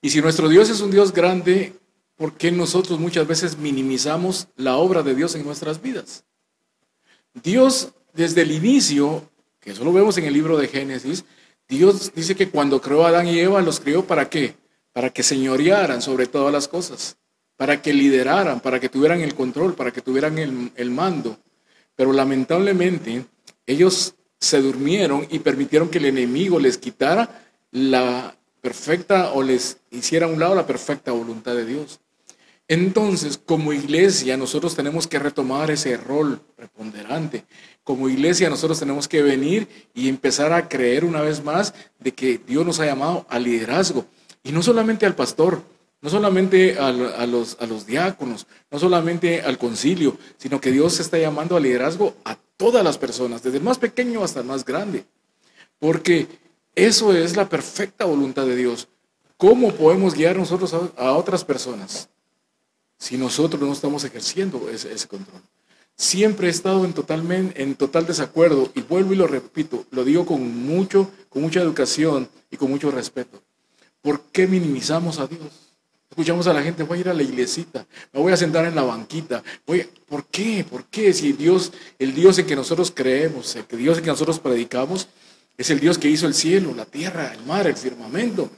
Y 0.00 0.10
si 0.10 0.22
nuestro 0.22 0.48
Dios 0.48 0.70
es 0.70 0.80
un 0.80 0.92
Dios 0.92 1.12
grande, 1.12 1.72
¿por 2.14 2.34
qué 2.34 2.52
nosotros 2.52 3.00
muchas 3.00 3.26
veces 3.26 3.58
minimizamos 3.58 4.46
la 4.54 4.76
obra 4.76 5.02
de 5.02 5.16
Dios 5.16 5.34
en 5.34 5.44
nuestras 5.44 5.82
vidas? 5.82 6.24
Dios, 7.34 7.92
desde 8.12 8.42
el 8.42 8.52
inicio, 8.52 9.28
que 9.60 9.72
eso 9.72 9.84
lo 9.84 9.92
vemos 9.92 10.16
en 10.18 10.24
el 10.24 10.32
libro 10.32 10.56
de 10.56 10.68
Génesis, 10.68 11.24
Dios 11.68 12.12
dice 12.14 12.34
que 12.34 12.48
cuando 12.48 12.80
creó 12.80 13.04
a 13.04 13.08
Adán 13.08 13.26
y 13.26 13.38
Eva, 13.38 13.60
los 13.60 13.80
creó 13.80 14.04
para 14.04 14.28
qué? 14.28 14.54
Para 14.92 15.10
que 15.10 15.22
señorearan 15.22 16.00
sobre 16.00 16.26
todas 16.26 16.52
las 16.52 16.68
cosas, 16.68 17.16
para 17.56 17.82
que 17.82 17.92
lideraran, 17.92 18.60
para 18.60 18.78
que 18.78 18.88
tuvieran 18.88 19.20
el 19.20 19.34
control, 19.34 19.74
para 19.74 19.90
que 19.90 20.00
tuvieran 20.00 20.38
el, 20.38 20.70
el 20.76 20.90
mando. 20.90 21.38
Pero 21.96 22.12
lamentablemente 22.12 23.24
ellos 23.66 24.14
se 24.38 24.60
durmieron 24.60 25.26
y 25.30 25.38
permitieron 25.40 25.88
que 25.88 25.98
el 25.98 26.06
enemigo 26.06 26.60
les 26.60 26.78
quitara 26.78 27.46
la 27.70 28.36
perfecta 28.60 29.32
o 29.32 29.42
les 29.42 29.78
hiciera 29.90 30.26
a 30.26 30.28
un 30.28 30.38
lado 30.38 30.54
la 30.54 30.66
perfecta 30.66 31.12
voluntad 31.12 31.54
de 31.54 31.66
Dios. 31.66 32.00
Entonces, 32.66 33.38
como 33.38 33.74
iglesia, 33.74 34.36
nosotros 34.38 34.74
tenemos 34.74 35.06
que 35.06 35.18
retomar 35.18 35.70
ese 35.70 35.98
rol 35.98 36.40
preponderante. 36.56 37.44
Como 37.82 38.08
iglesia, 38.08 38.48
nosotros 38.48 38.78
tenemos 38.78 39.06
que 39.06 39.22
venir 39.22 39.68
y 39.92 40.08
empezar 40.08 40.52
a 40.52 40.66
creer 40.66 41.04
una 41.04 41.20
vez 41.20 41.44
más 41.44 41.74
de 42.00 42.12
que 42.12 42.38
Dios 42.38 42.64
nos 42.64 42.80
ha 42.80 42.86
llamado 42.86 43.26
al 43.28 43.44
liderazgo. 43.44 44.06
Y 44.42 44.52
no 44.52 44.62
solamente 44.62 45.04
al 45.04 45.14
pastor, 45.14 45.62
no 46.00 46.08
solamente 46.08 46.78
a, 46.78 46.92
los, 47.26 47.86
diáconos, 47.86 48.46
no 48.70 48.78
solamente 48.78 49.42
al 49.42 49.58
concilio, 49.58 50.16
sino 50.38 50.60
que 50.60 50.70
Dios 50.70 51.00
está 51.00 51.18
llamando 51.18 51.56
al 51.56 51.62
liderazgo 51.62 52.14
a 52.24 52.36
todas 52.56 52.82
las 52.82 52.96
personas, 52.96 53.42
desde 53.42 53.58
el 53.58 53.64
más 53.64 53.78
pequeño 53.78 54.24
hasta 54.24 54.40
el 54.40 54.46
más 54.46 54.64
grande. 54.64 55.04
Porque 55.78 56.28
eso 56.74 57.14
es 57.14 57.36
la 57.36 57.48
perfecta 57.48 58.06
voluntad 58.06 58.46
de 58.46 58.56
Dios. 58.56 58.88
¿Cómo 59.36 59.72
podemos 59.72 60.14
guiar 60.14 60.36
nosotros 60.36 60.74
a, 60.96 61.12
otras 61.12 61.44
personas 61.44 62.08
si 63.04 63.18
nosotros 63.18 63.60
no 63.60 63.70
estamos 63.70 64.02
ejerciendo 64.04 64.70
ese, 64.70 65.06
control? 65.08 65.42
Siempre 65.94 66.46
he 66.46 66.50
estado 66.50 66.86
en, 66.86 66.94
totalmente, 66.94 67.62
en 67.62 67.74
total 67.74 68.06
desacuerdo 68.06 68.72
y 68.74 68.80
vuelvo 68.80 69.12
y 69.12 69.16
lo 69.16 69.26
repito, 69.26 69.84
lo 69.90 70.04
digo 70.04 70.24
con, 70.24 70.64
mucho, 70.64 71.10
con 71.28 71.42
mucha 71.42 71.60
educación 71.60 72.30
y 72.50 72.56
con 72.56 72.70
mucho 72.70 72.90
respeto. 72.90 73.42
¿Por 74.00 74.22
qué 74.32 74.46
minimizamos 74.46 75.18
a 75.18 75.26
Dios? 75.26 75.42
Escuchamos 76.08 76.46
a 76.46 76.54
la 76.54 76.62
gente, 76.62 76.82
voy 76.82 76.96
a 76.96 77.00
ir 77.02 77.08
a 77.10 77.14
la 77.14 77.22
iglesita, 77.22 77.86
me 78.10 78.20
voy 78.20 78.32
a 78.32 78.38
sentar 78.38 78.64
en 78.64 78.74
la 78.74 78.82
banquita. 78.82 79.42
Voy, 79.66 79.86
¿Por 80.06 80.24
qué? 80.24 80.64
¿Por 80.64 80.84
qué? 80.84 81.12
Si 81.12 81.34
Dios, 81.34 81.72
el 81.98 82.14
Dios 82.14 82.38
en 82.38 82.46
que 82.46 82.56
nosotros 82.56 82.90
creemos, 82.90 83.54
el 83.54 83.66
Dios 83.76 83.98
en 83.98 84.04
que 84.04 84.10
nosotros 84.10 84.38
predicamos, 84.38 85.08
es 85.58 85.68
el 85.68 85.78
Dios 85.78 85.98
que 85.98 86.08
hizo 86.08 86.26
el 86.26 86.32
cielo, 86.32 86.72
la 86.74 86.86
tierra, 86.86 87.34
el 87.34 87.44
mar, 87.44 87.66
el 87.66 87.76
firmamento. 87.76 88.48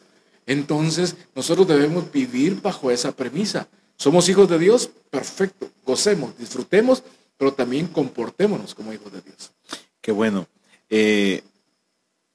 Entonces, 0.46 1.16
nosotros 1.34 1.66
debemos 1.66 2.12
vivir 2.12 2.60
bajo 2.62 2.92
esa 2.92 3.10
premisa. 3.10 3.66
Somos 3.96 4.28
hijos 4.28 4.48
de 4.48 4.58
Dios, 4.58 4.90
perfecto, 5.10 5.70
gocemos, 5.84 6.36
disfrutemos, 6.38 7.02
pero 7.36 7.52
también 7.52 7.86
comportémonos 7.86 8.74
como 8.74 8.92
hijos 8.92 9.12
de 9.12 9.20
Dios. 9.20 9.52
Qué 10.00 10.12
bueno. 10.12 10.46
Eh, 10.88 11.42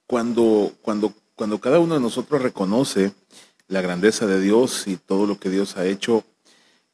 cuando, 0.07 0.73
cuando, 0.81 1.13
cuando 1.35 1.59
cada 1.59 1.79
uno 1.79 1.95
de 1.95 2.01
nosotros 2.01 2.41
reconoce 2.41 3.13
la 3.67 3.81
grandeza 3.81 4.25
de 4.27 4.41
Dios 4.41 4.87
y 4.87 4.97
todo 4.97 5.25
lo 5.25 5.39
que 5.39 5.49
Dios 5.49 5.77
ha 5.77 5.85
hecho, 5.85 6.25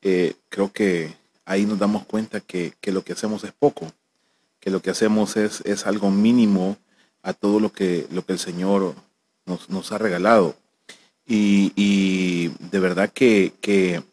eh, 0.02 0.36
creo 0.50 0.72
que 0.72 1.16
ahí 1.46 1.66
nos 1.66 1.80
damos 1.80 2.06
cuenta 2.06 2.40
que, 2.40 2.74
lo 2.84 3.04
que 3.04 3.14
hacemos 3.14 3.44
es 3.44 3.52
poco, 3.52 3.92
que 4.60 4.70
lo 4.70 4.82
que 4.82 4.92
hacemos 4.92 5.38
es, 5.38 5.62
es 5.62 5.88
algo 5.88 6.12
mínimo 6.12 6.78
a 7.24 7.34
todo 7.34 7.60
lo 7.60 7.72
que, 7.72 8.06
lo 8.12 8.26
que 8.26 8.34
el 8.34 8.40
Señor 8.40 8.94
nos, 9.46 9.92
ha 9.92 9.98
regalado. 9.98 10.56
Y, 11.26 12.50
de 12.72 12.80
verdad 12.80 13.12
que, 13.12 14.04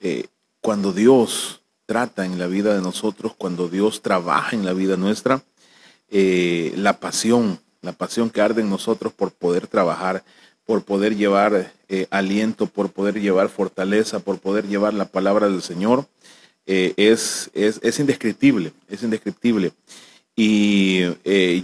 eh, 0.00 0.26
cuando 0.60 0.92
Dios 0.92 1.62
trata 1.86 2.26
en 2.26 2.38
la 2.38 2.48
vida 2.48 2.74
de 2.74 2.82
nosotros, 2.82 3.32
cuando 3.38 3.68
Dios 3.68 4.02
trabaja 4.02 4.56
en 4.56 4.64
la 4.64 4.72
vida 4.72 4.96
nuestra, 4.96 5.42
eh, 6.10 6.72
la 6.76 7.00
pasión, 7.00 7.60
la 7.80 7.92
pasión 7.92 8.30
que 8.30 8.40
arde 8.40 8.62
en 8.62 8.70
nosotros 8.70 9.12
por 9.12 9.32
poder 9.32 9.68
trabajar, 9.68 10.24
por 10.64 10.82
poder 10.82 11.16
llevar 11.16 11.72
eh, 11.88 12.06
aliento, 12.10 12.66
por 12.66 12.90
poder 12.90 13.20
llevar 13.20 13.48
fortaleza, 13.48 14.18
por 14.18 14.38
poder 14.40 14.66
llevar 14.66 14.94
la 14.94 15.06
palabra 15.06 15.48
del 15.48 15.62
Señor, 15.62 16.06
eh, 16.66 16.92
es, 16.96 17.50
es, 17.54 18.00
indescriptible, 18.00 18.72
es 18.88 19.02
indescriptible. 19.04 19.72
Y 20.38 21.02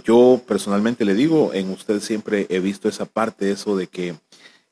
yo 0.03 0.41
personalmente 0.47 1.05
le 1.05 1.13
digo, 1.13 1.53
en 1.53 1.69
usted 1.69 1.99
siempre 1.99 2.47
he 2.49 2.59
visto 2.59 2.89
esa 2.89 3.05
parte, 3.05 3.51
eso 3.51 3.77
de 3.77 3.85
que 3.85 4.15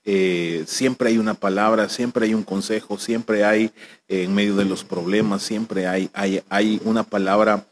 siempre 0.04 1.10
hay 1.10 1.18
una 1.18 1.36
palabra, 1.36 1.89
siempre 1.89 2.26
hay 2.26 2.34
un 2.34 2.43
consejo, 2.43 2.97
siempre 2.97 3.43
hay 3.43 3.72
en 4.08 4.34
medio 4.34 4.56
de 4.56 4.66
los 4.66 4.84
problemas, 4.84 5.43
siempre 5.43 5.88
hay, 5.88 6.10
hay, 6.14 6.41
hay 6.49 6.82
una 6.84 7.04
palabra 7.04 7.66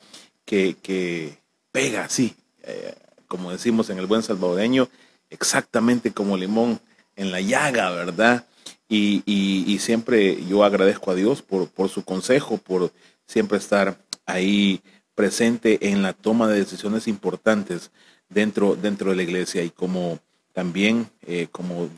que, 0.45 0.75
que, 0.81 1.39
pega, 1.71 2.09
sí, 2.09 2.35
eh, 2.63 2.95
como 3.27 3.51
decimos 3.51 3.89
en 3.89 3.99
el 3.99 4.05
buen 4.05 4.23
salvadoreño, 4.23 4.89
exactamente 5.29 6.11
como 6.11 6.37
limón 6.37 6.79
en 7.15 7.31
la 7.31 7.41
llaga, 7.41 7.91
¿verdad? 7.91 8.45
Y, 8.87 9.77
siempre 9.79 10.43
yo 10.45 10.63
agradezco 10.63 11.11
a 11.11 11.15
Dios 11.15 11.41
por, 11.41 11.69
por, 11.69 11.89
su 11.89 12.03
consejo, 12.03 12.57
por 12.57 12.91
siempre 13.27 13.57
estar 13.57 13.97
ahí 14.25 14.81
presente 15.15 15.89
en 15.89 16.01
la 16.01 16.13
toma 16.13 16.47
de 16.47 16.59
decisiones 16.59 17.07
importantes 17.07 17.91
dentro, 18.27 18.75
dentro 18.75 19.11
de 19.11 19.15
la 19.15 19.23
iglesia 19.23 19.63
y 19.63 19.69
como 19.69 20.19
también 20.53 21.09
eh, 21.25 21.47
como 21.51 21.89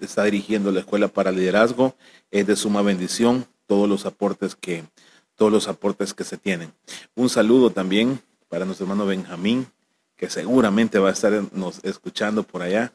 está 0.00 0.24
dirigiendo 0.24 0.70
la 0.72 0.80
escuela 0.80 1.08
para 1.08 1.32
liderazgo, 1.32 1.94
es 2.30 2.46
de 2.46 2.56
suma 2.56 2.82
bendición 2.82 3.46
todos 3.66 3.88
los 3.88 4.06
aportes 4.06 4.54
que 4.54 4.84
todos 5.34 5.52
los 5.52 5.68
aportes 5.68 6.14
que 6.14 6.24
se 6.24 6.38
tienen. 6.38 6.72
Un 7.14 7.28
saludo 7.28 7.70
también 7.70 8.20
para 8.48 8.64
nuestro 8.64 8.84
hermano 8.84 9.06
Benjamín, 9.06 9.66
que 10.16 10.30
seguramente 10.30 10.98
va 10.98 11.10
a 11.10 11.12
estar 11.12 11.32
nos 11.52 11.84
escuchando 11.84 12.42
por 12.42 12.62
allá. 12.62 12.92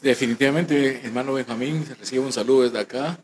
Definitivamente, 0.00 1.04
hermano 1.04 1.34
Benjamín, 1.34 1.84
recibe 1.98 2.24
un 2.24 2.32
saludo 2.32 2.62
desde 2.62 2.78
acá. 2.78 3.18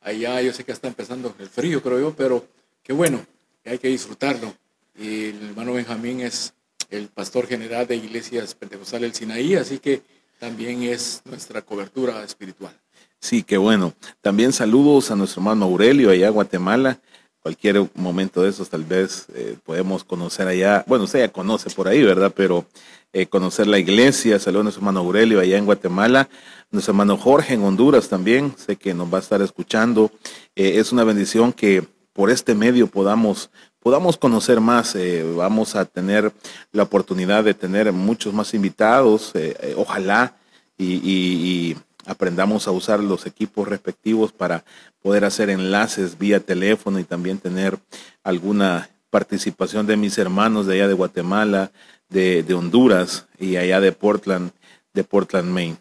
Allá 0.00 0.40
yo 0.42 0.52
sé 0.52 0.64
que 0.64 0.72
está 0.72 0.86
empezando 0.86 1.34
el 1.38 1.48
frío, 1.48 1.82
creo 1.82 1.98
yo, 1.98 2.14
pero 2.14 2.46
qué 2.82 2.92
bueno, 2.92 3.24
hay 3.64 3.78
que 3.78 3.88
disfrutarlo. 3.88 4.54
El 4.96 5.48
hermano 5.48 5.72
Benjamín 5.72 6.20
es 6.20 6.54
el 6.90 7.08
pastor 7.08 7.46
general 7.46 7.86
de 7.86 7.96
Iglesias 7.96 8.54
Pentecostal 8.54 9.02
del 9.02 9.14
Sinaí, 9.14 9.56
así 9.56 9.78
que 9.78 10.02
también 10.38 10.82
es 10.82 11.22
nuestra 11.24 11.62
cobertura 11.62 12.22
espiritual. 12.22 12.72
Sí, 13.20 13.42
qué 13.42 13.56
bueno. 13.56 13.94
También 14.20 14.52
saludos 14.52 15.10
a 15.10 15.16
nuestro 15.16 15.40
hermano 15.40 15.64
Aurelio 15.64 16.10
allá 16.10 16.28
en 16.28 16.34
Guatemala, 16.34 17.00
cualquier 17.40 17.88
momento 17.94 18.42
de 18.42 18.50
esos 18.50 18.68
tal 18.68 18.84
vez 18.84 19.26
eh, 19.34 19.56
podemos 19.64 20.04
conocer 20.04 20.46
allá, 20.46 20.84
bueno, 20.86 21.04
usted 21.04 21.20
ya 21.20 21.28
conoce 21.28 21.70
por 21.70 21.88
ahí, 21.88 22.02
¿verdad? 22.02 22.32
Pero 22.34 22.66
eh, 23.12 23.26
conocer 23.26 23.66
la 23.66 23.78
iglesia, 23.78 24.38
saludos 24.38 24.60
a 24.60 24.64
nuestro 24.64 24.80
hermano 24.80 25.00
Aurelio 25.00 25.40
allá 25.40 25.56
en 25.56 25.64
Guatemala, 25.64 26.28
nuestro 26.70 26.92
hermano 26.92 27.16
Jorge 27.16 27.54
en 27.54 27.62
Honduras 27.62 28.08
también, 28.08 28.54
sé 28.56 28.76
que 28.76 28.94
nos 28.94 29.12
va 29.12 29.18
a 29.18 29.22
estar 29.22 29.40
escuchando. 29.40 30.10
Eh, 30.54 30.74
es 30.76 30.92
una 30.92 31.04
bendición 31.04 31.52
que 31.52 31.84
por 32.12 32.30
este 32.30 32.54
medio 32.54 32.86
podamos, 32.86 33.50
podamos 33.88 34.18
conocer 34.18 34.60
más, 34.60 34.94
vamos 35.34 35.74
a 35.74 35.86
tener 35.86 36.30
la 36.72 36.82
oportunidad 36.82 37.42
de 37.42 37.54
tener 37.54 37.90
muchos 37.90 38.34
más 38.34 38.52
invitados, 38.52 39.32
ojalá, 39.76 40.36
y 40.76 41.74
aprendamos 42.04 42.68
a 42.68 42.70
usar 42.70 43.00
los 43.00 43.24
equipos 43.24 43.66
respectivos 43.66 44.30
para 44.30 44.62
poder 45.00 45.24
hacer 45.24 45.48
enlaces 45.48 46.18
vía 46.18 46.38
teléfono 46.38 46.98
y 46.98 47.04
también 47.04 47.38
tener 47.38 47.78
alguna 48.22 48.90
participación 49.08 49.86
de 49.86 49.96
mis 49.96 50.18
hermanos 50.18 50.66
de 50.66 50.74
allá 50.74 50.88
de 50.88 50.92
Guatemala, 50.92 51.72
de, 52.10 52.44
Honduras 52.52 53.24
y 53.38 53.56
allá 53.56 53.80
de 53.80 53.92
Portland, 53.92 54.50
de 54.92 55.02
Portland, 55.02 55.48
Maine. 55.50 55.78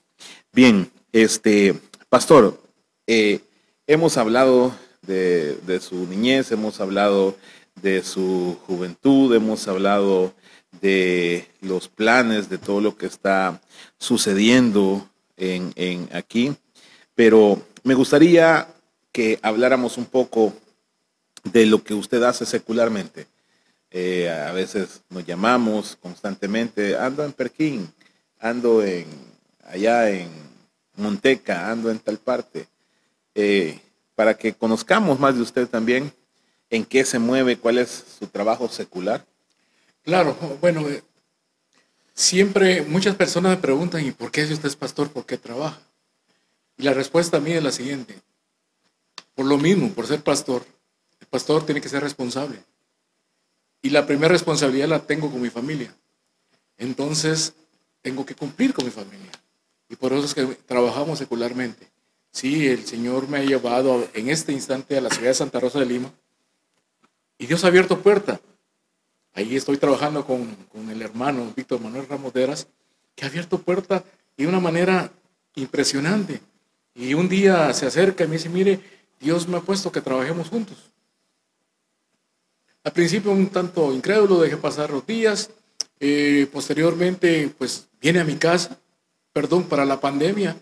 Bien, 0.54 0.90
este, 1.12 1.78
pastor, 2.08 2.58
eh, 3.06 3.42
hemos 3.86 4.16
hablado 4.16 4.74
de, 5.02 5.58
de, 5.68 5.82
su 5.82 6.08
niñez, 6.08 6.54
hemos 6.54 6.80
hablado 6.80 7.36
de 7.82 8.04
su 8.04 8.58
juventud, 8.66 9.34
hemos 9.36 9.68
hablado 9.68 10.34
de 10.82 11.48
los 11.62 11.88
planes, 11.88 12.50
de 12.50 12.58
todo 12.58 12.82
lo 12.82 12.98
que 12.98 13.06
está 13.06 13.62
sucediendo 13.98 15.10
en, 15.38 16.10
aquí, 16.12 16.56
pero 17.16 17.62
me 17.84 17.94
gustaría 17.94 18.68
que 19.12 19.40
habláramos 19.42 19.98
un 19.98 20.06
poco 20.06 20.54
de 21.44 21.66
lo 21.66 21.84
que 21.84 21.94
usted 21.94 22.22
hace 22.24 22.46
secularmente. 22.46 23.28
Eh, 23.90 24.30
a 24.30 24.52
veces 24.52 25.02
nos 25.10 25.26
llamamos 25.26 25.96
constantemente, 26.02 26.98
ando 26.98 27.24
en 27.24 27.32
Perquín, 27.32 27.92
ando 28.40 28.84
en 28.84 29.06
allá 29.64 30.10
en 30.10 30.30
Monteca, 30.96 31.70
ando 31.70 31.90
en 31.90 32.00
tal 32.00 32.18
parte, 32.18 32.68
eh, 33.36 33.80
para 34.16 34.36
que 34.36 34.54
conozcamos 34.54 35.20
más 35.20 35.36
de 35.36 35.42
usted 35.42 35.68
también, 35.68 36.12
en 36.70 36.86
qué 36.86 37.06
se 37.06 37.20
mueve, 37.20 37.58
cuál 37.58 37.78
es 37.78 38.04
su 38.20 38.28
trabajo 38.28 38.68
secular. 38.70 39.26
Claro, 40.04 40.36
bueno, 40.62 40.86
Siempre 42.18 42.82
muchas 42.82 43.16
personas 43.16 43.52
me 43.52 43.62
preguntan, 43.62 44.04
¿y 44.04 44.10
por 44.10 44.32
qué 44.32 44.48
si 44.48 44.54
usted 44.54 44.70
es 44.70 44.76
pastor, 44.76 45.12
por 45.12 45.28
qué 45.28 45.38
trabaja? 45.38 45.80
Y 46.76 46.82
la 46.82 46.96
respuesta 46.96 47.38
a 47.38 47.40
mí 47.40 47.52
es 47.52 47.62
la 47.62 47.72
siguiente. 47.72 48.20
Por 49.36 49.46
lo 49.46 49.60
mismo, 49.60 49.92
por 49.92 50.08
ser 50.08 50.24
pastor, 50.24 50.66
el 51.20 51.28
pastor 51.28 51.64
tiene 51.64 51.80
que 51.80 51.90
ser 51.90 52.02
responsable. 52.02 52.64
Y 53.84 53.92
la 53.92 54.08
primera 54.08 54.30
responsabilidad 54.30 54.88
la 54.88 55.06
tengo 55.06 55.30
con 55.30 55.40
mi 55.40 55.52
familia. 55.52 55.94
Entonces, 56.80 57.54
tengo 58.02 58.26
que 58.26 58.34
cumplir 58.34 58.74
con 58.74 58.86
mi 58.86 58.92
familia. 58.92 59.32
Y 59.88 59.96
por 59.96 60.12
eso 60.12 60.26
es 60.26 60.34
que 60.34 60.44
trabajamos 60.66 61.20
secularmente. 61.20 61.88
Sí, 62.32 62.68
el 62.68 62.84
Señor 62.88 63.28
me 63.28 63.38
ha 63.38 63.44
llevado 63.44 64.10
en 64.16 64.30
este 64.32 64.54
instante 64.54 64.98
a 64.98 65.02
la 65.02 65.12
ciudad 65.12 65.28
de 65.28 65.34
Santa 65.36 65.60
Rosa 65.60 65.78
de 65.78 65.86
Lima. 65.86 66.12
Y 67.38 67.46
Dios 67.46 67.64
ha 67.64 67.68
abierto 67.68 68.00
puerta. 68.00 68.40
Ahí 69.34 69.56
estoy 69.56 69.78
trabajando 69.78 70.26
con, 70.26 70.56
el 70.90 71.02
hermano 71.02 71.54
Víctor 71.56 71.80
Manuel 71.80 72.08
Ramos 72.08 72.34
que 72.34 73.26
ha 73.26 73.28
abierto 73.28 73.60
puerta 73.60 74.04
de 74.36 74.48
una 74.48 74.60
manera 74.60 75.12
impresionante. 75.56 76.42
Y 76.96 77.14
un 77.14 77.30
día 77.30 77.72
se 77.74 77.86
acerca 77.86 78.24
y 78.24 78.28
me 78.28 78.38
dice, 78.38 78.50
mire, 78.50 78.80
Dios 79.20 79.48
me 79.48 79.58
ha 79.58 79.62
puesto 79.62 79.92
que 79.92 80.02
trabajemos 80.02 80.50
juntos. 80.50 80.92
Al 82.84 82.92
principio 82.92 83.32
un 83.32 83.50
tanto 83.50 83.94
incrédulo, 83.94 84.40
dejé 84.40 84.58
pasar 84.58 84.90
los 84.90 85.06
días. 85.06 85.52
Eh, 86.00 86.48
posteriormente, 86.52 87.54
pues 87.58 87.88
viene 88.02 88.20
a 88.20 88.24
mi 88.24 88.36
casa, 88.38 88.80
perdón, 89.34 89.66
para 89.66 89.86
la 89.86 90.00
pandemia. 90.00 90.58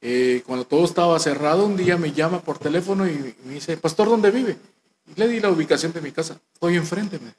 Eh, 0.00 0.42
cuando 0.46 0.66
todo 0.66 0.84
estaba 0.84 1.18
cerrado, 1.20 1.66
un 1.66 1.76
día 1.76 1.96
me 1.96 2.12
llama 2.12 2.40
por 2.40 2.58
teléfono 2.58 3.06
y 3.06 3.36
me 3.44 3.54
dice, 3.54 3.76
Pastor, 3.76 4.08
¿dónde 4.08 4.32
vive? 4.32 4.56
Le 5.16 5.28
di 5.28 5.40
la 5.40 5.50
ubicación 5.50 5.92
de 5.92 6.00
mi 6.00 6.12
casa. 6.12 6.40
Estoy 6.54 6.76
enfrente. 6.76 7.18
Me 7.18 7.34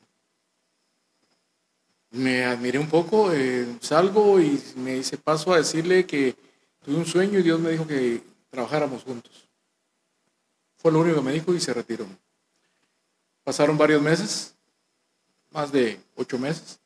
me 2.14 2.46
admiré 2.46 2.78
un 2.78 2.88
poco, 2.88 3.34
eh, 3.34 3.68
salgo 3.82 4.40
y 4.40 4.62
me 4.76 4.98
hice 4.98 5.18
paso 5.18 5.52
a 5.52 5.58
decirle 5.58 6.06
que 6.06 6.36
tuve 6.86 6.96
un 6.96 7.06
sueño 7.06 7.40
y 7.40 7.44
Dios 7.44 7.60
me 7.60 7.72
dijo 7.72 7.88
que 7.88 8.22
trabajáramos 8.52 9.04
juntos. 9.04 9.50
Fue 10.78 10.92
lo 10.92 11.00
único 11.00 11.18
que 11.18 11.24
me 11.24 11.34
dijo 11.34 11.54
y 11.54 11.60
se 11.60 11.74
retiró. 11.74 12.06
Pasaron 13.44 13.78
varios 13.80 14.02
meses, 14.02 14.54
más 15.50 15.72
de 15.72 16.00
ocho 16.16 16.38
meses, 16.38 16.80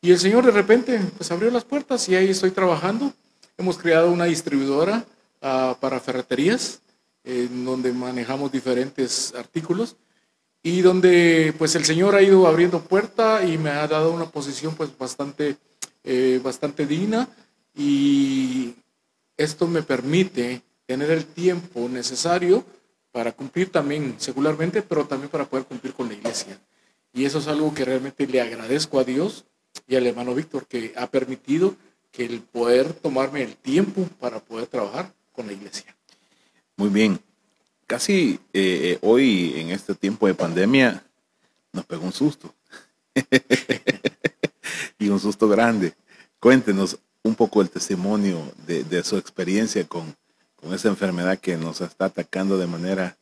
y 0.00 0.10
el 0.10 0.18
Señor 0.18 0.44
de 0.44 0.50
repente 0.50 1.00
pues 1.16 1.30
abrió 1.30 1.50
las 1.50 1.64
puertas 1.64 2.08
y 2.08 2.16
ahí 2.16 2.30
estoy 2.30 2.50
trabajando. 2.50 3.14
Hemos 3.56 3.78
creado 3.78 4.10
una 4.10 4.24
distribuidora 4.24 5.06
ah, 5.42 5.76
para 5.80 6.00
ferreterías. 6.00 6.80
en 7.24 7.64
donde 7.64 7.92
manejamos 7.92 8.52
diferentes 8.52 9.34
artículos 9.34 9.96
y 10.62 10.80
donde 10.80 11.54
pues 11.58 11.74
el 11.74 11.84
Señor 11.84 12.14
ha 12.14 12.22
ido 12.22 12.46
abriendo 12.46 12.80
puerta 12.80 13.44
y 13.44 13.58
me 13.58 13.70
ha 13.70 13.86
dado 13.86 14.12
una 14.12 14.26
posición 14.26 14.74
pues 14.74 14.96
bastante, 14.96 15.56
eh, 16.04 16.40
bastante 16.42 16.86
digna 16.86 17.28
y 17.74 18.74
esto 19.36 19.66
me 19.66 19.82
permite 19.82 20.62
tener 20.86 21.10
el 21.10 21.24
tiempo 21.24 21.88
necesario 21.88 22.64
para 23.12 23.32
cumplir 23.32 23.70
también 23.70 24.14
secularmente, 24.18 24.82
pero 24.82 25.06
también 25.06 25.30
para 25.30 25.46
poder 25.46 25.66
cumplir 25.66 25.94
con 25.94 26.08
la 26.08 26.14
iglesia. 26.14 26.60
Y 27.12 27.24
eso 27.24 27.38
es 27.38 27.48
algo 27.48 27.72
que 27.72 27.84
realmente 27.84 28.26
le 28.26 28.40
agradezco 28.40 28.98
a 28.98 29.04
Dios 29.04 29.44
y 29.86 29.96
al 29.96 30.06
hermano 30.06 30.34
Víctor, 30.34 30.66
que 30.66 30.92
ha 30.96 31.06
permitido 31.06 31.74
que 32.12 32.24
el 32.24 32.40
poder 32.40 32.92
tomarme 32.92 33.42
el 33.42 33.56
tiempo 33.56 34.06
para 34.20 34.40
poder 34.40 34.66
trabajar 34.66 35.12
con 35.32 35.46
la 35.46 35.52
iglesia. 35.52 35.96
Muy 36.76 36.88
bien. 36.88 37.25
Casi 37.86 38.40
eh, 38.52 38.98
hoy, 39.02 39.54
en 39.56 39.70
este 39.70 39.94
tiempo 39.94 40.26
de 40.26 40.34
pandemia, 40.34 41.04
nos 41.72 41.86
pegó 41.86 42.04
un 42.04 42.12
susto. 42.12 42.52
y 44.98 45.08
un 45.08 45.20
susto 45.20 45.48
grande. 45.48 45.94
Cuéntenos 46.40 46.98
un 47.22 47.34
poco 47.34 47.62
el 47.62 47.70
testimonio 47.70 48.52
de, 48.66 49.02
su 49.04 49.16
experiencia 49.16 49.86
con, 49.86 50.16
con, 50.56 50.74
esa 50.74 50.88
enfermedad 50.88 51.38
que 51.38 51.56
nos 51.56 51.80
está 51.80 52.06
atacando 52.06 52.58
de 52.58 52.66
manera 52.66 53.16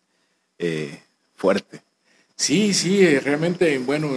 eh, 0.58 0.98
fuerte. 1.34 1.82
Sí, 2.36 2.72
sí, 2.72 3.04
eh, 3.04 3.20
realmente, 3.20 3.78
bueno, 3.78 4.08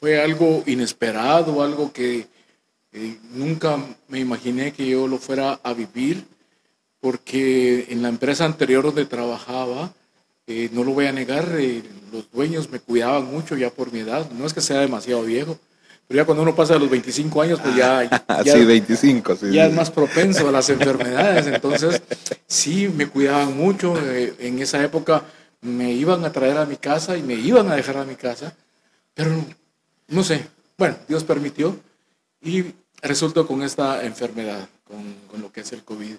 fue 0.00 0.20
algo 0.20 0.64
inesperado, 0.66 1.62
algo 1.62 1.92
que 1.92 2.26
nunca 3.32 3.78
me 4.08 4.18
imaginé 4.18 4.72
que 4.72 4.88
yo 4.88 5.06
lo 5.06 5.18
fuera 5.18 5.60
a 5.62 5.72
vivir 5.72 6.24
porque 7.00 7.86
en 7.88 8.02
la 8.02 8.08
empresa 8.08 8.44
anterior 8.44 8.84
donde 8.84 9.06
trabajaba, 9.06 9.92
eh, 10.46 10.68
no 10.72 10.84
lo 10.84 10.92
voy 10.92 11.06
a 11.06 11.12
negar, 11.12 11.48
eh, 11.58 11.82
los 12.12 12.30
dueños 12.30 12.70
me 12.70 12.78
cuidaban 12.78 13.24
mucho 13.24 13.56
ya 13.56 13.70
por 13.70 13.92
mi 13.92 14.00
edad, 14.00 14.30
no 14.32 14.46
es 14.46 14.52
que 14.52 14.60
sea 14.60 14.80
demasiado 14.80 15.22
viejo, 15.22 15.58
pero 16.06 16.18
ya 16.18 16.26
cuando 16.26 16.42
uno 16.42 16.54
pasa 16.54 16.74
de 16.74 16.80
los 16.80 16.90
25 16.90 17.40
años, 17.40 17.60
pues 17.60 17.74
ya, 17.74 18.02
ya, 18.44 18.52
sí, 18.52 18.64
25, 18.64 19.36
sí, 19.36 19.52
ya 19.52 19.66
es 19.66 19.74
más 19.74 19.90
propenso 19.90 20.48
a 20.48 20.52
las 20.52 20.68
enfermedades, 20.68 21.46
entonces 21.46 22.02
sí, 22.46 22.88
me 22.88 23.06
cuidaban 23.06 23.56
mucho, 23.56 23.96
eh, 23.98 24.34
en 24.38 24.58
esa 24.58 24.82
época 24.84 25.24
me 25.62 25.92
iban 25.92 26.24
a 26.24 26.32
traer 26.32 26.58
a 26.58 26.66
mi 26.66 26.76
casa 26.76 27.16
y 27.16 27.22
me 27.22 27.34
iban 27.34 27.70
a 27.70 27.76
dejar 27.76 27.96
a 27.96 28.04
mi 28.04 28.16
casa, 28.16 28.54
pero 29.14 29.30
no 30.08 30.22
sé, 30.22 30.46
bueno, 30.76 30.96
Dios 31.08 31.24
permitió 31.24 31.78
y 32.42 32.64
resultó 33.00 33.46
con 33.46 33.62
esta 33.62 34.04
enfermedad, 34.04 34.68
con, 34.84 35.14
con 35.30 35.40
lo 35.40 35.52
que 35.52 35.60
es 35.60 35.72
el 35.72 35.82
COVID. 35.82 36.16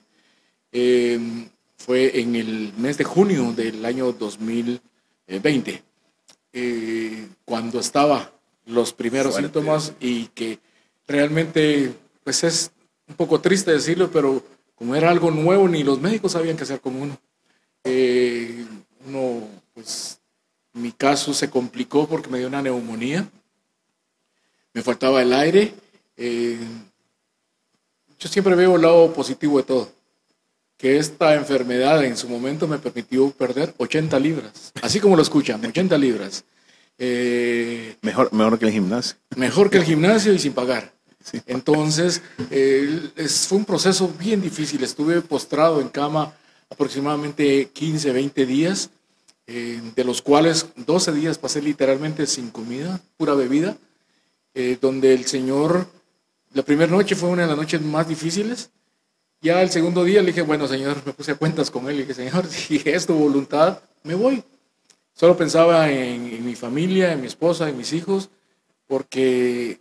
Fue 1.86 2.20
en 2.20 2.36
el 2.36 2.74
mes 2.78 3.00
de 3.00 3.04
junio 3.04 3.54
del 3.54 3.84
año 3.84 4.12
2020, 4.12 5.84
eh, 6.54 7.28
cuando 7.44 7.80
estaba 7.80 8.32
los 8.68 8.94
primeros 8.94 9.36
síntomas 9.36 9.94
y 10.00 10.28
que 10.28 10.60
realmente, 11.08 11.92
pues 12.24 12.44
es 12.44 12.72
un 13.08 13.16
poco 13.16 13.42
triste 13.42 13.72
decirlo, 13.72 14.12
pero 14.12 14.44
como 14.76 14.94
era 14.94 15.10
algo 15.10 15.32
nuevo, 15.32 15.68
ni 15.68 15.84
los 15.84 16.00
médicos 16.00 16.34
sabían 16.34 16.56
qué 16.56 16.64
hacer 16.64 16.82
con 16.82 16.96
uno. 16.96 17.18
Eh, 17.84 18.64
uno, 19.08 19.48
pues, 19.74 20.20
mi 20.74 20.92
caso 20.92 21.34
se 21.34 21.50
complicó 21.50 22.08
porque 22.08 22.30
me 22.30 22.38
dio 22.38 22.48
una 22.48 22.62
neumonía, 22.62 23.28
me 24.72 24.84
faltaba 24.84 25.24
el 25.24 25.34
aire. 25.34 25.74
Eh, 26.16 26.60
yo 28.20 28.30
siempre 28.30 28.54
veo 28.54 28.76
el 28.76 28.84
lado 28.84 29.12
positivo 29.14 29.58
de 29.58 29.64
todo 29.64 30.01
que 30.82 30.98
esta 30.98 31.36
enfermedad 31.36 32.04
en 32.04 32.18
su 32.18 32.28
momento 32.28 32.68
me 32.68 32.80
permitió 32.80 33.30
perder 33.30 33.72
80 33.78 34.20
libras, 34.20 34.74
así 34.82 35.00
como 35.00 35.16
lo 35.16 35.22
escuchan, 35.22 35.64
80 35.64 35.96
libras. 36.00 36.44
Eh, 36.98 37.98
mejor, 38.02 38.34
mejor 38.34 38.58
que 38.58 38.66
el 38.66 38.72
gimnasio. 38.72 39.16
Mejor 39.36 39.70
que 39.70 39.78
el 39.78 39.84
gimnasio 39.84 40.34
y 40.34 40.40
sin 40.40 40.54
pagar. 40.54 40.92
Entonces, 41.46 42.24
fue 42.50 43.58
un 43.60 43.66
proceso 43.66 44.12
bien 44.20 44.42
difícil. 44.42 44.84
Estuve 44.84 45.22
postrado 45.22 45.82
en 45.82 45.90
cama 45.90 46.34
aproximadamente 46.68 47.70
15, 47.72 48.12
20 48.12 48.46
días, 48.48 48.90
eh, 49.46 49.80
de 49.96 50.04
los 50.04 50.24
cuales 50.24 50.66
12 50.78 51.12
días 51.12 51.38
pasé 51.38 51.62
literalmente 51.62 52.26
sin 52.26 52.50
comida, 52.50 53.00
pura 53.18 53.36
bebida, 53.36 53.78
eh, 54.56 54.80
donde 54.82 55.14
el 55.14 55.26
Señor, 55.26 55.86
la 56.54 56.64
primera 56.64 56.92
noche 56.92 57.16
fue 57.16 57.30
una 57.30 57.44
de 57.44 57.50
las 57.50 57.58
noches 57.58 57.82
más 57.82 58.08
difíciles, 58.08 58.72
ya 59.42 59.62
el 59.62 59.72
segundo 59.72 60.04
día 60.04 60.22
le 60.22 60.28
dije, 60.28 60.42
bueno, 60.42 60.68
Señor, 60.68 60.98
me 61.06 61.14
puse 61.14 61.32
a 61.32 61.36
cuentas 61.36 61.72
con 61.72 61.90
él 61.90 61.96
y 61.96 62.00
dije, 62.00 62.14
Señor, 62.14 62.46
si 62.50 62.82
es 62.86 63.06
tu 63.06 63.16
voluntad, 63.16 63.80
me 64.04 64.14
voy. 64.14 64.44
Solo 65.14 65.36
pensaba 65.36 65.92
en, 65.92 66.46
mi 66.46 66.56
familia, 66.56 67.12
en 67.12 67.22
mi 67.22 67.28
esposa, 67.28 67.70
en 67.70 67.78
mis 67.78 67.94
hijos, 67.94 68.30
porque 68.88 69.80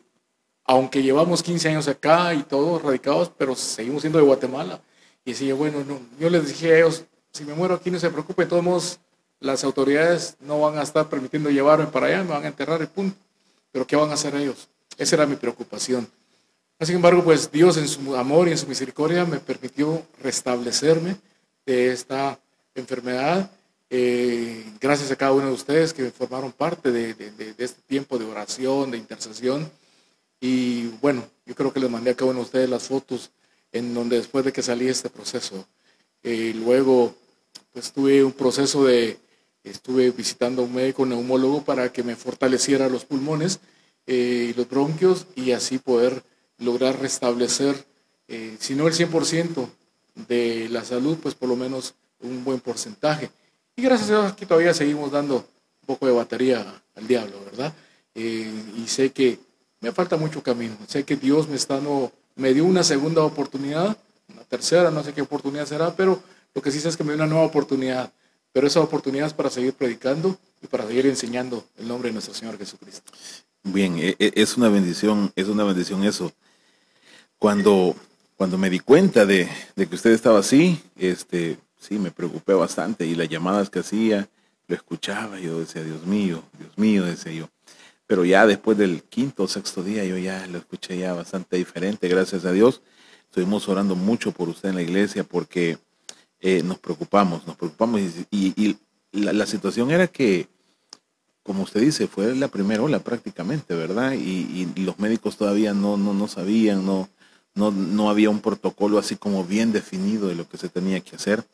aunque 0.64 1.02
llevamos 1.02 1.42
15 1.42 1.68
años 1.68 1.88
acá 1.88 2.34
y 2.34 2.42
todos 2.42 2.82
radicados, 2.82 3.30
pero 3.36 3.54
seguimos 3.54 4.02
siendo 4.02 4.18
de 4.18 4.24
Guatemala. 4.24 4.80
Y 5.24 5.32
decía, 5.32 5.54
bueno, 5.54 5.84
no, 5.84 6.00
yo 6.18 6.30
les 6.30 6.48
dije 6.48 6.72
a 6.72 6.76
ellos, 6.78 7.04
si 7.32 7.44
me 7.44 7.54
muero 7.54 7.74
aquí 7.74 7.90
no 7.90 7.98
se 7.98 8.10
preocupe, 8.10 8.46
todos 8.46 8.62
modos 8.62 9.00
las 9.40 9.64
autoridades 9.64 10.36
no 10.40 10.60
van 10.60 10.78
a 10.78 10.82
estar 10.82 11.08
permitiendo 11.08 11.50
llevarme 11.50 11.86
para 11.86 12.06
allá, 12.06 12.22
me 12.22 12.30
van 12.30 12.44
a 12.44 12.48
enterrar 12.48 12.80
el 12.80 12.88
punto. 12.88 13.16
Pero 13.72 13.86
¿qué 13.86 13.96
van 13.96 14.10
a 14.10 14.14
hacer 14.14 14.34
ellos? 14.34 14.68
Esa 14.96 15.16
era 15.16 15.26
mi 15.26 15.36
preocupación. 15.36 16.08
Sin 16.82 16.96
embargo, 16.96 17.22
pues 17.22 17.52
Dios 17.52 17.76
en 17.76 17.86
su 17.86 18.16
amor 18.16 18.48
y 18.48 18.52
en 18.52 18.58
su 18.58 18.66
misericordia 18.66 19.26
me 19.26 19.38
permitió 19.38 20.02
restablecerme 20.22 21.14
de 21.66 21.92
esta 21.92 22.40
enfermedad. 22.74 23.50
Eh, 23.90 24.64
gracias 24.80 25.10
a 25.10 25.16
cada 25.16 25.32
uno 25.32 25.48
de 25.48 25.52
ustedes 25.52 25.92
que 25.92 26.10
formaron 26.10 26.52
parte 26.52 26.90
de, 26.90 27.14
este 27.58 27.82
tiempo 27.86 28.18
de 28.18 28.24
oración, 28.24 28.90
de 28.90 28.96
intercesión. 28.96 29.70
Y 30.40 30.86
bueno, 31.02 31.22
yo 31.44 31.54
creo 31.54 31.70
que 31.70 31.80
les 31.80 31.90
mandé 31.90 32.12
a 32.12 32.14
cada 32.14 32.30
uno 32.30 32.40
de 32.40 32.46
ustedes 32.46 32.70
las 32.70 32.88
fotos 32.88 33.30
en 33.72 33.92
donde 33.92 34.16
después 34.16 34.42
de 34.46 34.52
que 34.52 34.62
salí 34.62 34.88
este 34.88 35.10
proceso, 35.10 35.66
eh, 36.22 36.54
luego 36.56 37.14
pues 37.74 37.92
tuve 37.92 38.24
un 38.24 38.32
proceso 38.32 38.86
de, 38.86 39.18
estuve 39.64 40.12
visitando 40.12 40.62
a 40.62 40.64
un 40.64 40.74
médico 40.74 41.04
neumólogo 41.04 41.62
para 41.62 41.92
que 41.92 42.02
me 42.02 42.16
fortaleciera 42.16 42.88
los 42.88 43.04
pulmones 43.04 43.60
eh, 44.06 44.48
y 44.50 44.54
los 44.54 44.66
bronquios 44.66 45.26
y 45.36 45.52
así 45.52 45.76
poder 45.76 46.22
lograr 46.60 47.00
restablecer, 47.00 47.84
eh, 48.28 48.56
si 48.60 48.74
no 48.74 48.86
el 48.86 48.94
100% 48.94 49.68
de 50.28 50.68
la 50.68 50.84
salud, 50.84 51.18
pues 51.20 51.34
por 51.34 51.48
lo 51.48 51.56
menos 51.56 51.94
un 52.20 52.44
buen 52.44 52.60
porcentaje. 52.60 53.30
Y 53.76 53.82
gracias 53.82 54.10
a 54.10 54.20
Dios 54.20 54.32
aquí 54.32 54.46
todavía 54.46 54.74
seguimos 54.74 55.10
dando 55.10 55.36
un 55.36 55.86
poco 55.86 56.06
de 56.06 56.12
batería 56.12 56.82
al 56.94 57.06
diablo, 57.08 57.42
¿verdad? 57.44 57.72
Eh, 58.14 58.52
y 58.76 58.86
sé 58.86 59.10
que 59.10 59.38
me 59.80 59.92
falta 59.92 60.16
mucho 60.16 60.42
camino. 60.42 60.76
Sé 60.86 61.04
que 61.04 61.16
Dios 61.16 61.48
me, 61.48 61.56
está, 61.56 61.80
no, 61.80 62.12
me 62.36 62.52
dio 62.52 62.64
una 62.64 62.84
segunda 62.84 63.22
oportunidad, 63.22 63.96
una 64.28 64.44
tercera, 64.44 64.90
no 64.90 65.02
sé 65.02 65.12
qué 65.12 65.22
oportunidad 65.22 65.66
será, 65.66 65.94
pero 65.96 66.22
lo 66.54 66.62
que 66.62 66.70
sí 66.70 66.80
sé 66.80 66.88
es 66.88 66.96
que 66.96 67.04
me 67.04 67.14
dio 67.14 67.22
una 67.22 67.32
nueva 67.32 67.46
oportunidad. 67.46 68.12
Pero 68.52 68.66
esa 68.66 68.80
oportunidad 68.80 69.28
es 69.28 69.32
para 69.32 69.48
seguir 69.48 69.74
predicando 69.74 70.36
y 70.60 70.66
para 70.66 70.86
seguir 70.86 71.06
enseñando 71.06 71.64
el 71.78 71.86
nombre 71.86 72.08
de 72.08 72.14
nuestro 72.14 72.34
Señor 72.34 72.58
Jesucristo. 72.58 73.12
Bien, 73.62 73.96
e, 73.98 74.16
e, 74.18 74.32
es 74.34 74.56
una 74.56 74.68
bendición, 74.68 75.32
es 75.36 75.46
una 75.46 75.64
bendición 75.64 76.02
eso. 76.04 76.32
Cuando, 77.40 77.96
cuando 78.36 78.58
me 78.58 78.68
di 78.68 78.80
cuenta 78.80 79.24
de, 79.24 79.48
que 79.74 79.94
usted 79.94 80.10
estaba 80.10 80.40
así, 80.40 80.78
este, 80.98 81.56
sí, 81.78 81.98
me 81.98 82.10
preocupé 82.10 82.52
bastante 82.52 83.06
y 83.06 83.14
las 83.14 83.30
llamadas 83.30 83.70
que 83.70 83.78
hacía, 83.78 84.28
lo 84.66 84.76
escuchaba, 84.76 85.40
yo 85.40 85.58
decía, 85.58 85.82
Dios 85.82 86.04
mío, 86.04 86.42
Dios 86.58 86.76
mío, 86.76 87.06
decía 87.06 87.32
yo. 87.32 87.48
Pero 88.06 88.26
ya 88.26 88.46
después 88.46 88.76
del 88.76 89.04
quinto 89.04 89.44
o 89.44 89.48
sexto 89.48 89.82
día, 89.82 90.04
yo 90.04 90.18
ya 90.18 90.46
lo 90.48 90.58
escuché 90.58 90.98
ya 90.98 91.14
bastante 91.14 91.56
diferente, 91.56 92.08
gracias 92.08 92.44
a 92.44 92.52
Dios. 92.52 92.82
Estuvimos 93.24 93.66
orando 93.70 93.96
mucho 93.96 94.32
por 94.32 94.50
usted 94.50 94.68
en 94.68 94.74
la 94.74 94.82
iglesia 94.82 95.24
porque 95.24 95.78
eh, 96.40 96.62
nos 96.62 96.78
preocupamos, 96.78 97.46
nos 97.46 97.56
preocupamos 97.56 98.02
y, 98.30 98.76
la, 99.12 99.46
situación 99.46 99.90
era 99.90 100.08
que, 100.08 100.46
como 101.42 101.62
usted 101.62 101.80
dice, 101.80 102.06
fue 102.06 102.34
la 102.36 102.48
primera 102.48 102.82
ola 102.82 102.98
prácticamente, 102.98 103.74
¿verdad? 103.74 104.12
Y, 104.12 104.68
los 104.84 104.98
médicos 104.98 105.38
todavía 105.38 105.72
no, 105.72 105.96
no, 105.96 106.12
no 106.12 106.28
sabían, 106.28 106.84
no, 106.84 107.08
no, 107.54 107.70
no 107.70 108.10
había 108.10 108.30
un 108.30 108.40
protocolo 108.40 108.98
así 108.98 109.16
como 109.16 109.44
bien 109.44 109.72
definido 109.72 110.28
de 110.28 110.34
lo 110.34 110.48
que 110.48 110.58
se 110.58 110.68
tenía 110.68 111.00
que 111.00 111.16
hacer. 111.16 111.44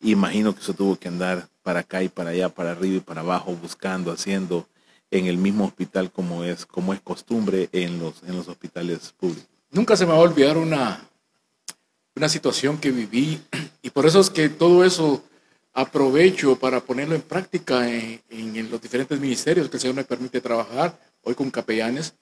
Imagino 0.00 0.54
que 0.54 0.60
eso 0.60 0.74
tuvo 0.74 0.96
que 0.96 1.08
andar 1.08 1.48
para 1.62 1.80
acá 1.80 2.02
y 2.02 2.08
para 2.08 2.30
allá, 2.30 2.48
para 2.48 2.72
arriba 2.72 2.96
y 2.96 3.00
para 3.00 3.22
abajo, 3.22 3.56
buscando, 3.60 4.12
haciendo 4.12 4.66
en 5.10 5.26
el 5.26 5.38
mismo 5.38 5.64
hospital 5.64 6.10
como 6.12 6.44
es, 6.44 6.66
como 6.66 6.92
es 6.92 7.00
costumbre 7.00 7.68
en 7.72 7.98
los, 7.98 8.22
en 8.22 8.36
los 8.36 8.48
hospitales 8.48 9.14
públicos. 9.18 9.48
Nunca 9.70 9.96
se 9.96 10.06
me 10.06 10.12
va 10.12 10.18
a 10.18 10.22
olvidar 10.22 10.56
una, 10.56 11.00
una 12.14 12.28
situación 12.28 12.78
que 12.78 12.90
viví 12.90 13.40
y 13.82 13.90
por 13.90 14.06
eso 14.06 14.20
es 14.20 14.30
que 14.30 14.48
todo 14.48 14.84
eso 14.84 15.24
aprovecho 15.72 16.56
para 16.56 16.80
ponerlo 16.80 17.14
en 17.14 17.22
práctica 17.22 17.88
en, 17.88 18.20
en 18.28 18.70
los 18.70 18.80
diferentes 18.80 19.18
ministerios 19.18 19.68
que 19.68 19.76
el 19.76 19.80
Señor 19.80 19.96
me 19.96 20.04
permite 20.04 20.40
trabajar, 20.40 20.98
hoy 21.22 21.34
con 21.34 21.50
capellanes 21.50 22.14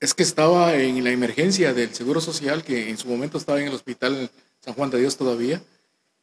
es 0.00 0.14
que 0.14 0.22
estaba 0.22 0.74
en 0.74 1.02
la 1.02 1.10
emergencia 1.10 1.72
del 1.72 1.94
Seguro 1.94 2.20
Social, 2.20 2.62
que 2.62 2.90
en 2.90 2.98
su 2.98 3.08
momento 3.08 3.38
estaba 3.38 3.60
en 3.60 3.68
el 3.68 3.74
hospital 3.74 4.30
San 4.60 4.74
Juan 4.74 4.90
de 4.90 5.00
Dios 5.00 5.16
todavía, 5.16 5.62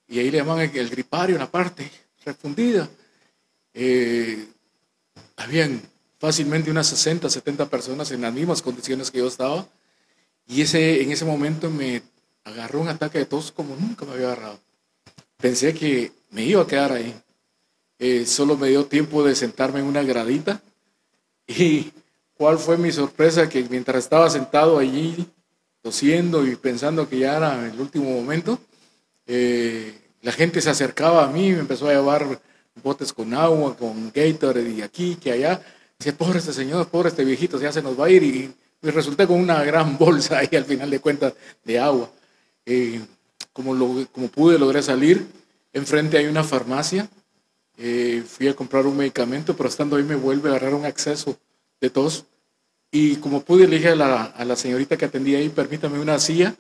y 0.08 0.20
ahí 0.20 0.30
le 0.30 0.40
llaman 0.40 0.60
el, 0.60 0.90
gripario, 0.90 1.38
la 1.38 1.50
parte 1.50 1.90
refundida. 2.26 2.90
Eh, 3.74 4.46
habían 5.38 5.82
fácilmente 6.20 6.70
unas 6.70 6.88
60, 6.88 7.30
70 7.30 7.70
personas 7.70 8.12
en 8.12 8.22
las 8.22 8.34
mismas 8.34 8.62
condiciones 8.62 9.10
que 9.10 9.20
yo 9.20 9.28
estaba. 9.28 9.68
Y 10.48 10.62
ese, 10.62 11.02
en 11.02 11.12
ese 11.12 11.26
momento 11.26 11.70
me 11.70 12.04
agarró 12.44 12.82
un 12.82 12.90
ataque 12.90 13.20
de 13.20 13.26
tos 13.26 13.52
como 13.52 13.76
nunca 13.76 14.06
me 14.06 14.14
había 14.14 14.28
agarrado. 14.28 14.60
Pensé 15.38 15.74
que 15.74 16.12
me 16.30 16.44
iba 16.44 16.62
a 16.62 16.68
quedar 16.68 16.92
ahí. 16.92 17.16
Eh, 17.98 18.26
solo 18.26 18.58
me 18.58 18.70
dio 18.70 18.86
tiempo 18.86 19.24
de 19.24 19.36
sentarme 19.36 19.80
en 19.80 19.86
una 19.86 20.04
gradita. 20.04 20.62
Y 21.48 21.92
cuál 22.42 22.58
fue 22.58 22.76
mi 22.76 22.92
sorpresa 22.92 23.48
que 23.48 23.64
mientras 23.70 24.04
estaba 24.04 24.28
sentado 24.28 24.80
allí, 24.80 25.28
tosiendo 25.84 26.48
y 26.48 26.56
pensando 26.56 27.08
que 27.08 27.20
ya 27.20 27.38
era 27.38 27.68
el 27.68 27.80
último 27.80 28.10
momento, 28.10 28.58
eh, 29.28 29.94
la 30.24 30.32
gente 30.32 30.60
se 30.60 30.72
acercaba 30.72 31.24
a 31.24 31.28
mí, 31.28 31.52
me 31.52 31.60
empezó 31.60 31.88
a 31.88 31.94
llevar 31.94 32.42
botes 32.82 33.14
con 33.14 33.36
agua, 33.36 33.78
con 33.78 34.12
Gatorade 34.12 34.72
y 34.72 34.82
aquí, 34.82 35.18
que 35.22 35.34
allá. 35.34 35.62
Dice, 36.00 36.14
pobre 36.14 36.40
este 36.40 36.52
señor, 36.52 36.88
pobre 36.88 37.10
este 37.10 37.24
viejito, 37.24 37.62
ya 37.62 37.72
se 37.72 37.84
nos 37.84 38.00
va 38.00 38.08
a 38.08 38.10
ir. 38.10 38.24
Y 38.24 38.52
me 38.82 38.90
resulté 38.90 39.28
con 39.28 39.40
una 39.40 39.64
gran 39.64 39.96
bolsa 40.00 40.40
ahí 40.40 40.50
al 40.54 40.66
final 40.66 40.90
de 40.90 41.00
cuentas 41.00 41.36
de 41.64 41.78
agua. 41.78 42.10
Eh, 42.66 43.02
como, 43.54 43.76
lo, 43.76 44.08
como 44.12 44.30
pude, 44.30 44.58
logré 44.58 44.82
salir. 44.82 45.28
Enfrente 45.74 46.18
hay 46.18 46.26
una 46.26 46.44
farmacia. 46.44 47.08
Eh, 47.78 48.24
fui 48.26 48.48
a 48.48 48.56
comprar 48.56 48.88
un 48.88 48.98
medicamento, 48.98 49.56
pero 49.56 49.70
estando 49.70 49.96
ahí 49.96 50.04
me 50.04 50.16
vuelve 50.16 50.50
a 50.50 50.54
agarrar 50.54 50.74
un 50.74 50.86
acceso 50.86 51.38
de 51.80 51.92
tos. 51.92 52.26
Y 52.92 53.16
como 53.16 53.42
pude, 53.42 53.68
le 53.68 53.78
dije 53.78 53.90
a 53.90 53.96
la, 53.96 54.24
a 54.24 54.46
la 54.46 54.56
señorita 54.56 54.98
que 54.98 55.06
atendía 55.06 55.40
ahí, 55.40 55.50
permítame 55.50 56.00
una 56.00 56.20
silla. 56.20 56.56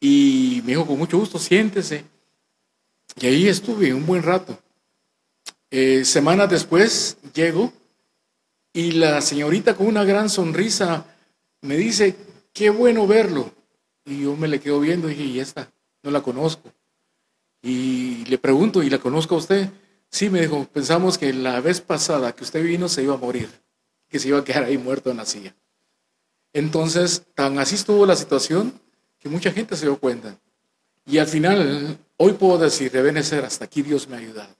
Y 0.00 0.62
me 0.64 0.72
dijo, 0.72 0.86
con 0.86 0.98
mucho 0.98 1.18
gusto, 1.18 1.38
siéntese. 1.38 2.04
Y 3.20 3.26
ahí 3.26 3.48
estuve 3.48 3.92
un 3.92 4.06
buen 4.06 4.22
rato. 4.22 4.58
Eh, 5.70 6.04
semanas 6.04 6.50
después 6.50 7.16
llego 7.34 7.72
y 8.72 8.92
la 8.92 9.20
señorita 9.20 9.74
con 9.74 9.86
una 9.86 10.04
gran 10.04 10.28
sonrisa 10.28 11.06
me 11.60 11.76
dice, 11.76 12.16
qué 12.52 12.70
bueno 12.70 13.06
verlo. 13.06 13.52
Y 14.04 14.22
yo 14.22 14.36
me 14.36 14.48
le 14.48 14.60
quedo 14.60 14.80
viendo 14.80 15.08
y 15.08 15.14
dije, 15.14 15.24
y 15.24 15.40
esta, 15.40 15.70
no 16.02 16.10
la 16.10 16.22
conozco. 16.22 16.70
Y 17.62 18.24
le 18.26 18.38
pregunto, 18.38 18.82
¿y 18.82 18.90
la 18.90 18.98
conozco 18.98 19.36
a 19.36 19.38
usted? 19.38 19.70
Sí, 20.10 20.28
me 20.28 20.40
dijo, 20.40 20.66
pensamos 20.72 21.16
que 21.16 21.32
la 21.32 21.60
vez 21.60 21.80
pasada 21.80 22.34
que 22.34 22.44
usted 22.44 22.62
vino 22.62 22.88
se 22.88 23.02
iba 23.02 23.14
a 23.14 23.18
morir, 23.18 23.48
que 24.12 24.18
se 24.18 24.28
iba 24.28 24.38
a 24.38 24.44
quedar 24.44 24.64
ahí 24.64 24.76
muerto 24.76 25.10
en 25.10 25.16
la 25.16 25.24
silla. 25.24 25.54
Entonces, 26.52 27.22
tan 27.34 27.58
así 27.58 27.76
estuvo 27.76 28.04
la 28.04 28.14
situación 28.14 28.78
que 29.18 29.30
mucha 29.30 29.50
gente 29.50 29.74
se 29.74 29.86
dio 29.86 29.98
cuenta. 29.98 30.38
Y 31.06 31.16
al 31.16 31.26
final, 31.26 31.96
hoy 32.18 32.34
puedo 32.34 32.58
decir, 32.58 32.92
deben 32.92 33.24
ser, 33.24 33.42
hasta 33.46 33.64
aquí 33.64 33.80
Dios 33.80 34.06
me 34.06 34.16
ha 34.16 34.18
ayudado. 34.18 34.54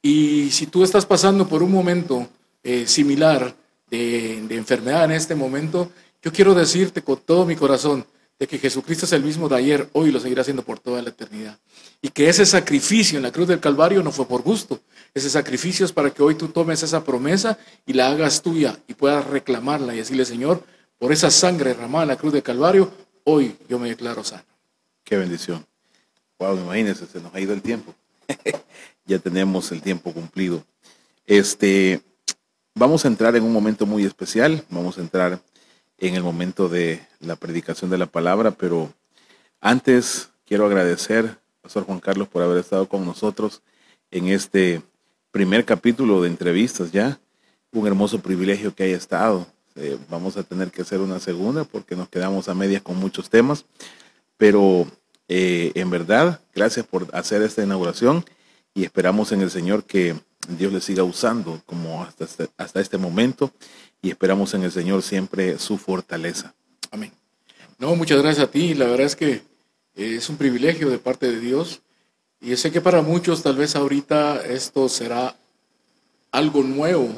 Y 0.00 0.50
si 0.50 0.66
tú 0.66 0.82
estás 0.82 1.04
pasando 1.04 1.46
por 1.46 1.62
un 1.62 1.70
momento 1.70 2.26
eh, 2.62 2.86
similar 2.86 3.54
de, 3.90 4.38
enfermedad 4.56 5.04
en 5.04 5.12
este 5.12 5.34
momento, 5.34 5.92
yo 6.22 6.32
quiero 6.32 6.54
decirte 6.54 7.02
con 7.02 7.18
todo 7.18 7.44
mi 7.44 7.56
corazón 7.56 8.06
de 8.42 8.48
que 8.48 8.58
Jesucristo 8.58 9.06
es 9.06 9.12
el 9.12 9.22
mismo 9.22 9.48
de 9.48 9.54
ayer, 9.54 9.88
hoy 9.92 10.10
lo 10.10 10.18
seguirá 10.18 10.40
haciendo 10.40 10.64
por 10.64 10.80
toda 10.80 11.00
la 11.00 11.10
eternidad. 11.10 11.56
Y 12.00 12.08
que 12.08 12.28
ese 12.28 12.44
sacrificio 12.44 13.16
en 13.16 13.22
la 13.22 13.30
cruz 13.30 13.46
del 13.46 13.60
Calvario 13.60 14.02
no 14.02 14.10
fue 14.10 14.26
por 14.26 14.42
gusto. 14.42 14.80
Ese 15.14 15.30
sacrificio 15.30 15.86
es 15.86 15.92
para 15.92 16.10
que 16.10 16.24
hoy 16.24 16.34
tú 16.34 16.48
tomes 16.48 16.82
esa 16.82 17.04
promesa 17.04 17.56
y 17.86 17.92
la 17.92 18.08
hagas 18.08 18.42
tuya 18.42 18.76
y 18.88 18.94
puedas 18.94 19.24
reclamarla 19.28 19.94
y 19.94 19.98
decirle, 19.98 20.24
Señor, 20.24 20.64
por 20.98 21.12
esa 21.12 21.30
sangre 21.30 21.70
derramada 21.70 22.02
en 22.02 22.08
la 22.08 22.16
cruz 22.16 22.32
del 22.32 22.42
Calvario, 22.42 22.90
hoy 23.22 23.54
yo 23.68 23.78
me 23.78 23.90
declaro 23.90 24.24
sano. 24.24 24.42
Qué 25.04 25.16
bendición. 25.16 25.64
Wow, 26.40 26.58
imagínense, 26.58 27.06
se 27.06 27.20
nos 27.20 27.32
ha 27.32 27.38
ido 27.38 27.52
el 27.52 27.62
tiempo. 27.62 27.94
ya 29.06 29.20
tenemos 29.20 29.70
el 29.70 29.82
tiempo 29.82 30.12
cumplido. 30.12 30.64
Este, 31.26 32.00
vamos 32.74 33.04
a 33.04 33.08
entrar 33.08 33.36
en 33.36 33.44
un 33.44 33.52
momento 33.52 33.86
muy 33.86 34.04
especial. 34.04 34.64
Vamos 34.68 34.98
a 34.98 35.00
entrar 35.00 35.40
en 36.02 36.16
el 36.16 36.24
momento 36.24 36.68
de 36.68 37.00
la 37.20 37.36
predicación 37.36 37.88
de 37.88 37.96
la 37.96 38.06
palabra, 38.06 38.50
pero 38.50 38.92
antes 39.60 40.30
quiero 40.44 40.66
agradecer, 40.66 41.38
Pastor 41.60 41.84
Juan 41.84 42.00
Carlos, 42.00 42.26
por 42.26 42.42
haber 42.42 42.58
estado 42.58 42.88
con 42.88 43.04
nosotros 43.06 43.62
en 44.10 44.26
este 44.26 44.82
primer 45.30 45.64
capítulo 45.64 46.20
de 46.20 46.28
entrevistas 46.28 46.90
ya. 46.90 47.20
Un 47.70 47.86
hermoso 47.86 48.18
privilegio 48.18 48.74
que 48.74 48.82
haya 48.82 48.96
estado. 48.96 49.46
Eh, 49.76 49.96
vamos 50.10 50.36
a 50.36 50.42
tener 50.42 50.72
que 50.72 50.82
hacer 50.82 51.00
una 51.00 51.20
segunda 51.20 51.62
porque 51.62 51.94
nos 51.94 52.08
quedamos 52.08 52.48
a 52.48 52.54
medias 52.54 52.82
con 52.82 52.96
muchos 52.96 53.30
temas, 53.30 53.64
pero 54.36 54.88
eh, 55.28 55.70
en 55.76 55.88
verdad, 55.88 56.40
gracias 56.52 56.84
por 56.84 57.06
hacer 57.14 57.42
esta 57.42 57.62
inauguración 57.62 58.24
y 58.74 58.82
esperamos 58.82 59.30
en 59.30 59.40
el 59.40 59.52
Señor 59.52 59.84
que 59.84 60.16
Dios 60.48 60.72
le 60.72 60.80
siga 60.80 61.04
usando 61.04 61.62
como 61.64 62.02
hasta 62.02 62.24
este, 62.24 62.48
hasta 62.56 62.80
este 62.80 62.98
momento 62.98 63.52
y 64.02 64.10
esperamos 64.10 64.52
en 64.54 64.64
el 64.64 64.72
Señor 64.72 65.02
siempre 65.02 65.58
su 65.58 65.78
fortaleza. 65.78 66.54
Amén. 66.90 67.12
No, 67.78 67.96
muchas 67.96 68.20
gracias 68.20 68.46
a 68.46 68.50
ti. 68.50 68.74
La 68.74 68.86
verdad 68.86 69.06
es 69.06 69.16
que 69.16 69.32
eh, 69.32 70.16
es 70.16 70.28
un 70.28 70.36
privilegio 70.36 70.90
de 70.90 70.98
parte 70.98 71.30
de 71.30 71.40
Dios 71.40 71.80
y 72.40 72.54
sé 72.56 72.70
que 72.70 72.80
para 72.80 73.00
muchos 73.00 73.42
tal 73.42 73.56
vez 73.56 73.76
ahorita 73.76 74.44
esto 74.44 74.88
será 74.88 75.34
algo 76.32 76.62
nuevo, 76.62 77.08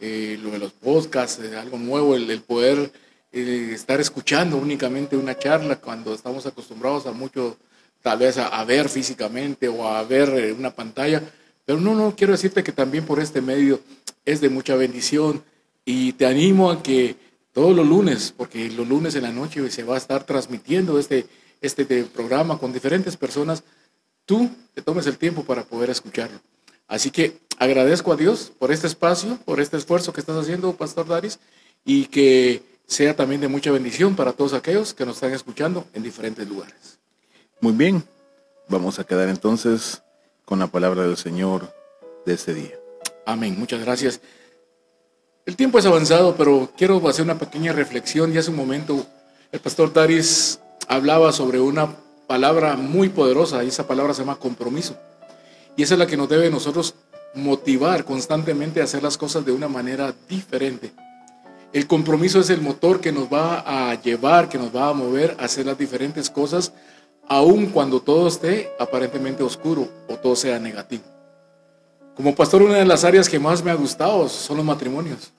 eh, 0.00 0.38
lo 0.42 0.50
de 0.50 0.58
los 0.58 0.72
podcasts, 0.72 1.40
algo 1.54 1.78
nuevo, 1.78 2.16
el 2.16 2.40
poder 2.40 2.90
eh, 3.38 3.72
estar 3.74 4.00
escuchando 4.00 4.56
únicamente 4.56 5.14
una 5.14 5.38
charla 5.38 5.76
cuando 5.76 6.14
estamos 6.14 6.46
acostumbrados 6.46 7.04
a 7.04 7.12
mucho, 7.12 7.58
tal 8.00 8.20
vez 8.20 8.38
a, 8.38 8.64
ver 8.64 8.88
físicamente 8.88 9.68
o 9.68 9.86
a 9.86 10.02
ver 10.04 10.30
eh, 10.30 10.52
una 10.52 10.70
pantalla. 10.70 11.22
Pero 11.66 11.78
no, 11.78 11.94
no, 11.94 12.14
quiero 12.16 12.32
decirte 12.32 12.64
que 12.64 12.72
también 12.72 13.04
por 13.04 13.20
este 13.20 13.42
medio 13.42 13.78
es 14.24 14.40
de 14.40 14.48
mucha 14.48 14.74
bendición 14.74 15.44
y 15.86 16.12
te 16.14 16.26
animo 16.26 16.70
a 16.70 16.82
que 16.82 17.16
todos 17.54 17.74
los 17.74 17.86
lunes, 17.86 18.34
porque 18.36 18.68
los 18.68 18.86
lunes 18.86 19.14
en 19.14 19.22
la 19.22 19.32
noche 19.32 19.70
se 19.70 19.84
va 19.84 19.94
a 19.94 19.98
estar 19.98 20.24
transmitiendo 20.24 20.98
este, 20.98 21.26
este 21.62 22.04
programa 22.04 22.58
con 22.58 22.72
diferentes 22.72 23.16
personas, 23.16 23.62
tú 24.26 24.50
te 24.74 24.82
tomes 24.82 25.06
el 25.06 25.16
tiempo 25.16 25.44
para 25.44 25.64
poder 25.64 25.88
escucharlo. 25.88 26.38
Así 26.88 27.10
que 27.10 27.38
agradezco 27.58 28.12
a 28.12 28.16
Dios 28.16 28.52
por 28.58 28.72
este 28.72 28.88
espacio, 28.88 29.38
por 29.44 29.60
este 29.60 29.76
esfuerzo 29.76 30.12
que 30.12 30.20
estás 30.20 30.36
haciendo, 30.36 30.74
Pastor 30.74 31.06
Daris, 31.06 31.38
y 31.84 32.06
que 32.06 32.62
sea 32.86 33.14
también 33.14 33.40
de 33.40 33.48
mucha 33.48 33.70
bendición 33.70 34.16
para 34.16 34.32
todos 34.32 34.52
aquellos 34.52 34.92
que 34.92 35.06
nos 35.06 35.16
están 35.16 35.32
escuchando 35.32 35.86
en 35.94 36.02
diferentes 36.02 36.46
lugares. 36.48 36.98
Muy 37.60 37.72
bien, 37.72 38.04
vamos 38.68 38.98
a 38.98 39.04
quedar 39.04 39.28
entonces 39.28 40.02
con 40.44 40.58
la 40.58 40.66
palabra 40.66 41.04
del 41.04 41.16
Señor 41.16 41.72
de 42.26 42.34
este 42.34 42.54
día. 42.54 42.74
Amén, 43.24 43.56
muchas 43.58 43.80
gracias. 43.80 44.20
El 45.46 45.54
tiempo 45.54 45.78
es 45.78 45.86
avanzado, 45.86 46.34
pero 46.34 46.72
quiero 46.76 47.06
hacer 47.08 47.24
una 47.24 47.38
pequeña 47.38 47.72
reflexión. 47.72 48.34
Y 48.34 48.36
hace 48.36 48.50
un 48.50 48.56
momento 48.56 49.06
el 49.52 49.60
pastor 49.60 49.92
Daris 49.92 50.58
hablaba 50.88 51.30
sobre 51.30 51.60
una 51.60 51.88
palabra 52.26 52.76
muy 52.76 53.10
poderosa 53.10 53.62
y 53.62 53.68
esa 53.68 53.86
palabra 53.86 54.12
se 54.12 54.22
llama 54.22 54.40
compromiso. 54.40 54.96
Y 55.76 55.84
esa 55.84 55.94
es 55.94 56.00
la 56.00 56.08
que 56.08 56.16
nos 56.16 56.28
debe 56.28 56.50
nosotros 56.50 56.96
motivar 57.34 58.04
constantemente 58.04 58.80
a 58.80 58.84
hacer 58.84 59.04
las 59.04 59.16
cosas 59.16 59.46
de 59.46 59.52
una 59.52 59.68
manera 59.68 60.12
diferente. 60.28 60.90
El 61.72 61.86
compromiso 61.86 62.40
es 62.40 62.50
el 62.50 62.60
motor 62.60 63.00
que 63.00 63.12
nos 63.12 63.32
va 63.32 63.90
a 63.90 63.94
llevar, 64.02 64.48
que 64.48 64.58
nos 64.58 64.74
va 64.74 64.88
a 64.88 64.94
mover 64.94 65.36
a 65.38 65.44
hacer 65.44 65.64
las 65.66 65.78
diferentes 65.78 66.28
cosas, 66.28 66.72
aun 67.28 67.66
cuando 67.66 68.00
todo 68.00 68.26
esté 68.26 68.70
aparentemente 68.80 69.44
oscuro 69.44 69.86
o 70.08 70.16
todo 70.16 70.34
sea 70.34 70.58
negativo. 70.58 71.04
Como 72.16 72.34
pastor, 72.34 72.62
una 72.62 72.76
de 72.76 72.86
las 72.86 73.04
áreas 73.04 73.28
que 73.28 73.38
más 73.38 73.62
me 73.62 73.70
ha 73.70 73.74
gustado 73.74 74.26
son 74.30 74.56
los 74.56 74.64
matrimonios. 74.64 75.32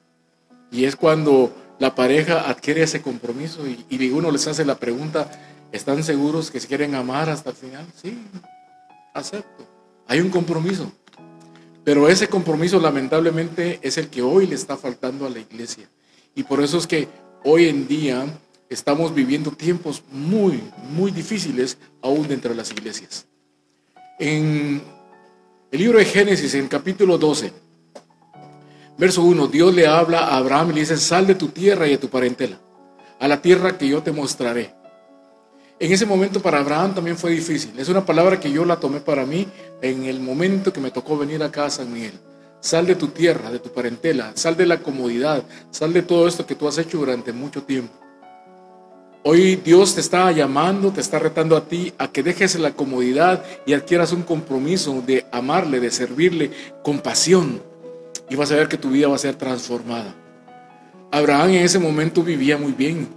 Y 0.72 0.86
es 0.86 0.96
cuando 0.96 1.52
la 1.80 1.96
pareja 1.96 2.48
adquiere 2.48 2.84
ese 2.84 3.02
compromiso 3.02 3.64
y, 3.68 4.10
uno 4.12 4.30
les 4.30 4.48
hace 4.48 4.64
la 4.64 4.76
pregunta, 4.76 5.32
¿están 5.72 6.04
seguros 6.04 6.52
que 6.52 6.60
se 6.60 6.68
quieren 6.68 6.94
amar 6.94 7.32
hasta 7.32 7.50
el 7.50 7.56
final? 7.56 7.86
Sí, 8.00 8.20
acepto. 9.12 9.66
Hay 10.08 10.20
un 10.20 10.30
compromiso. 10.30 10.92
Pero 11.84 12.08
ese 12.10 12.28
compromiso 12.28 12.80
lamentablemente 12.80 13.80
es 13.82 13.98
el 13.98 14.10
que 14.10 14.22
hoy 14.22 14.46
le 14.46 14.56
está 14.56 14.78
faltando 14.78 15.26
a 15.26 15.30
la 15.30 15.40
iglesia. 15.40 15.90
Y 16.36 16.44
por 16.44 16.62
eso 16.62 16.78
es 16.78 16.86
que 16.86 17.08
hoy 17.44 17.70
en 17.70 17.88
día 17.88 18.26
estamos 18.70 19.16
viviendo 19.16 19.50
tiempos 19.52 20.04
muy, 20.12 20.62
muy 20.92 21.10
difíciles 21.10 21.80
aún 22.04 22.28
dentro 22.28 22.52
de 22.52 22.58
las 22.58 22.70
iglesias. 22.72 23.26
En 24.20 24.82
el 25.72 25.80
libro 25.80 26.00
de 26.00 26.06
Génesis, 26.06 26.54
en 26.54 26.68
capítulo 26.68 27.18
12, 27.18 27.52
verso 28.98 29.24
1, 29.24 29.48
Dios 29.48 29.76
le 29.76 29.86
habla 29.86 30.20
a 30.20 30.38
Abraham 30.38 30.72
y 30.72 30.74
le 30.76 30.80
dice, 30.82 30.98
sal 30.98 31.28
de 31.28 31.36
tu 31.36 31.50
tierra 31.50 31.88
y 31.88 31.92
de 31.92 31.98
tu 31.98 32.10
parentela, 32.10 32.58
a 33.20 33.28
la 33.28 33.42
tierra 33.42 33.78
que 33.78 33.88
yo 33.88 34.02
te 34.02 34.12
mostraré. 34.12 34.74
En 35.80 35.92
ese 35.92 36.06
momento 36.06 36.42
para 36.42 36.60
Abraham 36.60 36.96
también 36.96 37.18
fue 37.18 37.32
difícil. 37.32 37.78
Es 37.78 37.88
una 37.88 38.04
palabra 38.04 38.40
que 38.40 38.52
yo 38.52 38.66
la 38.66 38.80
tomé 38.80 39.00
para 39.00 39.28
mí 39.28 39.46
en 39.82 40.06
el 40.06 40.20
momento 40.20 40.74
que 40.74 40.80
me 40.80 40.90
tocó 40.90 41.18
venir 41.18 41.44
a 41.44 41.70
San 41.70 41.94
Miguel. 41.94 42.14
Sal 42.60 42.88
de 42.88 42.96
tu 42.96 43.10
tierra, 43.10 43.52
de 43.52 43.60
tu 43.60 43.70
parentela, 43.70 44.32
sal 44.34 44.58
de 44.58 44.66
la 44.66 44.80
comodidad, 44.80 45.44
sal 45.70 45.94
de 45.94 46.02
todo 46.02 46.28
esto 46.28 46.48
que 46.48 46.56
tú 46.56 46.68
has 46.68 46.80
hecho 46.80 46.98
durante 46.98 47.32
mucho 47.32 47.62
tiempo. 47.62 47.94
Hoy 49.24 49.58
Dios 49.58 49.96
te 49.96 50.02
está 50.02 50.32
llamando, 50.32 50.92
te 50.92 51.02
está 51.02 51.20
retando 51.20 51.58
a 51.58 51.66
ti 51.66 51.94
a 51.98 52.08
que 52.08 52.24
dejes 52.24 52.56
la 52.56 52.72
comodidad 52.72 53.44
y 53.66 53.74
adquieras 53.74 54.14
un 54.14 54.24
compromiso 54.24 55.04
de 55.06 55.26
amarle, 55.32 55.80
de 55.80 55.92
servirle 55.92 56.52
con 56.84 57.00
pasión. 57.00 57.62
Y 58.30 58.36
vas 58.36 58.52
a 58.52 58.56
ver 58.56 58.68
que 58.68 58.78
tu 58.78 58.90
vida 58.90 59.08
va 59.08 59.16
a 59.16 59.20
ser 59.20 59.36
transformada. 59.36 60.16
Abraham 61.12 61.50
en 61.50 61.64
ese 61.64 61.80
momento 61.80 62.24
vivía 62.24 62.58
muy 62.58 62.72
bien. 62.72 63.08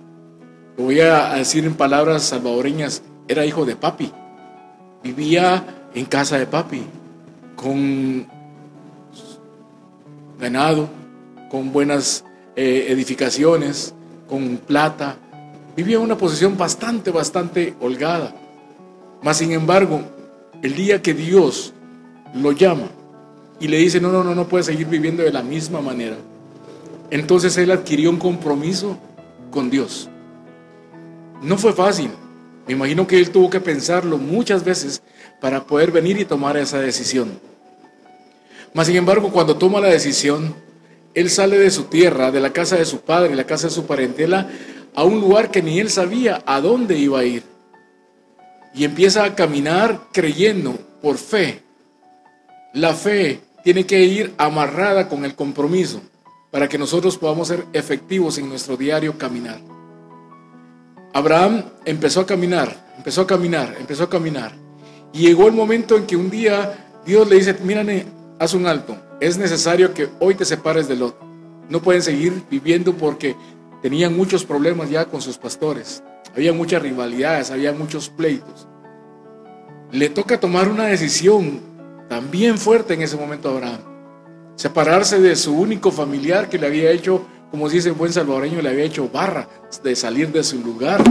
Lo 0.77 0.85
voy 0.85 1.01
a 1.01 1.35
decir 1.35 1.65
en 1.65 1.75
palabras 1.75 2.25
salvadoreñas, 2.25 3.03
era 3.29 3.45
hijo 3.45 3.65
de 3.65 3.77
papi. 3.77 4.13
Vivía 5.03 5.89
en 5.95 6.05
casa 6.05 6.39
de 6.39 6.47
papi, 6.47 6.83
con 7.57 8.27
ganado, 10.41 10.89
con 11.51 11.73
buenas 11.73 12.25
eh, 12.57 12.87
edificaciones, 12.89 13.95
con 14.29 14.57
plata. 14.57 15.17
Vivía 15.77 15.99
una 15.99 16.17
posición 16.17 16.59
bastante, 16.59 17.11
bastante 17.11 17.75
holgada. 17.81 18.35
Mas, 19.23 19.39
sin 19.39 19.53
embargo, 19.53 20.03
el 20.63 20.75
día 20.75 21.03
que 21.03 21.15
Dios 21.15 21.73
lo 22.35 22.53
llama 22.53 22.89
y 23.59 23.69
le 23.69 23.79
dice, 23.79 24.01
no, 24.01 24.11
no, 24.11 24.25
no, 24.25 24.35
no 24.35 24.49
puede 24.49 24.65
seguir 24.65 24.87
viviendo 24.87 25.23
de 25.23 25.33
la 25.33 25.43
misma 25.43 25.81
manera, 25.81 26.17
entonces 27.11 27.57
él 27.57 27.71
adquirió 27.71 28.11
un 28.11 28.19
compromiso 28.19 28.99
con 29.51 29.69
Dios. 29.71 30.09
No 31.43 31.59
fue 31.59 31.73
fácil. 31.73 32.11
Me 32.67 32.75
imagino 32.75 33.07
que 33.07 33.19
él 33.19 33.31
tuvo 33.31 33.51
que 33.51 33.61
pensarlo 33.61 34.17
muchas 34.19 34.65
veces 34.65 35.03
para 35.41 35.67
poder 35.67 35.91
venir 35.91 36.19
y 36.21 36.25
tomar 36.25 36.57
esa 36.57 36.79
decisión. 36.79 37.41
Mas, 38.73 38.87
sin 38.87 38.97
embargo, 38.97 39.31
cuando 39.31 39.57
toma 39.57 39.81
la 39.81 39.89
decisión, 39.89 40.55
él 41.15 41.29
sale 41.31 41.59
de 41.59 41.71
su 41.71 41.85
tierra, 41.85 42.31
de 42.31 42.41
la 42.41 42.53
casa 42.53 42.77
de 42.77 42.85
su 42.85 43.01
padre, 43.01 43.35
la 43.35 43.45
casa 43.45 43.67
de 43.67 43.75
su 43.75 43.87
parentela, 43.87 44.49
a 44.95 45.05
un 45.05 45.21
lugar 45.21 45.51
que 45.51 45.63
ni 45.63 45.79
él 45.79 45.91
sabía 45.91 46.43
a 46.47 46.61
dónde 46.61 46.99
iba 46.99 47.21
a 47.21 47.25
ir. 47.25 47.43
Y 48.75 48.85
empieza 48.85 49.25
a 49.25 49.35
caminar 49.35 50.09
creyendo 50.13 50.79
por 51.03 51.17
fe. 51.17 51.63
La 52.73 52.95
fe 52.95 53.41
tiene 53.65 53.85
que 53.85 54.01
ir 54.01 54.35
amarrada 54.39 55.09
con 55.09 55.25
el 55.25 55.35
compromiso 55.35 56.01
para 56.51 56.69
que 56.69 56.79
nosotros 56.79 57.17
podamos 57.17 57.49
ser 57.49 57.65
efectivos 57.73 58.39
en 58.39 58.49
nuestro 58.49 58.77
diario 58.77 59.17
caminar. 59.19 59.61
Abraham 61.13 61.65
empezó 61.85 62.21
a 62.21 62.27
caminar, 62.27 62.93
empezó 62.97 63.23
a 63.23 63.27
caminar, 63.27 63.77
empezó 63.79 64.05
a 64.05 64.11
caminar. 64.11 64.53
Y 65.13 65.27
llegó 65.27 65.49
el 65.49 65.53
momento 65.53 65.97
en 65.97 66.07
que 66.07 66.17
un 66.17 66.31
día 66.31 66.91
Dios 67.05 67.29
le 67.29 67.37
dice, 67.37 67.57
mírame, 67.65 68.05
haz 68.39 68.55
un 68.55 68.67
alto, 68.67 68.97
es 69.21 69.37
necesario 69.37 69.93
que 69.93 70.09
hoy 70.21 70.35
te 70.35 70.45
separes 70.45 70.87
de 70.89 70.97
Lot. 70.97 71.17
No 71.69 71.83
pueden 71.83 72.03
seguir 72.03 72.43
viviendo 72.51 72.95
porque 72.95 73.37
tenían 73.83 74.17
muchos 74.17 74.45
problemas 74.45 74.91
ya 74.91 75.07
con 75.07 75.21
sus 75.21 75.39
pastores. 75.39 76.03
Había 76.35 76.53
muchas 76.53 76.83
rivalidades, 76.83 77.51
había 77.51 77.73
muchos 77.73 78.09
pleitos. 78.09 78.69
Le 79.91 80.09
toca 80.09 80.39
tomar 80.39 80.69
una 80.69 80.85
decisión 80.85 81.61
también 82.09 82.59
fuerte 82.59 82.95
en 82.95 83.03
ese 83.03 83.17
momento 83.17 83.49
a 83.49 83.53
Abraham. 83.53 83.81
Separarse 84.57 85.21
de 85.21 85.35
su 85.37 85.57
único 85.57 85.91
familiar 85.91 86.49
que 86.49 86.59
le 86.59 86.67
había 86.67 86.91
hecho, 86.91 87.25
como 87.51 87.69
dice 87.69 87.89
el 87.89 87.95
buen 87.95 88.13
salvadoreño, 88.13 88.61
le 88.63 88.69
había 88.69 88.85
hecho 88.85 89.09
barra 89.09 89.49
de 89.83 89.97
salir 89.97 90.31
de 90.31 90.45
su 90.45 90.61
lugar 90.61 91.03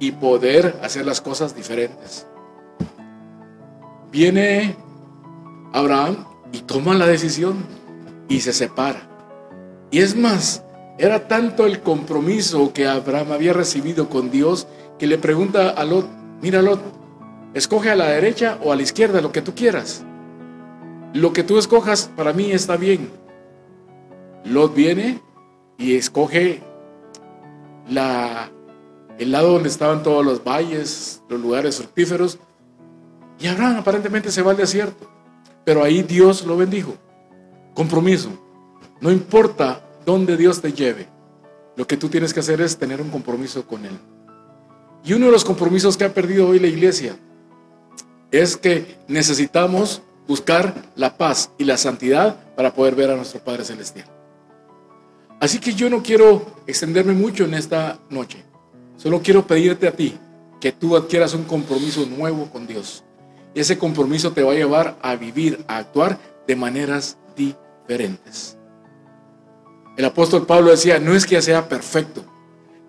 y 0.00 0.12
poder 0.12 0.78
hacer 0.82 1.04
las 1.04 1.20
cosas 1.20 1.54
diferentes. 1.54 2.26
Viene 4.10 4.76
Abraham 5.72 6.24
y 6.52 6.60
toma 6.60 6.94
la 6.94 7.06
decisión 7.06 7.64
y 8.28 8.40
se 8.40 8.52
separa. 8.52 9.08
Y 9.90 10.00
es 10.00 10.16
más, 10.16 10.63
era 10.98 11.26
tanto 11.26 11.66
el 11.66 11.80
compromiso 11.80 12.72
que 12.72 12.86
Abraham 12.86 13.32
había 13.32 13.52
recibido 13.52 14.08
con 14.08 14.30
Dios 14.30 14.66
que 14.98 15.06
le 15.06 15.18
pregunta 15.18 15.70
a 15.70 15.84
Lot, 15.84 16.08
mira 16.40 16.62
Lot, 16.62 16.80
escoge 17.52 17.90
a 17.90 17.96
la 17.96 18.08
derecha 18.08 18.58
o 18.62 18.72
a 18.72 18.76
la 18.76 18.82
izquierda, 18.82 19.20
lo 19.20 19.32
que 19.32 19.42
tú 19.42 19.54
quieras. 19.54 20.04
Lo 21.12 21.32
que 21.32 21.42
tú 21.42 21.58
escojas 21.58 22.10
para 22.16 22.32
mí 22.32 22.52
está 22.52 22.76
bien. 22.76 23.10
Lot 24.44 24.74
viene 24.74 25.20
y 25.78 25.96
escoge 25.96 26.62
la, 27.88 28.50
el 29.18 29.32
lado 29.32 29.52
donde 29.52 29.68
estaban 29.68 30.02
todos 30.02 30.24
los 30.24 30.44
valles, 30.44 31.22
los 31.28 31.40
lugares 31.40 31.76
fructíferos, 31.76 32.38
y 33.40 33.46
Abraham 33.48 33.78
aparentemente 33.78 34.30
se 34.30 34.42
va 34.42 34.52
al 34.52 34.56
desierto. 34.56 35.10
Pero 35.64 35.82
ahí 35.82 36.02
Dios 36.02 36.44
lo 36.46 36.56
bendijo. 36.56 36.94
Compromiso. 37.74 38.30
No 39.00 39.10
importa 39.10 39.82
dónde 40.04 40.36
Dios 40.36 40.60
te 40.60 40.72
lleve, 40.72 41.08
lo 41.76 41.86
que 41.86 41.96
tú 41.96 42.08
tienes 42.08 42.32
que 42.32 42.40
hacer 42.40 42.60
es 42.60 42.76
tener 42.76 43.00
un 43.00 43.10
compromiso 43.10 43.66
con 43.66 43.84
Él. 43.84 43.98
Y 45.04 45.12
uno 45.12 45.26
de 45.26 45.32
los 45.32 45.44
compromisos 45.44 45.96
que 45.96 46.04
ha 46.04 46.14
perdido 46.14 46.48
hoy 46.48 46.58
la 46.58 46.68
iglesia 46.68 47.16
es 48.30 48.56
que 48.56 48.96
necesitamos 49.06 50.02
buscar 50.26 50.74
la 50.96 51.16
paz 51.16 51.50
y 51.58 51.64
la 51.64 51.76
santidad 51.76 52.36
para 52.56 52.72
poder 52.72 52.94
ver 52.94 53.10
a 53.10 53.16
nuestro 53.16 53.40
Padre 53.40 53.64
Celestial. 53.64 54.06
Así 55.40 55.58
que 55.58 55.74
yo 55.74 55.90
no 55.90 56.02
quiero 56.02 56.46
extenderme 56.66 57.12
mucho 57.12 57.44
en 57.44 57.54
esta 57.54 57.98
noche. 58.08 58.42
Solo 58.96 59.20
quiero 59.20 59.46
pedirte 59.46 59.86
a 59.86 59.92
ti 59.92 60.16
que 60.60 60.72
tú 60.72 60.96
adquieras 60.96 61.34
un 61.34 61.44
compromiso 61.44 62.06
nuevo 62.06 62.48
con 62.50 62.66
Dios. 62.66 63.04
Y 63.54 63.60
ese 63.60 63.76
compromiso 63.76 64.32
te 64.32 64.42
va 64.42 64.52
a 64.52 64.56
llevar 64.56 64.96
a 65.02 65.14
vivir, 65.16 65.62
a 65.68 65.76
actuar 65.76 66.18
de 66.46 66.56
maneras 66.56 67.18
diferentes. 67.36 68.56
El 69.96 70.04
apóstol 70.04 70.44
Pablo 70.44 70.70
decía, 70.70 70.98
no 70.98 71.14
es 71.14 71.24
que 71.24 71.36
ya 71.36 71.42
sea 71.42 71.68
perfecto, 71.68 72.24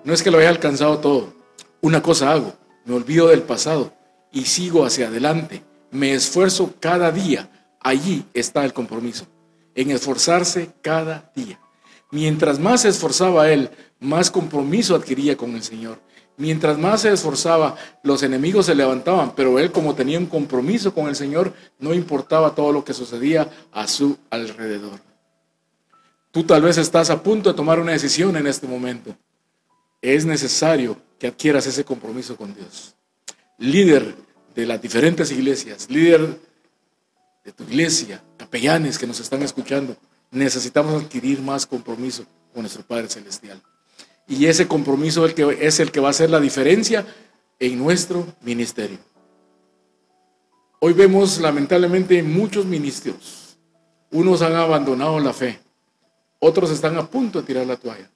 no 0.04 0.14
es 0.14 0.24
que 0.24 0.32
lo 0.32 0.40
haya 0.40 0.50
alcanzado 0.50 0.98
todo. 0.98 1.34
Una 1.82 2.02
cosa 2.02 2.32
hago, 2.32 2.54
me 2.86 2.96
olvido 2.96 3.28
del 3.28 3.44
pasado 3.44 3.94
y 4.32 4.46
sigo 4.46 4.86
hacia 4.86 5.08
adelante. 5.08 5.64
Me 5.92 6.14
esfuerzo 6.14 6.74
cada 6.80 7.12
día. 7.12 7.50
Allí 7.80 8.26
está 8.34 8.66
el 8.66 8.74
compromiso, 8.74 9.28
en 9.76 9.92
esforzarse 9.92 10.72
cada 10.82 11.32
día. 11.36 11.60
Mientras 12.12 12.60
más 12.60 12.82
se 12.82 12.90
esforzaba 12.90 13.52
él, 13.52 13.70
más 14.00 14.32
compromiso 14.32 14.96
adquiría 14.96 15.38
con 15.38 15.56
el 15.56 15.62
Señor. 15.62 16.00
Mientras 16.38 16.78
más 16.78 17.02
se 17.02 17.14
esforzaba, 17.14 17.76
los 18.04 18.24
enemigos 18.24 18.66
se 18.66 18.76
levantaban, 18.76 19.34
pero 19.36 19.60
él 19.60 19.72
como 19.72 19.96
tenía 19.96 20.18
un 20.20 20.26
compromiso 20.26 20.94
con 20.94 21.08
el 21.08 21.16
Señor, 21.16 21.54
no 21.80 21.94
importaba 21.94 22.56
todo 22.56 22.72
lo 22.72 22.84
que 22.84 22.94
sucedía 22.94 23.50
a 23.72 23.88
su 23.88 24.18
alrededor. 24.30 25.00
Tú 26.36 26.44
tal 26.44 26.64
vez 26.64 26.78
estás 26.78 27.10
a 27.12 27.24
punto 27.24 27.50
de 27.50 27.56
tomar 27.56 27.80
una 27.80 27.94
decisión 27.94 28.36
en 28.36 28.46
este 28.46 28.68
momento. 28.68 29.16
Es 30.02 30.26
necesario 30.26 31.02
que 31.18 31.28
adquieras 31.28 31.66
ese 31.66 31.86
compromiso 31.86 32.36
con 32.36 32.54
Dios. 32.54 32.94
Líder 33.58 34.14
de 34.54 34.66
las 34.66 34.82
diferentes 34.82 35.32
iglesias, 35.32 35.90
líder 35.90 36.38
de 37.46 37.54
tu 37.54 37.64
iglesia, 37.64 38.22
capellanes 38.36 39.00
que 39.00 39.08
nos 39.08 39.22
están 39.22 39.44
escuchando, 39.44 39.96
necesitamos 40.30 41.02
adquirir 41.02 41.42
más 41.42 41.66
compromiso 41.66 42.26
con 42.54 42.64
nuestro 42.64 42.84
Padre 42.84 43.08
Celestial. 43.08 43.62
Y 44.28 44.48
ese 44.48 44.68
compromiso 44.68 45.26
es 45.26 45.80
el 45.80 45.90
que 45.90 46.02
va 46.02 46.10
a 46.10 46.12
hacer 46.12 46.30
la 46.30 46.42
diferencia 46.42 47.06
en 47.60 47.80
nuestro 47.80 48.28
ministerio. 48.42 48.98
Hoy 50.82 50.92
vemos 50.92 51.40
lamentablemente 51.40 52.22
muchos 52.24 52.66
ministros. 52.66 53.58
Unos 54.12 54.42
han 54.42 54.56
abandonado 54.56 55.18
la 55.22 55.32
fe, 55.32 55.64
otros 56.46 56.72
están 56.72 56.98
a 56.98 57.08
punto 57.08 57.42
de 57.42 57.48
tirar 57.48 57.66
la 57.66 57.78
toalla. 57.78 58.10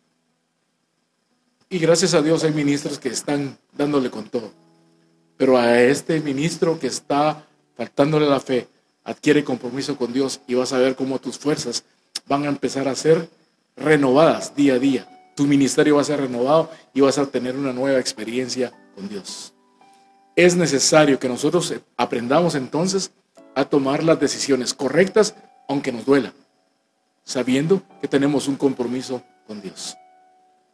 Y 1.70 1.80
gracias 1.80 2.14
a 2.14 2.22
Dios 2.22 2.44
hay 2.44 2.52
ministros 2.52 2.98
que 2.98 3.10
están 3.10 3.58
dándole 3.74 4.10
con 4.10 4.28
todo. 4.30 4.52
Pero 5.38 5.58
a 5.58 5.80
este 5.82 6.20
ministro 6.20 6.80
que 6.80 6.88
está 6.88 7.46
faltándole 7.76 8.28
la 8.28 8.40
fe, 8.40 8.68
adquiere 9.04 9.44
compromiso 9.44 9.96
con 9.96 10.12
Dios 10.12 10.42
y 10.48 10.56
vas 10.56 10.74
a 10.74 10.80
ver 10.80 10.96
cómo 10.96 11.20
tus 11.20 11.38
fuerzas 11.38 11.84
van 12.28 12.44
a 12.46 12.50
empezar 12.50 12.88
a 12.88 12.96
ser 12.96 13.30
renovadas 13.76 14.56
día 14.56 14.74
a 14.74 14.80
día 14.80 15.08
tu 15.40 15.48
ministerio 15.48 15.96
va 15.96 16.02
a 16.02 16.04
ser 16.04 16.20
renovado 16.20 16.70
y 16.94 17.00
vas 17.00 17.18
a 17.18 17.26
tener 17.26 17.56
una 17.56 17.72
nueva 17.72 17.98
experiencia 17.98 18.74
con 18.94 19.08
Dios. 19.08 19.54
Es 20.36 20.58
necesario 20.58 21.18
que 21.18 21.30
nosotros 21.30 21.74
aprendamos 21.96 22.56
entonces 22.56 23.12
a 23.56 23.64
tomar 23.64 24.04
las 24.04 24.20
decisiones 24.20 24.74
correctas, 24.74 25.36
aunque 25.70 25.94
nos 25.94 26.06
duela, 26.06 26.34
sabiendo 27.30 27.84
que 28.02 28.08
tenemos 28.08 28.48
un 28.48 28.56
compromiso 28.56 29.22
con 29.46 29.62
Dios. 29.62 29.96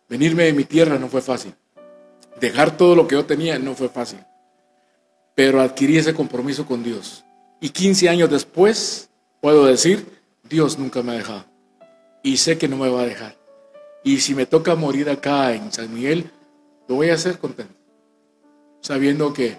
Venirme 0.08 0.46
de 0.46 0.54
mi 0.54 0.64
tierra 0.64 0.98
no 0.98 1.10
fue 1.10 1.22
fácil. 1.22 1.54
Dejar 2.40 2.78
todo 2.78 2.96
lo 2.96 3.10
que 3.10 3.16
yo 3.16 3.26
tenía 3.26 3.60
no 3.60 3.76
fue 3.76 3.90
fácil. 3.90 4.20
Pero 5.36 5.60
adquirí 5.60 5.98
ese 5.98 6.14
compromiso 6.14 6.66
con 6.66 6.82
Dios. 6.82 7.26
Y 7.60 7.72
15 7.72 8.08
años 8.08 8.30
después 8.30 9.10
puedo 9.42 9.66
decir, 9.66 10.08
Dios 10.50 10.80
nunca 10.80 11.04
me 11.04 11.12
ha 11.12 11.16
dejado. 11.16 11.44
Y 12.24 12.38
sé 12.38 12.58
que 12.58 12.70
no 12.70 12.78
me 12.78 12.88
va 12.88 13.02
a 13.02 13.06
dejar. 13.06 13.36
Y 14.06 14.22
si 14.22 14.34
me 14.34 14.46
toca 14.46 14.76
morir 14.76 15.10
acá 15.10 15.54
en 15.54 15.74
San 15.74 15.94
Miguel, 15.94 16.32
lo 16.88 16.96
voy 16.96 17.10
a 17.10 17.16
hacer 17.16 17.38
contento. 17.38 17.76
Sabiendo 18.80 19.34
que 19.34 19.58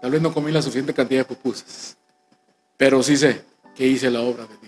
tal 0.00 0.12
vez 0.12 0.22
no 0.22 0.32
comí 0.32 0.52
la 0.52 0.62
suficiente 0.62 0.94
cantidad 0.94 1.22
de 1.22 1.34
pupusas. 1.34 1.98
Pero 2.76 3.02
sí 3.02 3.16
sé 3.16 3.42
que 3.74 3.88
hice 3.88 4.08
la 4.08 4.20
obra 4.20 4.44
de 4.44 4.56
Dios. 4.58 4.67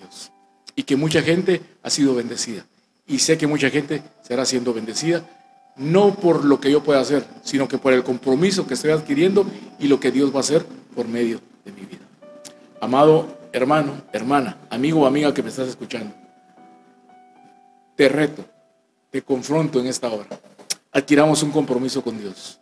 Y 0.76 0.84
que 0.84 0.96
mucha 0.96 1.22
gente 1.22 1.62
ha 1.82 1.90
sido 1.90 2.14
bendecida. 2.14 2.66
Y 3.06 3.18
sé 3.18 3.36
que 3.36 3.46
mucha 3.46 3.70
gente 3.70 4.02
será 4.22 4.44
siendo 4.44 4.72
bendecida 4.72 5.24
no 5.76 6.14
por 6.14 6.44
lo 6.44 6.60
que 6.60 6.70
yo 6.70 6.82
pueda 6.82 7.00
hacer, 7.00 7.24
sino 7.42 7.66
que 7.66 7.78
por 7.78 7.92
el 7.92 8.04
compromiso 8.04 8.66
que 8.66 8.74
estoy 8.74 8.90
adquiriendo 8.90 9.46
y 9.78 9.88
lo 9.88 9.98
que 9.98 10.10
Dios 10.10 10.32
va 10.32 10.38
a 10.38 10.40
hacer 10.40 10.64
por 10.94 11.08
medio 11.08 11.40
de 11.64 11.72
mi 11.72 11.82
vida. 11.82 12.04
Amado 12.80 13.38
hermano, 13.52 14.02
hermana, 14.12 14.58
amigo 14.70 15.00
o 15.00 15.06
amiga 15.06 15.34
que 15.34 15.42
me 15.42 15.48
estás 15.48 15.68
escuchando, 15.68 16.14
te 17.96 18.08
reto, 18.08 18.44
te 19.10 19.22
confronto 19.22 19.80
en 19.80 19.86
esta 19.86 20.08
hora. 20.08 20.28
Adquiramos 20.92 21.42
un 21.42 21.50
compromiso 21.50 22.02
con 22.02 22.18
Dios, 22.18 22.60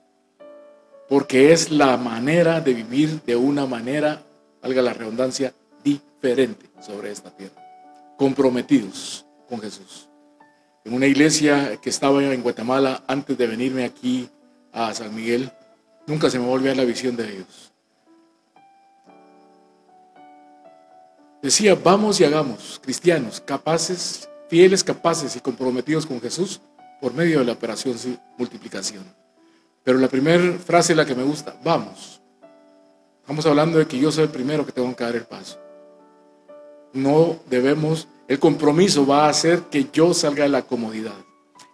porque 1.08 1.52
es 1.52 1.70
la 1.70 1.96
manera 1.96 2.60
de 2.60 2.74
vivir 2.74 3.20
de 3.24 3.36
una 3.36 3.66
manera, 3.66 4.22
valga 4.62 4.82
la 4.82 4.92
redundancia, 4.92 5.52
diferente 5.82 6.66
sobre 6.80 7.10
esta 7.10 7.30
tierra. 7.30 7.67
Comprometidos 8.18 9.24
con 9.48 9.60
Jesús. 9.60 10.08
En 10.84 10.92
una 10.92 11.06
iglesia 11.06 11.78
que 11.80 11.88
estaba 11.88 12.22
en 12.22 12.42
Guatemala 12.42 13.02
antes 13.06 13.38
de 13.38 13.46
venirme 13.46 13.84
aquí 13.84 14.28
a 14.72 14.92
San 14.92 15.14
Miguel, 15.14 15.50
nunca 16.06 16.28
se 16.28 16.38
me 16.38 16.46
volvió 16.46 16.74
la 16.74 16.84
visión 16.84 17.16
de 17.16 17.30
ellos. 17.30 17.72
Decía, 21.40 21.76
vamos 21.76 22.20
y 22.20 22.24
hagamos, 22.24 22.80
cristianos, 22.82 23.40
capaces, 23.40 24.28
fieles, 24.48 24.82
capaces 24.82 25.36
y 25.36 25.40
comprometidos 25.40 26.04
con 26.04 26.20
Jesús 26.20 26.60
por 27.00 27.14
medio 27.14 27.38
de 27.38 27.44
la 27.44 27.52
operación 27.52 27.96
multiplicación. 28.36 29.04
Pero 29.84 29.98
la 29.98 30.08
primera 30.08 30.58
frase 30.58 30.92
es 30.92 30.96
la 30.96 31.06
que 31.06 31.14
me 31.14 31.22
gusta, 31.22 31.56
vamos. 31.62 32.20
Estamos 33.20 33.46
hablando 33.46 33.78
de 33.78 33.86
que 33.86 33.98
yo 33.98 34.10
soy 34.10 34.24
el 34.24 34.30
primero 34.30 34.66
que 34.66 34.72
tengo 34.72 34.94
que 34.96 35.04
dar 35.04 35.14
el 35.14 35.24
paso. 35.24 35.67
No 36.92 37.38
debemos, 37.48 38.08
el 38.28 38.38
compromiso 38.38 39.06
va 39.06 39.26
a 39.26 39.30
hacer 39.30 39.62
que 39.70 39.88
yo 39.92 40.14
salga 40.14 40.44
de 40.44 40.48
la 40.48 40.62
comodidad. 40.62 41.14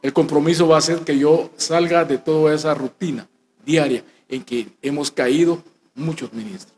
El 0.03 0.13
compromiso 0.13 0.69
va 0.69 0.77
a 0.77 0.79
hacer 0.79 1.01
que 1.01 1.19
yo 1.19 1.51
salga 1.57 2.05
de 2.05 2.19
toda 2.19 2.55
esa 2.55 2.75
rutina 2.75 3.27
diaria 3.65 4.05
en 4.29 4.45
que 4.45 4.69
hemos 4.83 5.11
caído 5.11 5.63
muchos 5.95 6.33
ministros. 6.33 6.75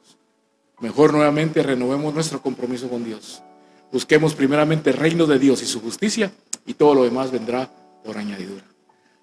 Mejor 0.80 1.12
nuevamente 1.12 1.62
renovemos 1.62 2.12
nuestro 2.14 2.40
compromiso 2.40 2.88
con 2.88 3.04
Dios. 3.04 3.42
Busquemos 3.90 4.34
primeramente 4.34 4.90
el 4.90 4.96
reino 4.96 5.26
de 5.26 5.38
Dios 5.38 5.62
y 5.62 5.66
su 5.66 5.80
justicia 5.80 6.30
y 6.66 6.74
todo 6.74 6.94
lo 6.94 7.04
demás 7.04 7.30
vendrá 7.30 7.70
por 8.04 8.18
añadidura. 8.18 8.64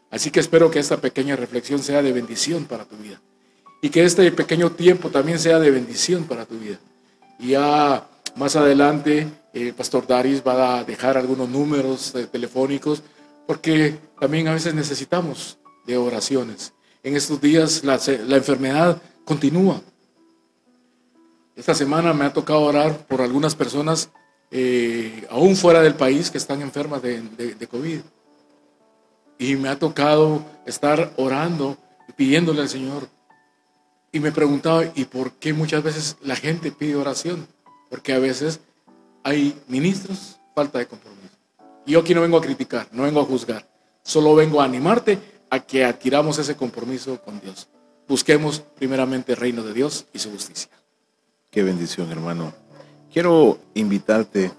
Así 0.09 0.31
que 0.31 0.39
espero 0.39 0.71
que 0.71 0.79
esta 0.79 0.97
pequeña 0.97 1.35
reflexión 1.35 1.79
sea 1.79 2.01
de 2.01 2.11
bendición 2.11 2.65
para 2.65 2.85
tu 2.85 2.95
vida 2.97 3.21
y 3.81 3.89
que 3.89 4.03
este 4.03 4.31
pequeño 4.31 4.71
tiempo 4.71 5.09
también 5.09 5.39
sea 5.39 5.59
de 5.59 5.69
bendición 5.69 6.23
para 6.23 6.45
tu 6.45 6.57
vida. 6.57 6.79
Y 7.39 7.53
más 8.35 8.55
adelante 8.55 9.27
el 9.53 9.73
pastor 9.73 10.07
Daris 10.07 10.41
va 10.45 10.79
a 10.79 10.83
dejar 10.83 11.17
algunos 11.17 11.47
números 11.47 12.13
eh, 12.15 12.25
telefónicos 12.25 13.03
porque 13.47 13.97
también 14.19 14.47
a 14.47 14.53
veces 14.53 14.73
necesitamos 14.73 15.57
de 15.85 15.97
oraciones. 15.97 16.73
En 17.03 17.15
estos 17.15 17.39
días 17.39 17.83
la, 17.83 17.95
enfermedad 18.35 19.01
continúa. 19.25 19.81
Esta 21.55 21.75
semana 21.75 22.13
me 22.13 22.25
ha 22.25 22.33
tocado 22.33 22.61
orar 22.61 23.05
por 23.05 23.21
algunas 23.21 23.53
personas 23.53 24.09
eh, 24.49 25.25
aún 25.29 25.55
fuera 25.55 25.81
del 25.81 25.95
país 25.95 26.31
que 26.31 26.37
están 26.37 26.61
enfermas 26.61 27.01
de, 27.01 27.21
de, 27.21 27.67
COVID. 27.67 27.99
Y 29.37 29.55
me 29.55 29.69
ha 29.69 29.77
tocado 29.77 30.43
estar 30.65 31.11
orando 31.17 31.77
y 32.07 32.13
pidiéndole 32.13 32.61
al 32.61 32.69
Señor. 32.69 33.07
Y 34.11 34.19
me 34.19 34.31
preguntaba, 34.31 34.85
¿y 34.95 35.05
por 35.05 35.33
qué 35.33 35.53
muchas 35.53 35.83
veces 35.83 36.17
la 36.21 36.35
gente 36.35 36.71
pide 36.71 36.95
oración? 36.95 37.47
Porque 37.93 38.11
a 38.11 38.17
veces 38.17 38.59
hay 39.23 39.55
ministros, 39.67 40.39
falta 40.55 40.79
de 40.79 40.87
compromiso. 40.87 41.35
Y 41.85 41.91
yo 41.91 41.99
aquí 41.99 42.15
no 42.15 42.21
vengo 42.21 42.37
a 42.37 42.41
criticar, 42.41 42.87
no 42.91 43.03
vengo 43.03 43.21
a 43.21 43.23
juzgar. 43.23 43.69
Solo 44.01 44.33
vengo 44.33 44.59
a 44.59 44.65
animarte 44.65 45.19
a 45.51 45.59
que 45.59 45.85
adquiramos 45.85 46.39
ese 46.39 46.55
compromiso 46.55 47.21
con 47.21 47.39
Dios. 47.39 47.69
Busquemos 48.07 48.61
primeramente 48.61 49.33
el 49.33 49.37
reino 49.37 49.61
de 49.61 49.73
Dios 49.73 50.07
y 50.11 50.17
su 50.17 50.31
justicia. 50.31 50.71
Qué 51.51 51.61
bendición, 51.61 52.09
hermano. 52.11 52.51
Quiero 53.13 53.59
invitarte, 53.75 54.51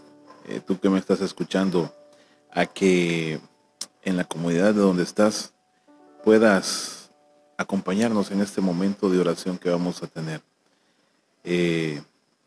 eh, 0.46 0.60
tú 0.64 0.78
que 0.78 0.88
me 0.88 1.00
estás 1.00 1.20
escuchando, 1.20 1.92
a 2.52 2.66
que 2.66 3.40
en 4.02 4.16
la 4.16 4.22
comunidad 4.22 4.74
de 4.74 4.80
donde 4.80 5.02
estás 5.02 5.54
puedas 6.22 7.10
acompañarnos 7.58 8.30
en 8.30 8.42
este 8.42 8.60
momento 8.60 9.10
de 9.10 9.18
oración 9.18 9.58
que 9.58 9.70
vamos 9.70 10.04
a 10.04 10.06
tener. 10.06 10.40
Eh, 11.42 12.00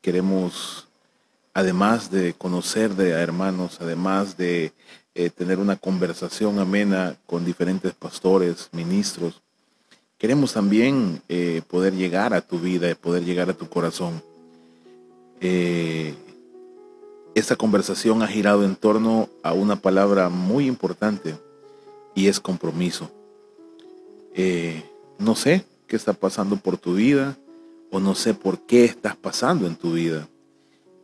queremos, 0.08 0.88
además 1.53 2.10
de 2.10 2.34
conocer 2.34 2.95
de 2.95 3.10
hermanos, 3.10 3.80
además 3.82 4.38
de 4.38 4.72
eh, 5.16 5.30
tener 5.30 5.60
una 5.60 5.76
conversación 5.76 6.60
amena 6.60 7.18
con 7.26 7.43
diferentes 7.43 7.93
pastores, 7.93 8.70
ministros, 8.72 9.41
queremos 10.18 10.53
también 10.53 11.22
poder 11.68 11.93
llegar 11.93 12.34
a 12.34 12.39
tu 12.39 12.58
vida, 12.58 12.95
poder 12.95 13.26
llegar 13.26 13.49
a 13.49 13.53
tu 13.53 13.68
corazón. 13.68 14.24
Eh, 15.41 16.16
esta 17.36 17.58
conversación 17.58 18.24
ha 18.24 18.28
girado 18.28 18.64
en 18.64 18.78
torno 18.78 19.28
a 19.43 19.51
una 19.51 19.76
palabra 19.76 20.30
muy 20.30 20.68
importante 20.68 21.36
y 22.16 22.30
es 22.30 22.39
compromiso. 22.39 23.12
Eh, 24.34 24.86
no 25.20 25.36
sé 25.36 25.66
qué 25.86 25.97
está 25.97 26.14
pasando 26.14 26.55
por 26.55 26.78
tu 26.78 26.93
vida 26.93 27.38
o 27.91 27.99
no 27.99 28.15
sé 28.15 28.33
por 28.33 28.61
qué 28.65 28.85
estás 28.85 29.15
pasando 29.15 29.67
en 29.67 29.75
tu 29.75 29.93
vida. 29.93 30.27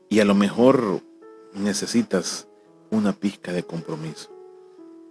Y 0.10 0.20
a 0.20 0.26
lo 0.26 0.36
mejor 0.36 1.02
necesitas 1.54 2.48
una 2.90 3.14
pizca 3.14 3.52
de 3.52 3.64
compromiso. 3.64 4.30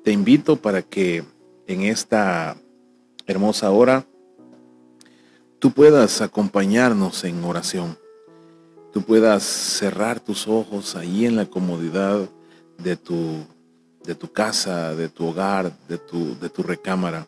Te 0.04 0.12
invito 0.12 0.56
para 0.56 0.82
que 0.82 1.24
en 1.66 1.82
esta 1.82 2.56
hermosa 3.26 3.70
hora 3.70 4.04
tú 5.58 5.70
puedas 5.70 6.20
acompañarnos 6.20 7.24
en 7.24 7.42
oración. 7.44 7.96
Tú 8.92 9.02
puedas 9.02 9.42
cerrar 9.42 10.20
tus 10.20 10.46
ojos 10.48 10.96
ahí 10.96 11.24
en 11.24 11.36
la 11.36 11.46
comodidad 11.46 12.28
de 12.78 12.96
tu, 12.96 13.44
de 14.04 14.14
tu 14.14 14.30
casa, 14.30 14.94
de 14.94 15.08
tu 15.08 15.28
hogar, 15.28 15.72
de 15.88 15.98
tu, 15.98 16.38
de 16.38 16.50
tu 16.50 16.62
recámara, 16.62 17.26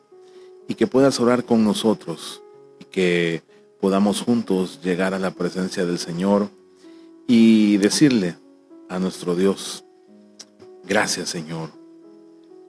y 0.68 0.74
que 0.74 0.86
puedas 0.86 1.20
orar 1.20 1.45
con 1.45 1.64
nosotros 1.64 2.42
y 2.80 2.84
que 2.84 3.42
podamos 3.85 4.22
juntos 4.22 4.80
llegar 4.82 5.12
a 5.12 5.18
la 5.18 5.32
presencia 5.32 5.85
del 5.85 5.99
Señor 5.99 6.49
y 7.26 7.76
decirle 7.76 8.35
a 8.89 8.99
nuestro 8.99 9.37
Dios, 9.37 9.85
gracias 10.85 11.28
Señor, 11.28 11.68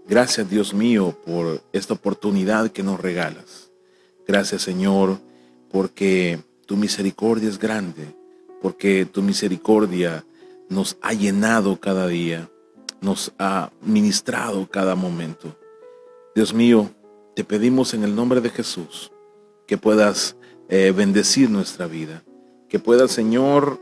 gracias 0.09 0.49
Dios 0.49 0.74
mío 0.74 1.18
por 1.26 1.63
esta 1.72 1.93
oportunidad 1.93 2.70
que 2.70 2.84
nos 2.84 2.99
regalas. 2.99 3.72
Gracias 4.28 4.63
Señor 4.63 5.18
porque 5.72 6.39
tu 6.66 6.76
misericordia 6.76 7.47
es 7.47 7.59
grande 7.59 8.13
porque 8.61 9.05
tu 9.05 9.22
misericordia 9.22 10.26
nos 10.68 10.97
ha 11.01 11.13
llenado 11.13 11.80
cada 11.80 12.07
día, 12.07 12.49
nos 12.99 13.32
ha 13.39 13.72
ministrado 13.82 14.70
cada 14.70 14.95
momento. 14.95 15.57
Dios 16.36 16.53
mío, 16.53 16.89
te 17.38 17.45
pedimos 17.45 17.93
en 17.93 18.03
el 18.03 18.13
nombre 18.18 18.41
de 18.41 18.49
Jesús 18.49 19.13
que 19.66 19.78
puedas 19.78 20.36
eh, 20.70 20.93
bendecir 20.95 21.49
nuestra 21.49 21.88
vida, 21.88 22.24
que 22.70 22.80
puedas, 22.80 23.11
Señor, 23.11 23.80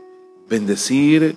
bendecir 0.48 1.36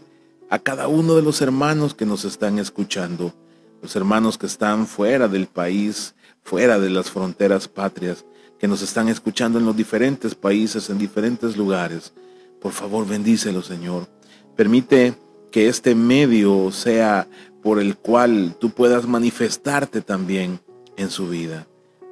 a 0.50 0.60
cada 0.60 0.88
uno 0.88 1.16
de 1.16 1.22
los 1.22 1.42
hermanos 1.42 1.94
que 1.94 2.06
nos 2.06 2.26
están 2.26 2.60
escuchando, 2.60 3.34
los 3.82 3.96
hermanos 3.96 4.38
que 4.38 4.46
están 4.46 4.88
fuera 4.88 5.28
del 5.28 5.48
país, 5.48 6.16
fuera 6.44 6.80
de 6.80 6.90
las 6.90 7.12
fronteras 7.12 7.68
patrias, 7.68 8.26
que 8.60 8.68
nos 8.68 8.82
están 8.82 9.08
escuchando 9.08 9.60
en 9.60 9.66
los 9.66 9.76
diferentes 9.76 10.34
países, 10.36 10.90
en 10.90 10.98
diferentes 10.98 11.58
lugares. 11.58 12.14
Por 12.62 12.72
favor, 12.72 13.08
bendícelo, 13.08 13.62
Señor. 13.62 14.08
Permite 14.56 15.14
que 15.52 15.68
este 15.68 15.94
medio 15.96 16.72
sea 16.72 17.28
por 17.62 17.80
el 17.80 17.98
cual 17.98 18.56
tú 18.60 18.72
puedas 18.72 19.08
manifestarte 19.08 20.02
también 20.02 20.60
en 20.96 21.10
su 21.10 21.30
vida. 21.30 21.68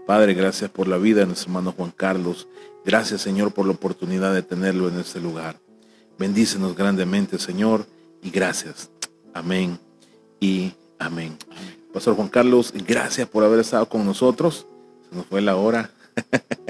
Padre, 0.05 0.33
gracias 0.35 0.69
por 0.69 0.87
la 0.87 0.97
vida 0.97 1.21
de 1.21 1.27
nuestro 1.27 1.49
hermano 1.49 1.73
Juan 1.75 1.91
Carlos. 1.95 2.47
Gracias, 2.85 3.21
Señor, 3.21 3.51
por 3.51 3.65
la 3.65 3.71
oportunidad 3.71 4.31
de 4.31 4.43
tenerlo 4.43 4.87
en 4.87 4.99
este 4.99 5.19
lugar. 5.19 5.57
Bendícenos 6.19 6.75
grandemente, 6.75 7.39
Señor, 7.39 7.87
y 8.21 8.29
gracias. 8.29 8.91
Amén 9.33 9.79
y 10.39 10.71
amén. 10.99 11.35
Pastor 11.91 12.15
Juan 12.15 12.27
Carlos, 12.27 12.71
gracias 12.87 13.27
por 13.27 13.43
haber 13.43 13.59
estado 13.59 13.89
con 13.89 14.05
nosotros. 14.05 14.67
Se 15.09 15.15
nos 15.15 15.25
fue 15.25 15.41
la 15.41 15.55
hora. 15.55 15.89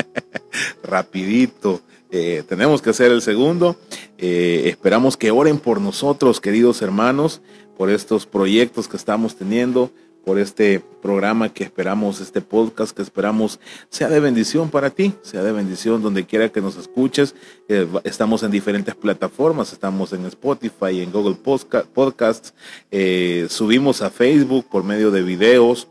Rapidito. 0.83 1.81
Eh, 2.09 2.43
tenemos 2.47 2.81
que 2.81 2.91
hacer 2.91 3.11
el 3.11 3.21
segundo. 3.21 3.75
Eh, 4.17 4.63
esperamos 4.67 5.17
que 5.17 5.31
oren 5.31 5.59
por 5.59 5.81
nosotros, 5.81 6.39
queridos 6.39 6.81
hermanos, 6.81 7.41
por 7.77 7.89
estos 7.89 8.25
proyectos 8.25 8.87
que 8.87 8.95
estamos 8.95 9.35
teniendo, 9.35 9.91
por 10.25 10.39
este 10.39 10.81
programa 11.01 11.53
que 11.53 11.63
esperamos, 11.63 12.19
este 12.19 12.41
podcast 12.41 12.95
que 12.95 13.03
esperamos 13.03 13.59
sea 13.89 14.09
de 14.09 14.19
bendición 14.19 14.69
para 14.69 14.89
ti, 14.89 15.13
sea 15.21 15.43
de 15.43 15.51
bendición 15.51 16.01
donde 16.01 16.25
quiera 16.25 16.49
que 16.49 16.61
nos 16.61 16.75
escuches. 16.77 17.35
Eh, 17.69 17.87
estamos 18.03 18.43
en 18.43 18.51
diferentes 18.51 18.95
plataformas, 18.95 19.71
estamos 19.71 20.11
en 20.13 20.25
Spotify, 20.25 21.01
en 21.01 21.11
Google 21.11 21.35
Podcasts, 21.35 22.53
subimos 23.49 24.01
a 24.01 24.09
Facebook 24.09 24.65
por 24.69 24.83
medio 24.83 25.11
de 25.11 25.21
videos. 25.21 25.87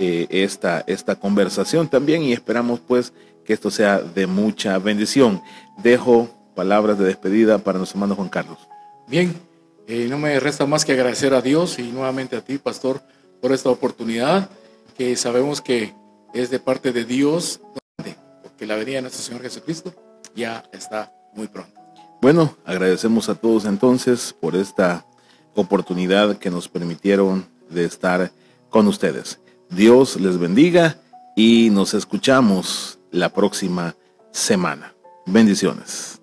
eh, 0.00 0.26
esta, 0.30 0.84
esta 0.86 1.16
conversación 1.16 1.88
también 1.88 2.22
y 2.22 2.32
esperamos 2.32 2.78
pues 2.78 3.12
que 3.44 3.52
esto 3.52 3.70
sea 3.70 3.98
de 3.98 4.28
mucha 4.28 4.78
bendición. 4.78 5.42
Dejo 5.82 6.28
palabras 6.54 6.98
de 6.98 7.06
despedida 7.06 7.58
para 7.58 7.78
nuestro 7.78 7.96
hermano 7.96 8.14
Juan 8.14 8.28
Carlos. 8.28 8.58
Bien, 9.08 9.34
eh, 9.88 10.06
no 10.08 10.16
me 10.18 10.38
resta 10.38 10.66
más 10.66 10.84
que 10.84 10.92
agradecer 10.92 11.34
a 11.34 11.42
Dios 11.42 11.80
y 11.80 11.90
nuevamente 11.90 12.36
a 12.36 12.42
ti, 12.42 12.58
pastor, 12.58 13.02
por 13.40 13.52
esta 13.52 13.70
oportunidad 13.70 14.50
que 14.96 15.16
sabemos 15.16 15.60
que 15.60 15.94
es 16.34 16.50
de 16.50 16.58
parte 16.58 16.92
de 16.92 17.04
Dios, 17.04 17.60
porque 18.42 18.66
la 18.66 18.76
venida 18.76 18.96
de 18.96 19.02
nuestro 19.02 19.22
Señor 19.22 19.42
Jesucristo 19.42 19.94
ya 20.34 20.64
está 20.72 21.12
muy 21.34 21.46
pronto. 21.48 21.78
Bueno, 22.20 22.56
agradecemos 22.64 23.28
a 23.28 23.36
todos 23.36 23.64
entonces 23.64 24.34
por 24.38 24.56
esta 24.56 25.06
oportunidad 25.54 26.38
que 26.38 26.50
nos 26.50 26.68
permitieron 26.68 27.46
de 27.70 27.84
estar 27.84 28.32
con 28.70 28.88
ustedes. 28.88 29.38
Dios 29.70 30.16
les 30.16 30.38
bendiga 30.38 30.98
y 31.36 31.70
nos 31.70 31.94
escuchamos 31.94 32.98
la 33.10 33.32
próxima 33.32 33.94
semana. 34.32 34.94
Bendiciones. 35.26 36.17